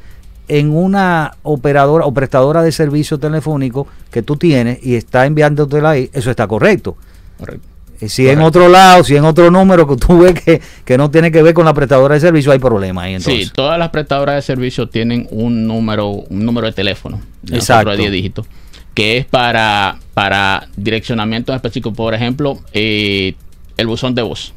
en 0.49 0.75
una 0.75 1.37
operadora 1.43 2.05
o 2.07 2.13
prestadora 2.13 2.63
de 2.63 2.73
servicio 2.73 3.19
telefónico 3.19 3.87
que 4.11 4.23
tú 4.23 4.37
tienes 4.37 4.79
y 4.85 4.95
está 4.95 5.27
enviándotela 5.27 5.91
ahí, 5.91 6.11
eso 6.13 6.31
está 6.31 6.47
correcto. 6.47 6.97
Correcto. 7.39 7.67
Eh, 8.01 8.09
Si 8.09 8.29
en 8.29 8.41
otro 8.41 8.69
lado, 8.69 9.05
si 9.05 9.17
en 9.17 9.25
otro 9.25 9.51
número 9.51 9.87
que 9.87 9.97
tú 9.97 10.19
ves 10.19 10.35
que, 10.35 10.61
que 10.85 10.99
no 10.99 11.11
tiene 11.11 11.31
que 11.31 11.43
ver 11.43 11.55
con 11.55 11.65
la 11.65 11.73
prestadora 11.73 12.15
de 12.15 12.21
servicio, 12.21 12.51
hay 12.53 12.59
problema 12.59 13.03
ahí 13.03 13.15
entonces. 13.15 13.47
Sí, 13.49 13.53
todas 13.55 13.79
las 13.79 13.89
prestadoras 13.91 14.35
de 14.37 14.43
servicio 14.43 14.89
tienen 14.89 15.27
un 15.31 15.67
número, 15.67 16.09
un 16.11 16.45
número 16.45 16.67
de 16.67 16.73
teléfono. 16.73 17.21
Exacto. 17.51 17.91
de 17.93 17.97
10 17.99 18.13
dígitos. 18.13 18.47
Que 18.95 19.19
es 19.19 19.27
para, 19.27 19.99
para 20.15 20.69
direccionamientos 20.77 21.55
específicos. 21.55 21.95
Por 21.95 22.15
ejemplo, 22.15 22.61
eh, 22.73 23.35
el 23.77 23.87
buzón 23.87 24.15
de 24.15 24.23
voz. 24.23 24.55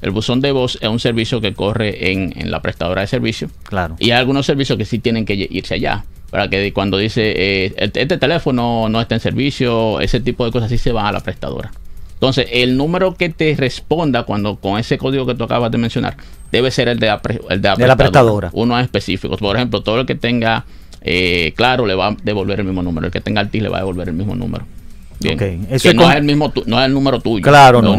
El 0.00 0.12
buzón 0.12 0.40
de 0.40 0.52
voz 0.52 0.78
es 0.80 0.88
un 0.88 1.00
servicio 1.00 1.40
que 1.40 1.54
corre 1.54 2.12
en, 2.12 2.32
en 2.36 2.52
la 2.52 2.62
prestadora 2.62 3.00
de 3.00 3.08
servicio. 3.08 3.50
Claro. 3.64 3.96
Y 3.98 4.12
hay 4.12 4.18
algunos 4.18 4.46
servicios 4.46 4.78
que 4.78 4.84
sí 4.84 5.00
tienen 5.00 5.24
que 5.24 5.34
irse 5.50 5.74
allá. 5.74 6.04
Para 6.30 6.48
que 6.48 6.72
cuando 6.72 6.98
dice 6.98 7.32
eh, 7.34 7.74
este 7.78 8.02
este 8.02 8.18
teléfono 8.18 8.88
no 8.88 9.00
está 9.00 9.14
en 9.14 9.20
servicio, 9.20 9.98
ese 9.98 10.20
tipo 10.20 10.44
de 10.44 10.52
cosas 10.52 10.68
sí 10.70 10.78
se 10.78 10.92
van 10.92 11.06
a 11.06 11.12
la 11.12 11.20
prestadora. 11.20 11.72
Entonces, 12.12 12.48
el 12.52 12.76
número 12.76 13.14
que 13.14 13.28
te 13.28 13.54
responda 13.56 14.24
cuando 14.24 14.56
con 14.56 14.78
ese 14.78 14.98
código 14.98 15.24
que 15.24 15.34
tú 15.34 15.44
acabas 15.44 15.70
de 15.70 15.78
mencionar 15.78 16.16
debe 16.52 16.70
ser 16.70 16.88
el 16.88 16.98
de 16.98 17.06
la, 17.06 17.22
pre- 17.22 17.40
el 17.48 17.62
de 17.62 17.68
la 17.68 17.76
De 17.76 17.86
la 17.86 17.96
prestadora. 17.96 18.50
Uno 18.52 18.78
específico. 18.78 19.36
Por 19.36 19.56
ejemplo, 19.56 19.82
todo 19.82 20.00
el 20.00 20.06
que 20.06 20.16
tenga 20.16 20.64
eh, 21.00 21.52
claro 21.56 21.86
le 21.86 21.94
va 21.94 22.08
a 22.08 22.16
devolver 22.22 22.60
el 22.60 22.66
mismo 22.66 22.82
número. 22.82 23.06
El 23.06 23.12
que 23.12 23.20
tenga 23.20 23.40
Altis 23.40 23.62
le 23.62 23.68
va 23.68 23.76
a 23.78 23.80
devolver 23.80 24.08
el 24.08 24.14
mismo 24.14 24.34
número. 24.34 24.64
Bien. 25.20 25.66
Eso 25.68 25.82
Que 25.82 25.88
es 25.88 25.94
no 25.96 26.02
con- 26.02 26.10
es 26.12 26.16
el 26.18 26.24
mismo 26.24 26.50
tu- 26.50 26.62
no 26.66 26.78
es 26.78 26.86
el 26.86 26.94
número 26.94 27.18
tuyo. 27.20 27.42
Claro, 27.42 27.82
no, 27.82 27.94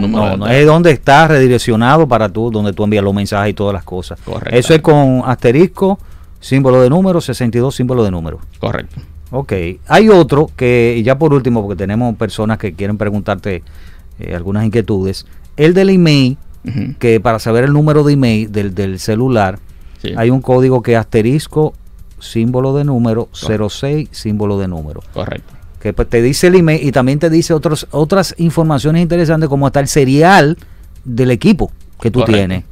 el 0.47 0.51
es 0.55 0.65
donde 0.65 0.91
está 0.91 1.27
redireccionado 1.27 2.07
para 2.07 2.29
tú, 2.29 2.49
donde 2.49 2.71
tú 2.71 2.83
envías 2.85 3.03
los 3.03 3.13
mensajes 3.13 3.51
y 3.51 3.53
todas 3.53 3.73
las 3.73 3.83
cosas. 3.83 4.19
Correcto. 4.23 4.55
Eso 4.57 4.73
es 4.73 4.81
con 4.81 5.21
asterisco, 5.25 5.99
símbolo 6.39 6.81
de 6.81 6.89
número, 6.89 7.19
62, 7.19 7.75
símbolo 7.75 8.05
de 8.05 8.11
número. 8.11 8.39
Correcto. 8.59 9.01
Ok, 9.31 9.51
hay 9.87 10.09
otro 10.09 10.49
que, 10.55 10.95
y 10.97 11.03
ya 11.03 11.19
por 11.19 11.33
último, 11.33 11.61
porque 11.61 11.75
tenemos 11.77 12.15
personas 12.15 12.57
que 12.57 12.73
quieren 12.73 12.97
preguntarte 12.97 13.63
eh, 14.19 14.33
algunas 14.35 14.65
inquietudes, 14.65 15.25
el 15.57 15.73
del 15.73 15.89
email, 15.89 16.37
que 16.99 17.19
para 17.19 17.39
saber 17.39 17.65
el 17.65 17.73
número 17.73 18.03
de 18.03 18.13
email 18.13 18.51
del, 18.51 18.73
del 18.75 18.97
celular, 18.99 19.59
Sí. 20.01 20.13
hay 20.15 20.29
un 20.29 20.41
código 20.41 20.81
que 20.81 20.93
es 20.93 20.97
asterisco, 20.97 21.73
símbolo 22.19 22.75
de 22.75 22.83
número, 22.83 23.29
Correcto. 23.39 23.69
06, 23.69 24.09
símbolo 24.11 24.57
de 24.59 24.67
número. 24.67 25.01
Correcto. 25.13 25.53
que 25.81 25.93
pues, 25.93 26.09
te 26.09 26.21
dice 26.21 26.47
el 26.47 26.55
email 26.55 26.85
y 26.85 26.91
también 26.91 27.19
te 27.19 27.29
dice 27.29 27.53
otros, 27.53 27.87
otras 27.91 28.35
informaciones 28.37 29.01
interesantes 29.01 29.47
como 29.47 29.65
hasta 29.65 29.79
el 29.79 29.87
serial 29.87 30.57
del 31.05 31.31
equipo 31.31 31.71
que 32.01 32.11
tú 32.11 32.19
Correcto. 32.19 32.37
tienes. 32.37 32.63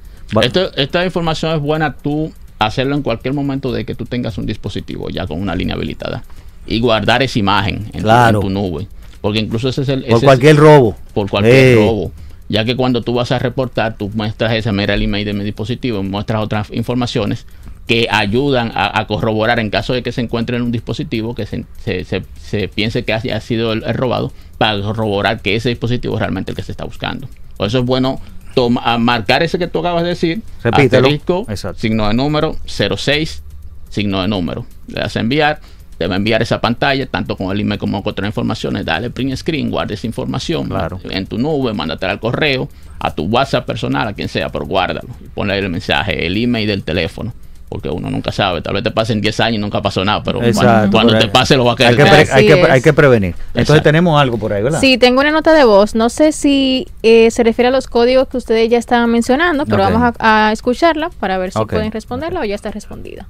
Esto- 0.45 0.73
esta 0.75 1.05
información 1.05 1.55
es 1.55 1.61
buena 1.61 1.93
tú 1.95 2.31
hacerlo 2.59 2.95
en 2.95 3.01
cualquier 3.03 3.33
momento 3.33 3.71
de 3.71 3.85
que 3.85 3.95
tú 3.95 4.03
tengas 4.05 4.37
un 4.37 4.45
dispositivo 4.45 5.09
ya 5.09 5.25
con 5.25 5.41
una 5.41 5.55
línea 5.55 5.75
habilitada 5.75 6.23
y 6.65 6.81
guardar 6.81 7.23
esa 7.23 7.39
imagen 7.39 7.89
en, 7.93 8.03
tu- 8.03 8.09
en 8.09 8.39
tu 8.41 8.49
nube. 8.49 8.87
Porque 9.21 9.39
incluso 9.39 9.69
ese 9.69 9.83
es 9.83 9.89
el... 9.89 10.03
por 10.03 10.17
es- 10.17 10.23
cualquier 10.23 10.57
robo. 10.57 10.97
por 11.13 11.29
cualquier 11.29 11.55
Eh, 11.55 11.75
robo. 11.75 12.11
Ya 12.49 12.65
que 12.65 12.75
cuando 12.75 13.01
tú 13.03 13.13
vas 13.13 13.31
a 13.31 13.39
reportar, 13.39 13.95
tú 13.97 14.09
muestras 14.13 14.51
esa, 14.53 14.71
mira 14.73 14.93
el 14.95 15.01
email 15.01 15.25
de 15.25 15.33
mi 15.33 15.43
dispositivo, 15.45 16.03
muestras 16.03 16.41
otras 16.43 16.69
informaciones 16.71 17.45
que 17.87 18.07
ayudan 18.11 18.71
a, 18.75 18.99
a 18.99 19.07
corroborar 19.07 19.59
en 19.59 19.69
caso 19.69 19.93
de 19.93 20.03
que 20.03 20.11
se 20.11 20.21
encuentre 20.21 20.57
en 20.57 20.63
un 20.63 20.71
dispositivo 20.71 21.33
que 21.33 21.45
se, 21.45 21.65
se- 21.83 22.03
se- 22.03 22.23
se 22.39 22.67
piense 22.67 23.03
que 23.03 23.13
haya 23.13 23.39
sido 23.39 23.71
el, 23.73 23.83
el 23.83 23.93
robado, 23.93 24.31
para 24.57 24.81
corroborar 24.81 25.41
que 25.41 25.55
ese 25.55 25.69
dispositivo 25.69 26.15
es 26.15 26.19
realmente 26.19 26.51
el 26.51 26.55
que 26.57 26.63
se 26.63 26.71
está 26.71 26.83
buscando. 26.83 27.29
Por 27.55 27.67
eso 27.67 27.79
es 27.79 27.85
bueno 27.85 28.19
toma, 28.55 28.97
marcar 28.97 29.41
ese 29.43 29.57
que 29.59 29.67
tú 29.67 29.79
acabas 29.79 30.03
de 30.03 30.09
decir, 30.09 30.41
Repítelo. 30.63 31.05
asterisco, 31.07 31.45
Exacto. 31.47 31.79
signo 31.79 32.07
de 32.07 32.13
número, 32.15 32.57
06, 32.65 33.43
signo 33.89 34.21
de 34.21 34.27
número. 34.27 34.65
Le 34.87 34.99
das 35.01 35.15
a 35.15 35.19
enviar, 35.19 35.59
te 35.97 36.07
va 36.07 36.15
a 36.15 36.17
enviar 36.17 36.41
esa 36.41 36.59
pantalla, 36.59 37.05
tanto 37.05 37.37
con 37.37 37.51
el 37.51 37.61
email 37.61 37.79
como 37.79 38.03
con 38.03 38.11
otras 38.11 38.27
informaciones. 38.27 38.83
Dale 38.85 39.11
print 39.11 39.35
screen, 39.35 39.69
guarda 39.69 39.93
esa 39.93 40.07
información 40.07 40.67
Claro. 40.67 40.99
en 41.09 41.25
tu 41.27 41.37
nube, 41.37 41.73
mándatela 41.73 42.11
al 42.13 42.19
correo, 42.19 42.67
a 42.99 43.13
tu 43.15 43.23
WhatsApp 43.25 43.65
personal, 43.65 44.07
a 44.07 44.13
quien 44.13 44.27
sea, 44.27 44.49
pero 44.49 44.65
guárdalo. 44.65 45.07
Ponle 45.35 45.53
ahí 45.53 45.59
el 45.59 45.69
mensaje, 45.69 46.25
el 46.25 46.35
email 46.35 46.67
del 46.67 46.83
teléfono. 46.83 47.33
Porque 47.69 47.89
uno 47.89 48.09
nunca 48.09 48.31
sabe, 48.31 48.61
tal 48.61 48.75
vez 48.75 48.83
te 48.83 48.91
pasen 48.91 49.19
10 49.19 49.39
años 49.41 49.55
y 49.55 49.57
nunca 49.57 49.81
pasó 49.81 50.05
nada, 50.05 50.23
pero 50.23 50.39
cuando- 50.39 50.61
Exacto. 50.61 50.91
cuando, 50.91 51.13
Pero 51.13 51.25
te 51.25 51.31
pase 51.31 51.57
lo 51.57 51.65
va 51.65 51.71
a 51.71 51.73
hay 51.73 51.77
querer. 51.77 51.95
que, 51.97 52.03
pre- 52.05 52.33
hay, 52.33 52.47
que, 52.47 52.71
hay 52.71 52.81
que 52.81 52.93
prevenir. 52.93 53.31
Entonces 53.31 53.61
Exacto. 53.61 53.83
tenemos 53.83 54.21
algo 54.21 54.37
por 54.37 54.53
ahí, 54.53 54.63
¿verdad? 54.63 54.79
Sí, 54.79 54.97
tengo 54.97 55.19
una 55.19 55.31
nota 55.31 55.51
de 55.53 55.65
voz. 55.65 55.93
No 55.93 56.09
sé 56.09 56.31
si 56.31 56.87
eh, 57.03 57.29
se 57.29 57.43
refiere 57.43 57.67
a 57.67 57.71
los 57.71 57.87
códigos 57.87 58.29
que 58.29 58.37
ustedes 58.37 58.69
ya 58.69 58.77
estaban 58.77 59.11
mencionando, 59.11 59.65
pero 59.65 59.83
vamos 59.83 60.13
a, 60.17 60.47
a 60.47 60.51
escucharla 60.53 61.09
para 61.19 61.37
ver 61.37 61.51
si 61.51 61.59
pueden 61.65 61.91
responderla 61.91 62.39
o 62.39 62.45
ya 62.45 62.55
está 62.55 62.71
respondida. 62.71 63.27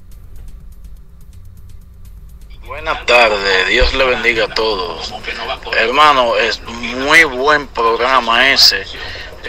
Buenas 2.67 3.05
tardes, 3.05 3.67
Dios 3.69 3.93
le 3.93 4.05
bendiga 4.05 4.45
a 4.45 4.53
todos. 4.53 5.13
Hermano, 5.79 6.35
es 6.35 6.61
muy 6.97 7.23
buen 7.23 7.65
programa 7.67 8.49
ese 8.51 8.83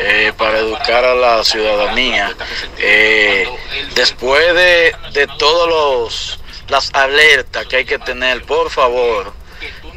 eh, 0.01 0.33
para 0.37 0.59
educar 0.59 1.05
a 1.05 1.15
la 1.15 1.45
ciudadanía. 1.45 2.35
Eh, 2.79 3.49
después 3.95 4.55
de, 4.55 4.95
de 5.13 5.27
todos 5.39 5.69
los 5.69 6.41
las 6.69 6.95
alertas 6.95 7.67
que 7.67 7.77
hay 7.77 7.85
que 7.85 7.99
tener, 7.99 8.45
por 8.45 8.71
favor, 8.71 9.33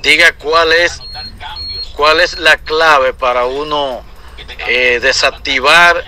diga 0.02 0.34
cuál 0.34 0.72
es 0.72 1.00
cuál 1.96 2.22
es 2.22 2.40
la 2.40 2.58
clave 2.58 3.14
para 3.14 3.46
uno 3.46 4.04
eh, 4.68 5.00
desactivar 5.02 6.04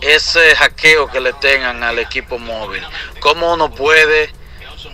ese 0.00 0.54
hackeo 0.56 1.08
que 1.08 1.20
le 1.20 1.32
tengan 1.34 1.82
al 1.82 1.98
equipo 1.98 2.38
móvil. 2.38 2.82
¿Cómo 3.20 3.54
uno 3.54 3.70
puede 3.72 4.32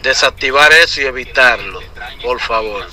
desactivar 0.02 0.72
eso 0.72 1.00
y 1.00 1.04
evitarlo? 1.06 1.80
Por 2.22 2.40
favor. 2.40 2.86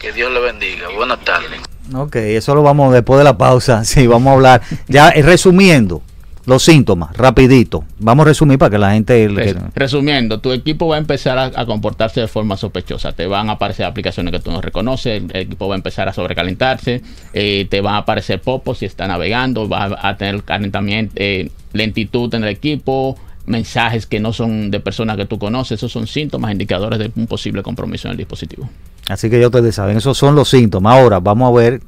Que 0.00 0.12
Dios 0.12 0.30
le 0.32 0.40
bendiga. 0.40 0.88
Buenas 0.88 1.24
tardes. 1.24 1.60
Ok, 1.94 2.16
eso 2.16 2.54
lo 2.54 2.62
vamos 2.62 2.92
después 2.92 3.18
de 3.18 3.24
la 3.24 3.36
pausa. 3.38 3.84
Sí, 3.88 4.06
vamos 4.06 4.30
a 4.30 4.34
hablar. 4.34 4.62
Ya 4.88 5.08
eh, 5.10 5.22
resumiendo 5.22 6.02
los 6.46 6.62
síntomas, 6.62 7.14
rapidito. 7.14 7.84
Vamos 7.98 8.24
a 8.24 8.28
resumir 8.28 8.56
para 8.58 8.70
que 8.70 8.78
la 8.78 8.92
gente... 8.92 9.22
el 9.24 9.36
Res- 9.36 9.56
Resumiendo, 9.74 10.40
tu 10.40 10.50
equipo 10.52 10.88
va 10.88 10.96
a 10.96 10.98
empezar 10.98 11.36
a, 11.38 11.44
a 11.54 11.66
comportarse 11.66 12.20
de 12.22 12.28
forma 12.28 12.56
sospechosa. 12.56 13.12
Te 13.12 13.26
van 13.26 13.50
a 13.50 13.52
aparecer 13.52 13.84
aplicaciones 13.84 14.32
que 14.32 14.40
tú 14.40 14.50
no 14.50 14.62
reconoces, 14.62 15.22
el 15.30 15.36
equipo 15.42 15.68
va 15.68 15.74
a 15.74 15.76
empezar 15.76 16.08
a 16.08 16.12
sobrecalentarse, 16.14 17.02
eh, 17.34 17.66
te 17.68 17.82
van 17.82 17.96
a 17.96 17.98
aparecer 17.98 18.40
popos 18.40 18.78
si 18.78 18.86
está 18.86 19.06
navegando, 19.06 19.68
va 19.68 19.84
a, 19.84 20.08
a 20.08 20.16
tener 20.16 20.42
calentamiento, 20.42 21.12
eh, 21.16 21.50
lentitud 21.74 22.32
en 22.34 22.44
el 22.44 22.48
equipo, 22.50 23.18
mensajes 23.48 24.06
que 24.06 24.20
no 24.20 24.32
son 24.32 24.70
de 24.70 24.80
personas 24.80 25.16
que 25.16 25.26
tú 25.26 25.38
conoces. 25.38 25.78
Esos 25.78 25.90
son 25.90 26.06
síntomas, 26.06 26.52
indicadores 26.52 26.98
de 26.98 27.10
un 27.16 27.26
posible 27.26 27.62
compromiso 27.62 28.08
en 28.08 28.12
el 28.12 28.18
dispositivo. 28.18 28.68
Así 29.08 29.30
que 29.30 29.40
ya 29.40 29.46
ustedes 29.46 29.74
saben, 29.74 29.96
esos 29.96 30.16
son 30.16 30.34
los 30.34 30.48
síntomas. 30.48 30.98
Ahora 30.98 31.20
vamos 31.20 31.48
a 31.48 31.58
ver 31.58 31.80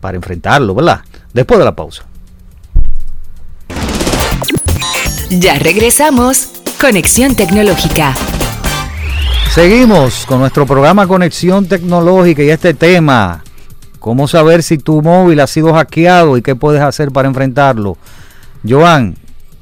para 0.00 0.16
enfrentarlo, 0.16 0.74
¿verdad? 0.74 1.00
Después 1.32 1.58
de 1.58 1.64
la 1.64 1.76
pausa. 1.76 2.04
Ya 5.30 5.58
regresamos. 5.58 6.50
Conexión 6.80 7.34
Tecnológica. 7.34 8.14
Seguimos 9.50 10.26
con 10.26 10.40
nuestro 10.40 10.66
programa 10.66 11.06
Conexión 11.06 11.66
Tecnológica 11.66 12.42
y 12.42 12.50
este 12.50 12.74
tema, 12.74 13.42
cómo 13.98 14.28
saber 14.28 14.62
si 14.62 14.76
tu 14.76 15.00
móvil 15.00 15.40
ha 15.40 15.46
sido 15.46 15.72
hackeado 15.72 16.36
y 16.36 16.42
qué 16.42 16.54
puedes 16.54 16.82
hacer 16.82 17.10
para 17.10 17.26
enfrentarlo. 17.28 17.96
Joan, 18.68 19.16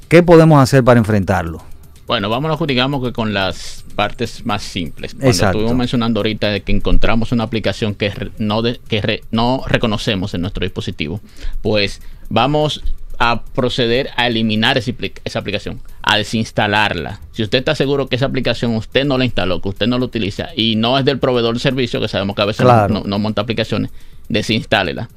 ¿qué 0.08 0.22
podemos 0.22 0.60
hacer 0.62 0.84
para 0.84 0.98
enfrentarlo? 0.98 1.62
Bueno, 2.06 2.28
vámonos 2.28 2.58
digamos 2.66 3.02
que 3.02 3.12
con 3.14 3.32
las 3.32 3.84
partes 3.96 4.44
más 4.44 4.62
simples. 4.62 5.14
Cuando 5.14 5.28
Exacto. 5.30 5.58
estuvimos 5.58 5.76
mencionando 5.78 6.20
ahorita 6.20 6.48
de 6.48 6.60
que 6.62 6.72
encontramos 6.72 7.32
una 7.32 7.44
aplicación 7.44 7.94
que, 7.94 8.12
no, 8.38 8.60
de- 8.60 8.78
que 8.88 9.00
re- 9.00 9.22
no 9.30 9.62
reconocemos 9.66 10.34
en 10.34 10.42
nuestro 10.42 10.64
dispositivo, 10.64 11.20
pues 11.62 12.02
vamos 12.28 12.82
a 13.18 13.42
proceder 13.44 14.10
a 14.16 14.26
eliminar 14.26 14.76
esa, 14.76 14.90
apli- 14.90 15.12
esa 15.24 15.38
aplicación, 15.38 15.80
a 16.02 16.16
desinstalarla. 16.18 17.20
Si 17.32 17.42
usted 17.42 17.58
está 17.58 17.74
seguro 17.74 18.08
que 18.08 18.16
esa 18.16 18.26
aplicación 18.26 18.74
usted 18.74 19.04
no 19.06 19.16
la 19.16 19.24
instaló, 19.24 19.62
que 19.62 19.68
usted 19.70 19.86
no 19.86 19.98
la 19.98 20.04
utiliza 20.04 20.48
y 20.54 20.76
no 20.76 20.98
es 20.98 21.04
del 21.06 21.18
proveedor 21.20 21.54
de 21.54 21.60
servicio, 21.60 22.00
que 22.00 22.08
sabemos 22.08 22.36
que 22.36 22.42
a 22.42 22.46
veces 22.46 22.66
Claro. 22.66 22.92
no, 22.92 23.02
no 23.04 23.18
monta 23.18 23.40
aplicaciones, 23.42 23.92
desinstálela. 24.28 25.08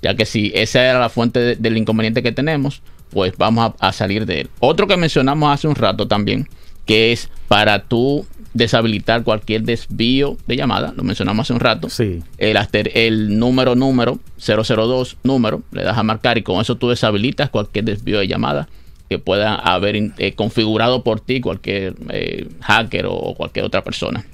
Ya 0.00 0.14
que 0.16 0.26
si 0.26 0.50
esa 0.54 0.82
era 0.82 0.98
la 0.98 1.08
fuente 1.10 1.38
de- 1.38 1.56
del 1.56 1.76
inconveniente 1.76 2.22
que 2.22 2.32
tenemos, 2.32 2.82
pues 3.12 3.34
vamos 3.36 3.72
a, 3.80 3.88
a 3.88 3.92
salir 3.92 4.26
de 4.26 4.42
él. 4.42 4.50
Otro 4.60 4.86
que 4.86 4.96
mencionamos 4.96 5.52
hace 5.52 5.68
un 5.68 5.74
rato 5.74 6.08
también, 6.08 6.48
que 6.86 7.12
es 7.12 7.28
para 7.48 7.84
tú 7.84 8.26
deshabilitar 8.54 9.22
cualquier 9.24 9.62
desvío 9.62 10.36
de 10.46 10.56
llamada, 10.56 10.92
lo 10.96 11.04
mencionamos 11.04 11.46
hace 11.46 11.52
un 11.54 11.60
rato. 11.60 11.88
Sí. 11.88 12.22
El, 12.38 12.56
aster- 12.56 12.90
el 12.94 13.38
número, 13.38 13.74
número, 13.74 14.18
002, 14.38 15.16
número, 15.22 15.62
le 15.72 15.82
das 15.84 15.96
a 15.96 16.02
marcar 16.02 16.36
y 16.38 16.42
con 16.42 16.60
eso 16.60 16.76
tú 16.76 16.88
deshabilitas 16.90 17.48
cualquier 17.50 17.84
desvío 17.86 18.18
de 18.18 18.28
llamada 18.28 18.68
que 19.08 19.18
pueda 19.18 19.54
haber 19.54 19.96
eh, 20.18 20.32
configurado 20.34 21.02
por 21.04 21.20
ti 21.20 21.40
cualquier 21.40 21.94
eh, 22.10 22.48
hacker 22.60 23.06
o, 23.06 23.34
cualquier 23.34 23.64
otra 23.66 23.82
persona. 23.84 24.24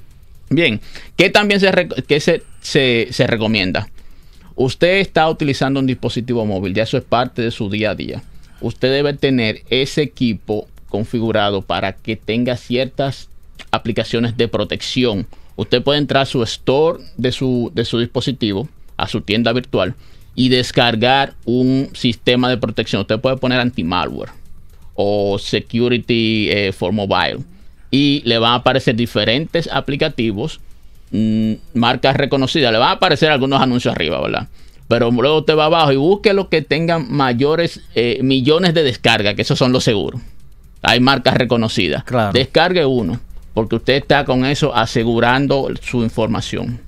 Bien, 0.50 0.80
¿qué 1.16 1.30
también 1.30 1.60
se, 1.60 1.70
qué 2.06 2.20
se, 2.20 2.42
se- 2.60 3.08
se 3.10 3.26
recomienda? 3.26 3.88
Usted 4.54 4.98
está 4.98 5.28
utilizando 5.28 5.78
un 5.78 5.86
dispositivo 5.86 6.44
móvil, 6.44 6.74
ya 6.74 6.82
eso 6.84 6.96
es 6.96 7.04
parte 7.04 7.42
de 7.42 7.50
su 7.52 7.70
día 7.70 7.90
a 7.90 7.94
día. 7.94 8.22
Usted 8.60 8.90
debe 8.90 9.12
tener 9.14 9.62
ese 9.70 10.02
equipo 10.02 10.66
configurado 10.88 11.62
para 11.62 11.92
que 11.92 12.16
tenga 12.16 12.56
ciertas 12.56 13.28
aplicaciones 13.70 14.36
de 14.36 14.48
protección. 14.48 15.26
Usted 15.56 15.82
puede 15.82 15.98
entrar 15.98 16.22
a 16.22 16.26
su 16.26 16.42
store 16.42 17.02
de 17.16 17.32
su, 17.32 17.70
de 17.74 17.84
su 17.84 17.98
dispositivo, 17.98 18.68
a 18.96 19.06
su 19.08 19.20
tienda 19.20 19.52
virtual, 19.52 19.94
y 20.34 20.48
descargar 20.48 21.34
un 21.44 21.90
sistema 21.94 22.48
de 22.48 22.56
protección. 22.56 23.02
Usted 23.02 23.20
puede 23.20 23.36
poner 23.36 23.60
anti-malware 23.60 24.30
o 24.94 25.38
security 25.38 26.48
eh, 26.50 26.72
for 26.72 26.92
mobile 26.92 27.38
y 27.90 28.20
le 28.24 28.38
van 28.38 28.52
a 28.52 28.56
aparecer 28.56 28.96
diferentes 28.96 29.68
aplicativos 29.72 30.60
mm, 31.12 31.52
marcas 31.74 32.16
reconocidas 32.16 32.72
le 32.72 32.78
van 32.78 32.88
a 32.88 32.92
aparecer 32.92 33.30
algunos 33.30 33.62
anuncios 33.62 33.94
arriba 33.94 34.20
verdad 34.20 34.48
pero 34.88 35.10
luego 35.10 35.38
usted 35.38 35.56
va 35.56 35.66
abajo 35.66 35.92
y 35.92 35.96
busque 35.96 36.32
los 36.32 36.48
que 36.48 36.62
tengan 36.62 37.06
mayores 37.12 37.80
eh, 37.94 38.18
millones 38.22 38.74
de 38.74 38.82
descargas 38.82 39.34
que 39.34 39.42
esos 39.42 39.58
son 39.58 39.72
los 39.72 39.84
seguros 39.84 40.20
hay 40.82 41.00
marcas 41.00 41.34
reconocidas 41.34 42.04
Claro. 42.04 42.32
descargue 42.32 42.84
uno 42.84 43.20
porque 43.54 43.76
usted 43.76 43.94
está 43.94 44.24
con 44.24 44.44
eso 44.44 44.74
asegurando 44.74 45.68
su 45.80 46.02
información 46.02 46.80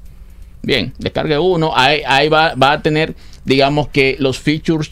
Bien, 0.63 0.93
descargue 0.99 1.39
uno. 1.39 1.73
Ahí, 1.75 2.03
ahí 2.07 2.29
va, 2.29 2.55
va 2.55 2.73
a 2.73 2.83
tener, 2.83 3.15
digamos 3.45 3.89
que 3.89 4.17
los 4.19 4.39
features 4.39 4.91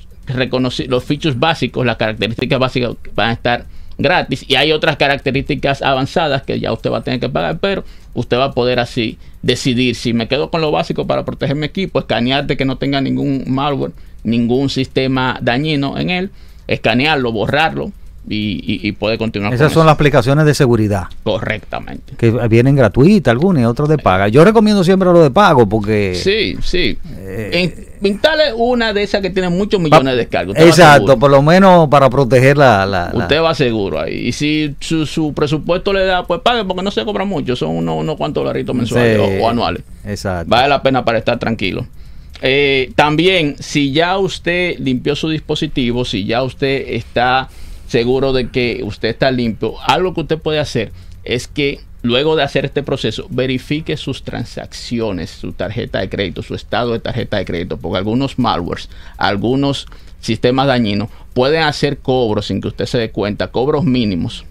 los 0.89 1.05
features 1.05 1.39
básicos, 1.39 1.87
las 1.87 1.97
características 1.97 2.59
básicas 2.59 2.93
van 3.15 3.31
a 3.31 3.33
estar 3.33 3.65
gratis. 3.99 4.45
Y 4.49 4.55
hay 4.55 4.73
otras 4.73 4.97
características 4.97 5.83
avanzadas 5.83 6.43
que 6.43 6.59
ya 6.59 6.73
usted 6.73 6.91
va 6.91 6.99
a 6.99 7.03
tener 7.03 7.21
que 7.21 7.29
pagar, 7.29 7.59
pero 7.59 7.85
usted 8.15 8.39
va 8.39 8.45
a 8.45 8.53
poder 8.53 8.79
así 8.79 9.19
decidir 9.43 9.95
si 9.95 10.13
me 10.13 10.29
quedo 10.29 10.51
con 10.51 10.61
lo 10.61 10.71
básico 10.71 11.07
para 11.07 11.25
proteger 11.25 11.57
mi 11.57 11.67
equipo, 11.67 11.99
escanear 11.99 12.47
de 12.47 12.57
que 12.57 12.65
no 12.65 12.79
tenga 12.79 13.01
ningún 13.01 13.45
malware, 13.47 13.93
ningún 14.25 14.71
sistema 14.71 15.39
dañino 15.43 15.99
en 15.99 16.11
él, 16.11 16.31
escanearlo, 16.67 17.33
borrarlo 17.33 17.93
y, 18.29 18.61
y, 18.63 18.89
y 18.89 18.93
puede 18.93 19.19
continuar. 19.19 19.53
Esas 19.55 19.67
con 19.69 19.75
son 19.75 19.81
eso. 19.83 19.87
las 19.87 19.95
aplicaciones 19.95 20.45
de 20.45 20.55
seguridad 20.55 21.05
Correctamente. 21.23 22.15
que 22.17 22.31
vienen 22.49 22.77
gratuitas 22.77 23.33
algunas 23.33 23.63
y 23.63 23.67
otras 23.67 23.89
de 23.89 23.99
paga. 23.99 24.29
Yo 24.29 24.45
recomiendo 24.45 24.85
siempre 24.85 25.11
lo 25.13 25.23
de 25.23 25.31
pago 25.31 25.69
porque... 25.69 26.15
Sí, 26.15 26.57
sí. 26.63 26.99
Eh, 27.17 27.89
instale 28.03 28.53
una 28.55 28.93
de 28.93 29.03
esas 29.03 29.21
que 29.23 29.31
tiene 29.31 29.49
muchos 29.49 29.81
millones 29.81 30.17
de. 30.17 30.23
Usted 30.23 30.47
va 30.49 30.65
Exacto, 30.67 31.19
por 31.19 31.31
lo 31.31 31.43
menos 31.43 31.89
para 31.89 32.11
proteger 32.11 32.57
la... 32.59 32.85
la- 32.87 33.11
la- 33.13 33.19
Usted 33.25 33.43
va 33.43 33.55
seguro 33.55 34.01
ahí. 34.01 34.29
Y 34.29 34.33
si 34.33 34.75
su, 34.81 35.07
su 35.07 35.33
presupuesto 35.33 35.93
le 35.93 36.05
da, 36.05 36.25
pues 36.25 36.41
pague 36.41 36.65
porque 36.65 36.83
no 36.83 36.91
se 36.91 37.05
cobra 37.05 37.25
mucho. 37.25 37.57
Son 37.57 37.71
unos, 37.71 37.97
unos 38.01 38.17
cuantos 38.17 38.43
dolaritos 38.43 38.75
mensuales 38.75 39.17
Sí, 39.17 39.39
o, 39.41 39.45
o 39.45 39.49
anuales. 39.49 39.83
Exacto. 40.05 40.51
Vale 40.51 40.69
la 40.69 40.83
pena 40.83 41.05
para 41.05 41.19
estar 41.19 41.39
tranquilo. 41.39 41.87
Eh, 42.41 42.93
también, 42.95 43.57
si 43.59 43.91
ya 43.93 44.17
usted 44.17 44.77
limpió 44.79 45.17
su 45.17 45.29
dispositivo, 45.29 46.05
si 46.05 46.25
ya 46.25 46.43
usted 46.45 46.85
está 46.89 47.49
seguro 47.89 48.33
de 48.33 48.51
que 48.51 48.83
usted 48.85 49.09
está 49.09 49.31
limpio, 49.31 49.75
algo 49.87 50.15
que 50.15 50.21
usted 50.21 50.39
puede 50.39 50.61
hacer 50.61 50.93
es 51.25 51.49
que 51.49 51.81
luego 52.03 52.37
de 52.37 52.45
hacer 52.45 52.65
este 52.65 52.83
proceso, 52.83 53.27
verifique 53.31 53.97
sus 53.97 54.23
transacciones, 54.23 55.31
su 55.31 55.53
tarjeta 55.53 55.99
de 55.99 56.09
crédito, 56.09 56.43
su 56.43 56.55
estado 56.55 56.93
de 56.93 57.01
tarjeta 57.01 57.39
de 57.39 57.45
crédito, 57.45 57.79
porque 57.79 57.99
algunos 57.99 58.39
malwares, 58.39 58.89
algunos 59.17 59.87
sistemas 60.21 60.67
dañinos 60.67 61.09
pueden 61.35 61.63
hacer 61.63 61.99
cobros 61.99 62.47
sin 62.47 62.61
que 62.61 62.69
usted 62.69 62.87
se 62.87 62.99
dé 62.99 63.11
cuenta, 63.11 63.49
cobros 63.49 63.85
mínimos 63.85 64.45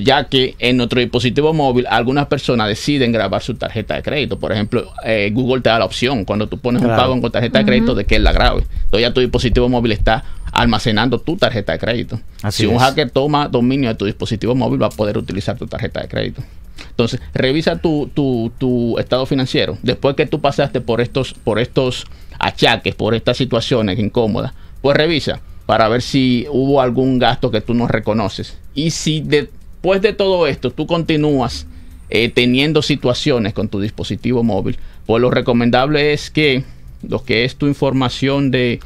ya 0.00 0.24
que 0.24 0.54
en 0.58 0.76
nuestro 0.76 1.00
dispositivo 1.00 1.52
móvil 1.52 1.86
algunas 1.88 2.26
personas 2.26 2.68
deciden 2.68 3.12
grabar 3.12 3.42
su 3.42 3.54
tarjeta 3.54 3.94
de 3.94 4.02
crédito. 4.02 4.38
Por 4.38 4.52
ejemplo, 4.52 4.92
eh, 5.04 5.30
Google 5.32 5.60
te 5.60 5.70
da 5.70 5.78
la 5.78 5.84
opción 5.84 6.24
cuando 6.24 6.48
tú 6.48 6.58
pones 6.58 6.82
un 6.82 6.88
pago 6.88 7.20
con 7.20 7.30
tarjeta 7.30 7.60
de 7.60 7.64
crédito 7.64 7.94
de 7.94 8.04
que 8.04 8.16
él 8.16 8.24
la 8.24 8.32
grabe. 8.32 8.62
Entonces 8.84 9.00
ya 9.00 9.12
tu 9.12 9.20
dispositivo 9.20 9.68
móvil 9.68 9.92
está 9.92 10.24
almacenando 10.52 11.20
tu 11.20 11.36
tarjeta 11.36 11.72
de 11.72 11.78
crédito. 11.78 12.20
Así 12.42 12.62
si 12.62 12.66
un 12.66 12.76
es. 12.76 12.82
hacker 12.82 13.10
toma 13.10 13.48
dominio 13.48 13.88
de 13.88 13.94
tu 13.94 14.04
dispositivo 14.04 14.54
móvil, 14.54 14.82
va 14.82 14.86
a 14.86 14.90
poder 14.90 15.18
utilizar 15.18 15.56
tu 15.56 15.66
tarjeta 15.66 16.00
de 16.00 16.08
crédito. 16.08 16.42
Entonces, 16.90 17.20
revisa 17.34 17.76
tu, 17.78 18.10
tu, 18.14 18.52
tu 18.58 18.98
estado 18.98 19.26
financiero. 19.26 19.78
Después 19.82 20.14
que 20.16 20.26
tú 20.26 20.40
pasaste 20.40 20.80
por 20.80 21.00
estos, 21.00 21.34
por 21.34 21.58
estos 21.58 22.06
achaques, 22.38 22.94
por 22.94 23.14
estas 23.14 23.36
situaciones 23.36 23.98
incómodas, 23.98 24.52
pues 24.80 24.96
revisa 24.96 25.40
para 25.66 25.88
ver 25.88 26.02
si 26.02 26.46
hubo 26.50 26.80
algún 26.80 27.18
gasto 27.18 27.50
que 27.50 27.60
tú 27.60 27.74
no 27.74 27.88
reconoces. 27.88 28.56
Y 28.74 28.90
si 28.90 29.20
después 29.20 30.00
de 30.00 30.12
todo 30.12 30.46
esto 30.46 30.70
tú 30.70 30.86
continúas 30.86 31.66
eh, 32.10 32.30
teniendo 32.30 32.80
situaciones 32.80 33.52
con 33.52 33.68
tu 33.68 33.80
dispositivo 33.80 34.42
móvil, 34.42 34.78
pues 35.04 35.20
lo 35.20 35.30
recomendable 35.30 36.12
es 36.12 36.30
que 36.30 36.64
lo 37.06 37.22
que 37.22 37.44
es 37.44 37.56
tu 37.56 37.66
información 37.66 38.50
de 38.50 38.80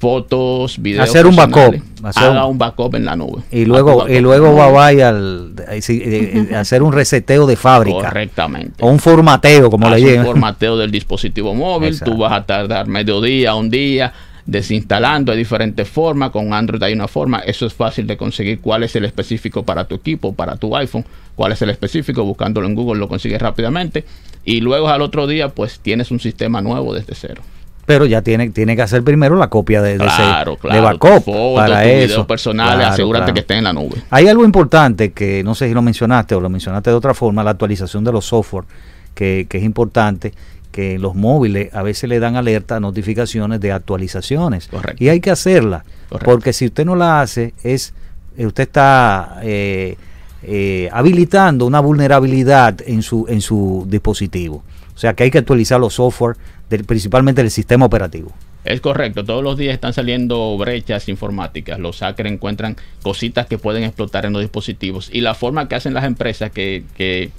fotos, 0.00 0.80
videos, 0.82 1.08
Hacer 1.08 1.26
un 1.26 1.36
backup, 1.36 1.74
hacer 2.02 2.22
haga 2.24 2.46
un- 2.46 2.52
un 2.52 2.58
backup 2.58 2.94
en 2.94 3.04
la 3.04 3.14
nube. 3.16 3.42
Y 3.52 3.66
luego, 3.66 4.08
y 4.08 4.18
luego 4.20 4.54
va 4.54 4.68
vaya 4.70 5.10
al 5.10 5.52
eh, 5.68 5.80
eh, 5.88 6.46
eh, 6.50 6.54
hacer 6.56 6.82
un 6.82 6.92
reseteo 6.92 7.46
de 7.46 7.54
fábrica. 7.56 7.98
Correctamente. 7.98 8.82
O 8.82 8.88
un 8.88 8.98
formateo, 8.98 9.70
como 9.70 9.88
le 9.90 10.00
un 10.02 10.08
llaman. 10.08 10.26
formateo 10.26 10.76
del 10.78 10.90
dispositivo 10.90 11.54
móvil. 11.54 11.90
Exacto. 11.90 12.12
Tú 12.12 12.18
vas 12.18 12.32
a 12.32 12.46
tardar 12.46 12.86
mediodía, 12.88 13.54
un 13.54 13.68
día 13.68 14.12
desinstalando 14.46 15.32
de 15.32 15.38
diferentes 15.38 15.86
formas. 15.86 16.30
Con 16.30 16.54
Android 16.54 16.82
hay 16.82 16.94
una 16.94 17.06
forma. 17.06 17.40
Eso 17.40 17.66
es 17.66 17.74
fácil 17.74 18.06
de 18.06 18.16
conseguir. 18.16 18.60
¿Cuál 18.60 18.82
es 18.84 18.96
el 18.96 19.04
específico 19.04 19.64
para 19.64 19.84
tu 19.84 19.94
equipo, 19.96 20.32
para 20.34 20.56
tu 20.56 20.74
iPhone? 20.76 21.04
¿Cuál 21.36 21.52
es 21.52 21.60
el 21.62 21.68
específico? 21.70 22.24
Buscándolo 22.24 22.66
en 22.66 22.74
Google 22.74 22.98
lo 22.98 23.06
consigues 23.08 23.40
rápidamente. 23.40 24.04
Y 24.44 24.60
luego 24.62 24.88
al 24.88 25.02
otro 25.02 25.26
día, 25.26 25.50
pues 25.50 25.78
tienes 25.80 26.10
un 26.10 26.20
sistema 26.20 26.62
nuevo 26.62 26.94
desde 26.94 27.14
cero. 27.14 27.42
Pero 27.92 28.06
ya 28.06 28.22
tiene, 28.22 28.50
tiene 28.50 28.76
que 28.76 28.82
hacer 28.82 29.02
primero 29.02 29.34
la 29.36 29.48
copia 29.48 29.82
de, 29.82 29.98
de 29.98 30.04
ese- 30.06 30.16
Claro, 30.16 30.52
de 30.52 30.58
claro. 30.58 30.82
backup 30.82 31.54
para 31.56 31.84
eso. 31.84 32.06
videos 32.06 32.26
personales, 32.26 32.76
Claro, 32.76 32.92
asegúrate 32.92 33.22
claro. 33.24 33.34
que 33.34 33.40
estén 33.40 33.58
en 33.58 33.64
la 33.64 33.72
nube. 33.72 33.96
Hay 34.10 34.28
algo 34.28 34.44
importante 34.44 35.10
que 35.12 35.42
no 35.42 35.54
sé 35.56 35.66
si 35.68 35.74
lo 35.74 35.82
mencionaste 35.82 36.34
o 36.36 36.40
lo 36.40 36.48
mencionaste 36.48 36.90
de 36.90 36.96
otra 36.96 37.14
forma, 37.14 37.42
la 37.42 37.50
actualización 37.50 38.04
de 38.04 38.12
los 38.12 38.24
software, 38.26 38.64
que, 39.14 39.46
que 39.48 39.58
es 39.58 39.64
importante, 39.64 40.32
que 40.70 41.00
los 41.00 41.16
móviles 41.16 41.74
a 41.74 41.82
veces 41.82 42.08
le 42.08 42.20
dan 42.20 42.36
alerta, 42.36 42.78
notificaciones 42.78 43.60
de 43.60 43.72
actualizaciones. 43.72 44.68
Correcto. 44.68 45.02
Y 45.02 45.08
hay 45.08 45.18
que 45.20 45.32
hacerla, 45.32 45.84
Correcto. 46.08 46.30
porque 46.30 46.52
si 46.52 46.66
usted 46.66 46.84
no 46.84 46.94
la 46.94 47.20
hace, 47.20 47.54
es 47.64 47.92
eh, 48.38 48.46
usted 48.46 48.62
está 48.62 49.40
eh, 49.42 49.96
eh, 50.44 50.88
habilitando 50.92 51.66
una 51.66 51.80
vulnerabilidad 51.80 52.76
en 52.86 53.02
su, 53.02 53.26
en 53.28 53.40
su 53.40 53.84
dispositivo. 53.88 54.62
O 54.94 54.98
sea 55.00 55.14
que 55.14 55.24
hay 55.24 55.30
que 55.32 55.38
actualizar 55.38 55.80
los 55.80 55.94
software, 55.94 56.36
principalmente 56.78 57.42
del 57.42 57.50
sistema 57.50 57.86
operativo. 57.86 58.32
Es 58.64 58.80
correcto, 58.80 59.24
todos 59.24 59.42
los 59.42 59.56
días 59.56 59.74
están 59.74 59.94
saliendo 59.94 60.56
brechas 60.58 61.08
informáticas. 61.08 61.78
Los 61.78 62.00
hackers 62.00 62.30
encuentran 62.30 62.76
cositas 63.02 63.46
que 63.46 63.56
pueden 63.58 63.84
explotar 63.84 64.26
en 64.26 64.32
los 64.32 64.42
dispositivos. 64.42 65.08
Y 65.12 65.22
la 65.22 65.34
forma 65.34 65.66
que 65.66 65.76
hacen 65.76 65.94
las 65.94 66.04
empresas 66.04 66.50
que, 66.50 66.84
que, 66.94 67.30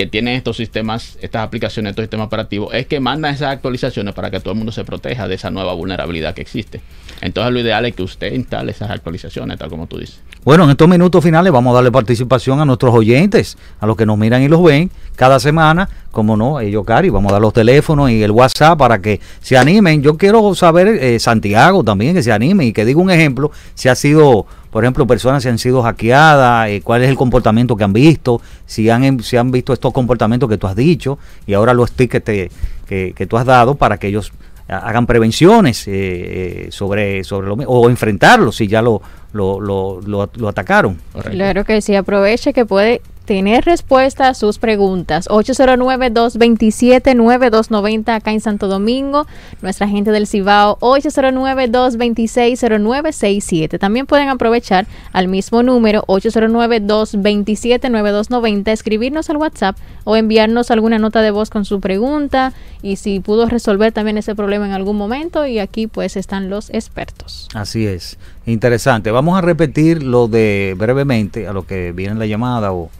que 0.00 0.06
tienen 0.06 0.34
estos 0.34 0.56
sistemas, 0.56 1.18
estas 1.20 1.42
aplicaciones, 1.42 1.90
estos 1.90 2.04
sistemas 2.04 2.28
operativos, 2.28 2.72
es 2.72 2.86
que 2.86 3.00
mandan 3.00 3.34
esas 3.34 3.50
actualizaciones 3.50 4.14
para 4.14 4.30
que 4.30 4.40
todo 4.40 4.52
el 4.52 4.56
mundo 4.56 4.72
se 4.72 4.82
proteja 4.82 5.28
de 5.28 5.34
esa 5.34 5.50
nueva 5.50 5.74
vulnerabilidad 5.74 6.32
que 6.32 6.40
existe. 6.40 6.80
Entonces 7.20 7.52
lo 7.52 7.60
ideal 7.60 7.84
es 7.84 7.94
que 7.94 8.02
usted 8.02 8.32
instale 8.32 8.72
esas 8.72 8.88
actualizaciones, 8.88 9.58
tal 9.58 9.68
como 9.68 9.86
tú 9.86 9.98
dices. 9.98 10.18
Bueno, 10.42 10.64
en 10.64 10.70
estos 10.70 10.88
minutos 10.88 11.22
finales 11.22 11.52
vamos 11.52 11.72
a 11.72 11.74
darle 11.74 11.92
participación 11.92 12.60
a 12.60 12.64
nuestros 12.64 12.94
oyentes, 12.94 13.58
a 13.78 13.86
los 13.86 13.94
que 13.94 14.06
nos 14.06 14.16
miran 14.16 14.42
y 14.42 14.48
los 14.48 14.62
ven 14.62 14.90
cada 15.14 15.38
semana, 15.38 15.86
como 16.12 16.34
no, 16.34 16.60
ellos, 16.60 16.82
Cari, 16.86 17.10
vamos 17.10 17.28
a 17.28 17.34
dar 17.34 17.42
los 17.42 17.52
teléfonos 17.52 18.10
y 18.10 18.22
el 18.22 18.30
WhatsApp 18.30 18.78
para 18.78 19.02
que 19.02 19.20
se 19.42 19.58
animen. 19.58 20.02
Yo 20.02 20.16
quiero 20.16 20.54
saber, 20.54 20.88
eh, 20.88 21.18
Santiago 21.18 21.84
también, 21.84 22.14
que 22.14 22.22
se 22.22 22.32
anime 22.32 22.64
y 22.64 22.72
que 22.72 22.86
diga 22.86 23.02
un 23.02 23.10
ejemplo, 23.10 23.50
si 23.74 23.90
ha 23.90 23.94
sido, 23.94 24.46
por 24.70 24.84
ejemplo, 24.84 25.06
personas 25.06 25.42
si 25.42 25.48
han 25.48 25.58
sido 25.58 25.82
hackeadas, 25.82 26.68
eh, 26.68 26.80
cuál 26.82 27.02
es 27.02 27.08
el 27.08 27.16
comportamiento 27.16 27.76
que 27.76 27.84
han 27.84 27.92
visto, 27.92 28.40
si 28.66 28.88
han, 28.90 29.04
em- 29.04 29.20
si 29.20 29.36
han 29.36 29.50
visto 29.50 29.72
estos 29.72 29.92
comportamientos 29.92 30.48
que 30.48 30.58
tú 30.58 30.66
has 30.66 30.76
dicho 30.76 31.18
y 31.46 31.54
ahora 31.54 31.74
los 31.74 31.92
tips 31.92 32.10
que, 32.12 32.20
te- 32.20 32.50
que, 32.86 33.12
que 33.14 33.26
tú 33.26 33.36
has 33.36 33.44
dado 33.46 33.74
para 33.74 33.98
que 33.98 34.06
ellos 34.08 34.32
ha- 34.68 34.78
hagan 34.78 35.06
prevenciones 35.06 35.86
eh, 35.88 35.92
eh, 35.92 36.68
sobre, 36.70 37.24
sobre 37.24 37.48
lo 37.48 37.56
mismo, 37.56 37.72
o 37.72 37.88
enfrentarlos 37.90 38.56
si 38.56 38.68
ya 38.68 38.80
lo, 38.82 39.02
lo, 39.32 39.60
lo, 39.60 40.00
lo- 40.02 40.30
lo 40.36 40.48
atacaron. 40.48 40.98
Correcto. 41.12 41.36
Claro 41.36 41.64
que 41.64 41.80
sí, 41.82 41.94
aproveche 41.96 42.52
que 42.52 42.64
puede 42.64 43.00
tener 43.30 43.64
respuesta 43.64 44.28
a 44.28 44.34
sus 44.34 44.58
preguntas. 44.58 45.28
809-227-9290 45.28 48.08
acá 48.08 48.32
en 48.32 48.40
Santo 48.40 48.66
Domingo. 48.66 49.28
Nuestra 49.62 49.86
gente 49.86 50.10
del 50.10 50.26
Cibao, 50.26 50.76
809-226-0967. 50.80 53.78
También 53.78 54.06
pueden 54.06 54.30
aprovechar 54.30 54.88
al 55.12 55.28
mismo 55.28 55.62
número, 55.62 56.02
809-227-9290, 56.08 58.72
escribirnos 58.72 59.30
al 59.30 59.36
WhatsApp 59.36 59.76
o 60.02 60.16
enviarnos 60.16 60.72
alguna 60.72 60.98
nota 60.98 61.22
de 61.22 61.30
voz 61.30 61.50
con 61.50 61.64
su 61.64 61.78
pregunta 61.78 62.52
y 62.82 62.96
si 62.96 63.20
pudo 63.20 63.46
resolver 63.46 63.92
también 63.92 64.18
ese 64.18 64.34
problema 64.34 64.66
en 64.66 64.72
algún 64.72 64.96
momento. 64.96 65.46
Y 65.46 65.60
aquí 65.60 65.86
pues 65.86 66.16
están 66.16 66.50
los 66.50 66.68
expertos. 66.70 67.46
Así 67.54 67.86
es, 67.86 68.18
interesante. 68.44 69.12
Vamos 69.12 69.38
a 69.38 69.40
repetir 69.40 70.02
lo 70.02 70.26
de 70.26 70.74
brevemente 70.76 71.46
a 71.46 71.52
lo 71.52 71.64
que 71.64 71.92
viene 71.92 72.16
la 72.16 72.26
llamada 72.26 72.72
o, 72.72 72.90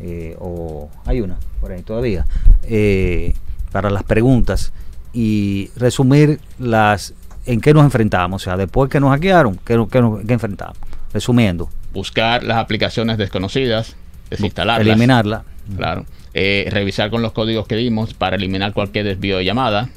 eh, 0.00 0.36
o 0.38 0.90
hay 1.04 1.20
una 1.20 1.36
por 1.60 1.72
ahí 1.72 1.82
todavía 1.82 2.26
eh, 2.64 3.34
para 3.72 3.90
las 3.90 4.02
preguntas 4.02 4.72
y 5.12 5.70
resumir 5.76 6.40
las 6.58 7.14
en 7.46 7.60
qué 7.60 7.74
nos 7.74 7.84
enfrentamos, 7.84 8.42
o 8.42 8.44
sea, 8.44 8.56
después 8.56 8.90
que 8.90 9.00
nos 9.00 9.10
hackearon, 9.10 9.58
qué, 9.64 9.84
qué 9.90 10.02
qué 10.26 10.32
enfrentamos. 10.32 10.76
Resumiendo, 11.12 11.68
Buscar 11.94 12.42
las 12.42 12.56
aplicaciones 12.56 13.18
desconocidas, 13.18 13.94
desinstalarlas. 14.28 14.86
eliminarla. 14.86 15.44
Claro. 15.76 16.04
Eh, 16.34 16.66
revisar 16.70 17.08
con 17.08 17.22
los 17.22 17.30
códigos 17.30 17.68
que 17.68 17.76
dimos 17.76 18.14
para 18.14 18.34
eliminar 18.34 18.72
cualquier 18.72 19.04
desvío 19.04 19.36
de 19.38 19.44
llamada. 19.44 19.88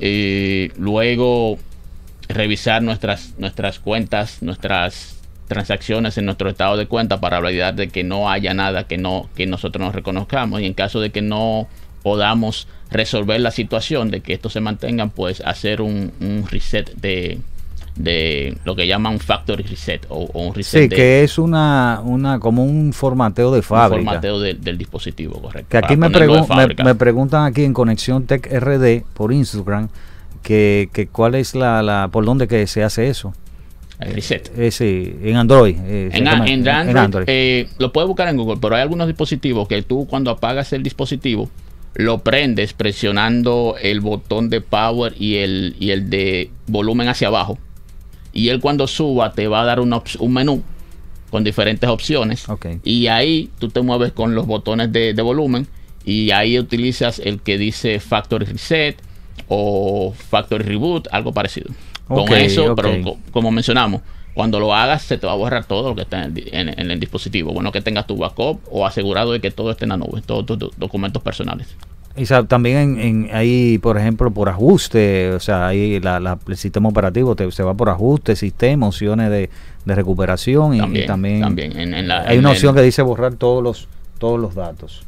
Eh, 0.00 0.72
luego 0.78 1.58
revisar 2.28 2.82
nuestras, 2.82 3.34
nuestras 3.36 3.78
cuentas, 3.78 4.42
nuestras 4.42 5.17
transacciones 5.48 6.16
en 6.18 6.26
nuestro 6.26 6.48
estado 6.50 6.76
de 6.76 6.86
cuenta 6.86 7.20
para 7.20 7.40
validar 7.40 7.74
de 7.74 7.88
que 7.88 8.04
no 8.04 8.30
haya 8.30 8.54
nada 8.54 8.84
que 8.86 8.98
no 8.98 9.28
que 9.34 9.46
nosotros 9.46 9.84
nos 9.84 9.94
reconozcamos 9.94 10.60
y 10.60 10.66
en 10.66 10.74
caso 10.74 11.00
de 11.00 11.10
que 11.10 11.22
no 11.22 11.66
podamos 12.02 12.68
resolver 12.90 13.40
la 13.40 13.50
situación 13.50 14.10
de 14.10 14.20
que 14.20 14.32
esto 14.34 14.48
se 14.50 14.60
mantengan 14.60 15.10
pues 15.10 15.40
hacer 15.44 15.80
un, 15.82 16.12
un 16.20 16.44
reset 16.48 16.94
de, 16.94 17.38
de 17.96 18.56
lo 18.64 18.76
que 18.76 18.86
llaman 18.86 19.14
un 19.14 19.18
factory 19.20 19.64
reset 19.64 20.06
o, 20.08 20.28
o 20.32 20.46
un 20.46 20.54
reset 20.54 20.82
Sí, 20.84 20.88
de 20.88 20.96
que 20.96 21.24
es 21.24 21.36
una, 21.38 22.00
una 22.04 22.38
como 22.38 22.64
un 22.64 22.92
formateo 22.92 23.50
de 23.50 23.58
un 23.58 23.62
fábrica. 23.64 24.04
formateo 24.04 24.38
del- 24.40 24.60
del 24.60 24.78
dispositivo 24.78 25.40
correcto 25.42 25.68
Que 25.70 25.78
aquí 25.78 25.96
me, 25.96 26.08
de 26.08 26.14
pregun- 26.14 26.76
me, 26.78 26.84
me 26.84 26.94
preguntan 26.94 27.44
aquí 27.44 27.64
en 27.64 27.74
Conexión 27.74 28.24
Tech 28.26 28.46
RD 28.50 29.02
por 29.14 29.32
Instagram 29.32 29.88
que, 30.42 30.88
que 30.92 31.08
cuál 31.08 31.34
es 31.34 31.54
la, 31.54 31.82
la 31.82 32.08
por 32.12 32.24
dónde 32.24 32.46
que 32.48 32.66
se 32.68 32.84
hace 32.84 33.08
eso. 33.08 33.34
El 34.00 34.12
reset 34.14 34.50
Eh, 34.56 34.70
sí, 34.70 35.14
en 35.22 35.36
Android. 35.36 35.76
eh, 35.80 36.10
En, 36.12 36.28
a- 36.28 36.32
llama- 36.32 36.46
en 36.46 36.60
en 36.60 36.68
Android, 36.68 36.96
Android. 36.96 37.24
eh, 37.28 37.68
lo 37.78 37.92
puedes 37.92 38.06
buscar 38.06 38.28
en 38.28 38.36
Google, 38.36 38.58
pero 38.60 38.76
hay 38.76 38.82
algunos 38.82 39.06
dispositivos 39.08 39.66
que 39.66 39.82
tú 39.82 40.06
cuando 40.08 40.30
apagas 40.30 40.72
el 40.72 40.82
dispositivo 40.82 41.50
lo 41.94 42.18
prendes 42.18 42.74
presionando 42.74 43.74
el 43.82 44.00
botón 44.00 44.50
de 44.50 44.60
power 44.60 45.14
y 45.18 45.36
el, 45.36 45.74
y 45.80 45.90
el 45.90 46.10
de 46.10 46.50
volumen 46.68 47.08
hacia 47.08 47.26
abajo. 47.26 47.58
Y 48.32 48.50
él 48.50 48.60
cuando 48.60 48.86
suba 48.86 49.32
te 49.32 49.48
va 49.48 49.62
a 49.62 49.64
dar 49.64 49.80
una 49.80 50.00
un 50.20 50.32
menú 50.32 50.62
con 51.30 51.42
diferentes 51.42 51.88
opciones. 51.90 52.48
Ok. 52.48 52.66
Y 52.84 53.08
ahí 53.08 53.50
tú 53.58 53.68
te 53.68 53.80
mueves 53.80 54.12
con 54.12 54.36
los 54.36 54.46
botones 54.46 54.92
de, 54.92 55.12
de 55.12 55.22
volumen 55.22 55.66
y 56.04 56.30
ahí 56.30 56.56
utilizas 56.58 57.18
el 57.18 57.40
que 57.40 57.58
dice 57.58 57.98
Factory 57.98 58.44
Reset 58.46 58.96
o 59.48 60.14
Factory 60.16 60.62
Reboot, 60.64 61.08
algo 61.10 61.32
parecido. 61.32 61.70
Con 62.08 62.26
eso, 62.46 62.74
pero 62.76 62.88
co- 63.04 63.18
como 63.30 63.50
mencionamos, 63.50 64.00
cuando 64.34 64.60
lo 64.60 64.74
hagas 64.74 65.02
se 65.02 65.18
te 65.18 65.26
va 65.26 65.32
a 65.32 65.36
borrar 65.36 65.64
todo 65.64 65.90
lo 65.90 65.94
que 65.96 66.02
está 66.02 66.18
en 66.18 66.24
el, 66.24 66.34
di- 66.34 66.44
en- 66.52 66.68
en 66.80 66.90
el 66.90 67.00
dispositivo. 67.00 67.52
Bueno, 67.52 67.72
que 67.72 67.80
tengas 67.82 68.06
tu 68.06 68.16
backup 68.16 68.60
o 68.70 68.86
asegurado 68.86 69.32
de 69.32 69.40
que 69.40 69.50
todo 69.50 69.70
esté 69.70 69.84
en 69.84 69.90
la 69.90 69.96
nube, 69.96 70.22
todos 70.24 70.46
tus 70.46 70.58
do- 70.58 70.70
documentos 70.76 71.22
personales. 71.22 71.66
Y 72.16 72.24
también 72.48 72.76
en, 72.78 73.00
en- 73.00 73.30
ahí, 73.36 73.78
por 73.78 73.96
ejemplo, 73.98 74.30
por 74.32 74.48
ajuste, 74.48 75.30
o 75.30 75.40
sea, 75.40 75.68
ahí 75.68 76.00
la- 76.00 76.18
la- 76.18 76.38
el 76.48 76.56
sistema 76.56 76.88
operativo 76.88 77.36
te, 77.36 77.50
se 77.52 77.62
va 77.62 77.74
por 77.74 77.88
ajuste, 77.90 78.34
sistema, 78.36 78.86
opciones 78.88 79.30
de, 79.30 79.50
de 79.84 79.94
recuperación 79.94 80.74
y 80.74 80.78
y 80.78 80.80
También, 80.80 81.06
también, 81.06 81.40
también, 81.40 81.94
en- 81.94 82.08
la- 82.08 82.22
hay 82.22 82.38
una 82.38 82.50
opción 82.50 82.74
que 82.74 82.82
dice 82.82 83.02
borrar 83.02 83.34
todos 83.34 83.62
los 83.62 83.88
todos 84.18 84.38
los 84.40 84.54
datos. 84.56 85.02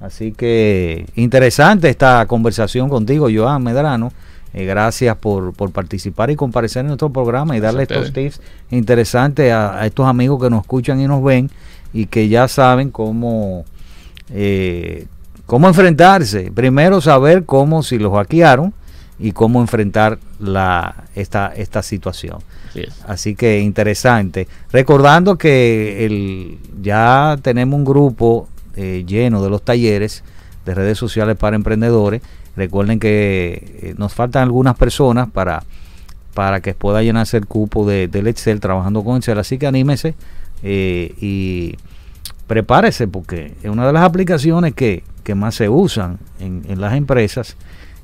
Así 0.00 0.32
que 0.32 1.06
interesante 1.14 1.88
esta 1.88 2.26
conversación 2.26 2.88
contigo, 2.88 3.28
Joan 3.32 3.62
Medrano. 3.62 4.12
Eh, 4.56 4.64
gracias 4.64 5.14
por, 5.18 5.52
por 5.52 5.70
participar 5.70 6.30
y 6.30 6.36
comparecer 6.36 6.80
en 6.80 6.86
nuestro 6.86 7.10
programa 7.10 7.56
y 7.56 7.60
darle 7.60 7.84
Gracias 7.84 8.08
estos 8.08 8.14
tips 8.14 8.40
interesantes 8.70 9.52
a, 9.52 9.78
a 9.80 9.86
estos 9.86 10.06
amigos 10.06 10.42
que 10.42 10.48
nos 10.48 10.62
escuchan 10.62 10.98
y 10.98 11.06
nos 11.06 11.22
ven 11.22 11.50
y 11.92 12.06
que 12.06 12.28
ya 12.28 12.48
saben 12.48 12.90
cómo 12.90 13.66
eh, 14.32 15.06
cómo 15.44 15.68
enfrentarse. 15.68 16.50
Primero 16.52 17.00
saber 17.00 17.44
cómo 17.44 17.82
si 17.82 17.98
los 17.98 18.12
hackearon 18.12 18.72
y 19.18 19.32
cómo 19.32 19.60
enfrentar 19.60 20.18
la, 20.38 21.04
esta, 21.14 21.52
esta 21.54 21.82
situación. 21.82 22.38
Así 22.70 22.80
es. 22.80 22.94
Así 23.06 23.34
que 23.34 23.60
interesante. 23.60 24.48
Recordando 24.72 25.36
que 25.36 26.04
el, 26.04 26.58
ya 26.82 27.38
tenemos 27.42 27.78
un 27.78 27.84
grupo 27.84 28.48
eh, 28.74 29.04
lleno 29.06 29.42
de 29.42 29.50
los 29.50 29.62
talleres 29.62 30.22
de 30.64 30.74
redes 30.74 30.98
sociales 30.98 31.36
para 31.36 31.56
emprendedores. 31.56 32.22
Recuerden 32.56 32.98
que 32.98 33.78
eh, 33.82 33.94
nos 33.98 34.14
faltan 34.14 34.42
algunas 34.44 34.76
personas 34.76 35.28
para, 35.30 35.62
para 36.34 36.60
que 36.60 36.72
pueda 36.74 37.02
llenarse 37.02 37.36
el 37.36 37.46
cupo 37.46 37.86
de, 37.86 38.08
del 38.08 38.26
Excel 38.28 38.60
trabajando 38.60 39.04
con 39.04 39.18
Excel. 39.18 39.38
Así 39.38 39.58
que 39.58 39.66
anímese 39.66 40.14
eh, 40.62 41.14
y 41.20 41.74
prepárese 42.46 43.06
porque 43.08 43.52
es 43.62 43.70
una 43.70 43.86
de 43.86 43.92
las 43.92 44.02
aplicaciones 44.04 44.72
que, 44.74 45.02
que 45.24 45.34
más 45.34 45.54
se 45.54 45.68
usan 45.68 46.18
en, 46.40 46.62
en 46.68 46.80
las 46.80 46.94
empresas 46.94 47.56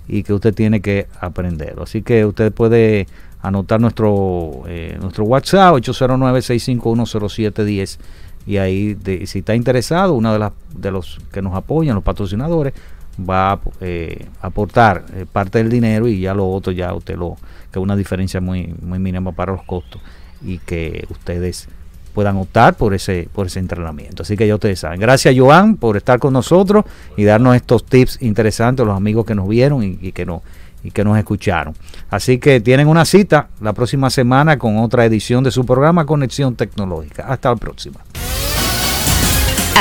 y 0.08 0.24
que 0.24 0.32
usted 0.34 0.52
tiene 0.52 0.80
que 0.80 1.06
aprender. 1.20 1.76
Así 1.80 2.02
que 2.02 2.26
usted 2.26 2.52
puede 2.52 3.06
anotar 3.40 3.80
nuestro 3.80 4.64
eh, 4.66 4.98
nuestro 5.00 5.24
WhatsApp 5.24 5.74
809-651-0710 5.76 7.98
y 8.46 8.56
ahí 8.56 8.94
de- 8.94 9.26
si 9.26 9.40
está 9.40 9.54
interesado, 9.54 10.14
uno 10.14 10.32
de, 10.32 10.38
las 10.38 10.52
de 10.74 10.90
los 10.90 11.18
que 11.32 11.42
nos 11.42 11.54
apoyan, 11.54 11.94
los 11.94 12.04
patrocinadores, 12.04 12.72
va 13.18 13.52
a 13.52 13.60
eh, 13.80 14.26
aportar 14.40 15.04
eh, 15.14 15.26
parte 15.30 15.58
del 15.58 15.70
dinero 15.70 16.08
y 16.08 16.20
ya 16.20 16.34
lo 16.34 16.48
otro 16.48 16.72
ya 16.72 16.94
usted 16.94 17.16
lo 17.16 17.36
que 17.70 17.78
es 17.78 17.82
una 17.82 17.96
diferencia 17.96 18.40
muy 18.40 18.74
muy 18.82 18.98
mínima 18.98 19.32
para 19.32 19.52
los 19.52 19.62
costos 19.64 20.00
y 20.42 20.58
que 20.58 21.06
ustedes 21.10 21.68
puedan 22.14 22.36
optar 22.36 22.74
por 22.74 22.94
ese 22.94 23.28
por 23.32 23.46
ese 23.46 23.58
entrenamiento. 23.58 24.22
Así 24.22 24.36
que 24.36 24.46
ya 24.46 24.54
ustedes 24.54 24.80
saben. 24.80 25.00
Gracias 25.00 25.34
Joan 25.36 25.76
por 25.76 25.96
estar 25.96 26.18
con 26.18 26.32
nosotros 26.32 26.84
y 27.16 27.24
darnos 27.24 27.56
estos 27.56 27.84
tips 27.84 28.20
interesantes 28.22 28.84
los 28.86 28.96
amigos 28.96 29.24
que 29.26 29.34
nos 29.34 29.48
vieron 29.48 29.82
y, 29.82 29.98
y 30.00 30.12
que 30.12 30.26
nos 30.26 30.42
y 30.84 30.90
que 30.90 31.04
nos 31.04 31.16
escucharon. 31.16 31.74
Así 32.10 32.38
que 32.38 32.60
tienen 32.60 32.88
una 32.88 33.04
cita 33.04 33.48
la 33.60 33.72
próxima 33.72 34.10
semana 34.10 34.58
con 34.58 34.78
otra 34.78 35.04
edición 35.04 35.44
de 35.44 35.50
su 35.50 35.64
programa 35.64 36.06
Conexión 36.06 36.56
Tecnológica. 36.56 37.26
Hasta 37.28 37.50
la 37.50 37.56
próxima. 37.56 38.00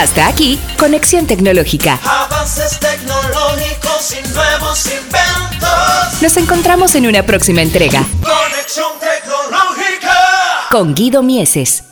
Hasta 0.01 0.25
aquí, 0.25 0.59
Conexión 0.79 1.27
Tecnológica. 1.27 1.99
Avances 2.03 2.79
tecnológicos 2.79 4.15
y 4.17 4.27
nuevos 4.33 4.85
inventos. 4.87 6.21
Nos 6.23 6.37
encontramos 6.37 6.95
en 6.95 7.05
una 7.05 7.23
próxima 7.23 7.61
entrega 7.61 8.03
Conexión 8.23 8.93
tecnológica. 8.99 10.17
con 10.71 10.95
Guido 10.95 11.21
Mieses. 11.21 11.83